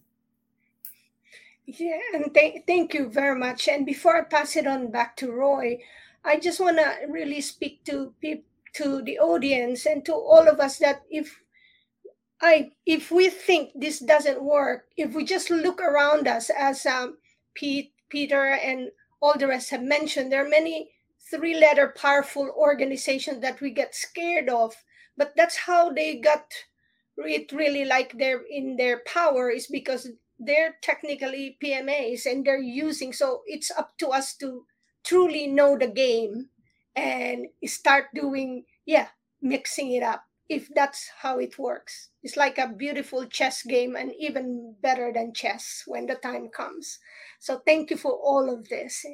[1.65, 3.67] Yeah and th- thank you very much.
[3.67, 5.79] And before i pass it on back to roy
[6.23, 10.59] i just want to really speak to people to the audience and to all of
[10.59, 11.41] us that if
[12.41, 17.17] I if we think this doesn't work, if we just look around us, as um,
[17.53, 18.89] Pete, Peter, and
[19.21, 20.89] all the rest have mentioned, there are many
[21.31, 24.75] three-letter powerful organizations that we get scared of.
[25.17, 26.45] But that's how they got
[27.17, 30.09] it really like they're in their power is because
[30.39, 33.13] they're technically PMAs and they're using.
[33.13, 34.65] So it's up to us to
[35.03, 36.49] truly know the game
[36.95, 39.07] and start doing yeah
[39.41, 42.09] mixing it up if that's how it works.
[42.23, 46.99] It's like a beautiful chess game and even better than chess when the time comes.
[47.39, 49.05] So thank you for all of this.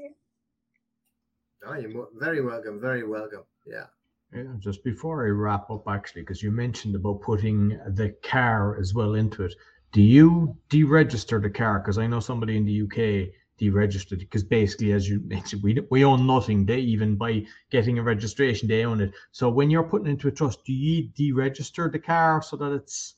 [1.65, 2.79] Oh, you're very welcome.
[2.79, 3.43] Very welcome.
[3.65, 3.85] Yeah.
[4.33, 8.93] Yeah, just before I wrap up, actually, because you mentioned about putting the car as
[8.93, 9.53] well into it.
[9.93, 11.79] Do you deregister the car?
[11.79, 16.03] Because I know somebody in the UK deregistered because basically, as you mentioned, we we
[16.03, 16.65] own nothing.
[16.65, 19.11] They even by getting a registration, they own it.
[19.31, 23.15] So when you're putting into a trust, do you deregister the car so that it's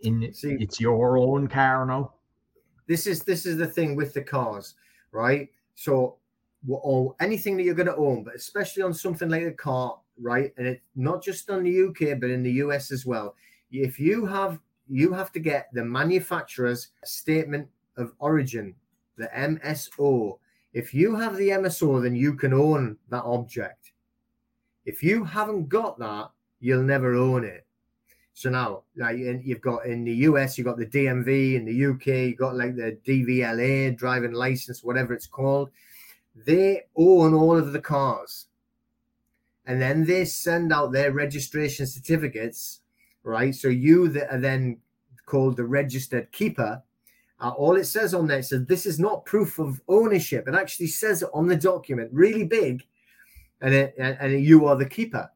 [0.00, 2.14] in See, it's your own car now?
[2.86, 4.74] This is this is the thing with the cars,
[5.12, 5.48] right?
[5.74, 6.18] So
[6.68, 10.52] or anything that you're going to own, but especially on something like a car, right?
[10.56, 13.34] And it's not just on the UK, but in the US as well.
[13.70, 14.58] if you have
[14.88, 17.66] you have to get the manufacturer's statement
[17.96, 18.74] of origin,
[19.16, 20.38] the MSO.
[20.72, 23.92] If you have the MSO, then you can own that object.
[24.84, 26.30] If you haven't got that,
[26.60, 27.66] you'll never own it.
[28.34, 32.06] So now, like you've got in the US, you've got the DMV, in the UK,
[32.28, 35.70] you've got like the DVLA, driving license, whatever it's called.
[36.34, 38.46] They own all of the cars.
[39.66, 42.80] And then they send out their registration certificates,
[43.22, 43.54] right?
[43.54, 44.78] So you that are then
[45.26, 46.82] called the registered keeper.
[47.40, 50.46] Uh, all it says on there says this is not proof of ownership.
[50.46, 52.84] It actually says on the document, really big,
[53.60, 55.30] and it, and, and you are the keeper.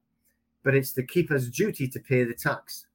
[0.62, 2.86] But it's the keeper's duty to pay the tax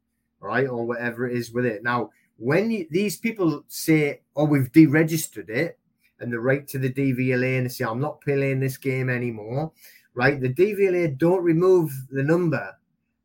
[0.44, 1.84] right, or whatever it is with it.
[1.84, 5.80] Now, when you, these people say, "Oh, we've deregistered it,"
[6.20, 9.72] and the right to the DVLA, and say, "I'm not playing this game anymore,"
[10.14, 10.40] right?
[10.40, 12.76] The DVLA don't remove the number;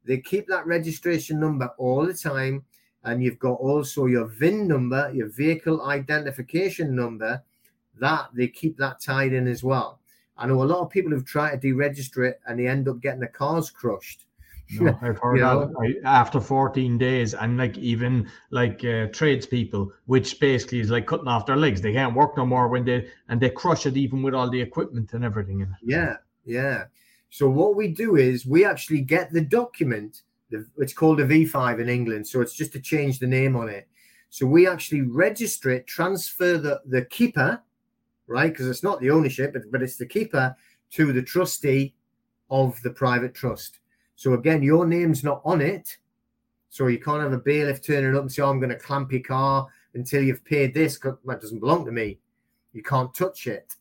[0.04, 2.64] they keep that registration number all the time,
[3.04, 7.42] and you've got also your VIN number, your vehicle identification number.
[8.00, 10.00] That they keep that tied in as well.
[10.36, 13.00] I know a lot of people who've tried to deregister it and they end up
[13.00, 14.27] getting the cars crushed
[14.70, 20.80] no, I've heard that after 14 days, and like even like uh, tradespeople, which basically
[20.80, 21.80] is like cutting off their legs.
[21.80, 24.60] They can't work no more when they and they crush it even with all the
[24.60, 25.78] equipment and everything in it.
[25.82, 26.84] Yeah, yeah.
[27.30, 30.22] So what we do is we actually get the document.
[30.78, 33.86] It's called a V5 in England, so it's just to change the name on it.
[34.30, 37.62] So we actually register it, transfer the the keeper,
[38.26, 38.52] right?
[38.52, 40.54] Because it's not the ownership, but, but it's the keeper
[40.90, 41.94] to the trustee
[42.50, 43.78] of the private trust.
[44.18, 45.96] So again, your name's not on it.
[46.70, 49.12] So you can't have a bailiff turning up and say, oh, I'm going to clamp
[49.12, 50.98] your car until you've paid this.
[50.98, 52.18] That doesn't belong to me.
[52.72, 53.76] You can't touch it.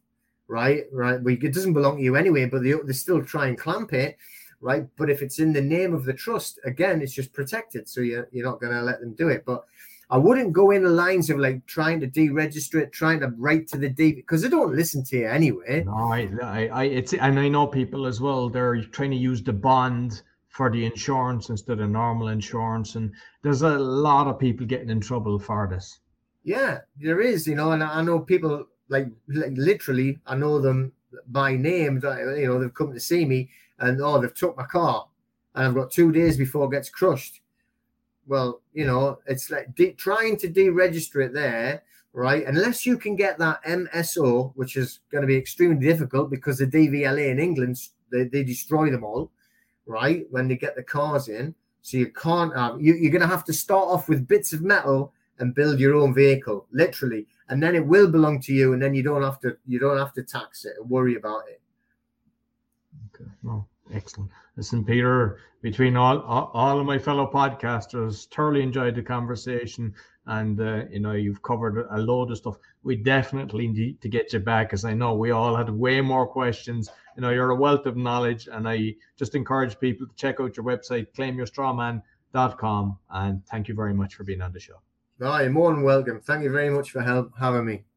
[0.48, 0.84] Right.
[0.92, 1.20] Right.
[1.24, 4.16] Well, it doesn't belong to you anyway, but they, they still try and clamp it.
[4.62, 4.86] Right.
[4.96, 7.90] But if it's in the name of the trust, again, it's just protected.
[7.90, 9.44] So you're, you're not going to let them do it.
[9.44, 9.66] But
[10.10, 13.68] I wouldn't go in the lines of like trying to deregister it, trying to write
[13.70, 15.84] to the D because they don't listen to you anyway.
[15.84, 18.48] No, I, I, I, it's and I know people as well.
[18.50, 22.96] They're trying to use the bond for the insurance instead of normal insurance.
[22.96, 23.14] And
[23.44, 26.00] there's a lot of people getting in trouble for this.
[26.44, 30.94] Yeah, there is, you know, and I know people like, like literally, I know them
[31.28, 32.02] by name.
[32.04, 35.08] You know, they've come to see me, and oh, they've took my car,
[35.54, 37.42] and I've got two days before it gets crushed.
[38.28, 41.84] Well, you know, it's like de- trying to deregister it there,
[42.14, 42.46] right?
[42.46, 46.68] Unless you can get that MSO, which is going to be extremely difficult because the
[46.68, 47.80] DVLA in England
[48.12, 49.32] they, they destroy them all
[49.88, 50.28] right?
[50.30, 51.56] When they get the cars in.
[51.82, 54.62] So you can't have, you, you're going to have to start off with bits of
[54.62, 57.26] metal and build your own vehicle, literally.
[57.50, 58.74] And then it will belong to you.
[58.74, 61.44] And then you don't have to, you don't have to tax it and worry about
[61.48, 61.62] it.
[63.16, 63.30] Okay.
[63.42, 64.32] Well, excellent.
[64.58, 69.94] Listen, Peter, between all, all, all of my fellow podcasters, thoroughly enjoyed the conversation
[70.28, 72.58] and uh, you know you've covered a load of stuff.
[72.84, 76.28] We definitely need to get you back, because I know we all had way more
[76.28, 76.90] questions.
[77.16, 80.58] You know, you're a wealth of knowledge, and I just encourage people to check out
[80.58, 82.98] your website, claimyourstrawman.com.
[83.10, 84.82] And thank you very much for being on the show.
[85.20, 86.22] You're more than welcome.
[86.22, 87.84] Thank you very much for help having me.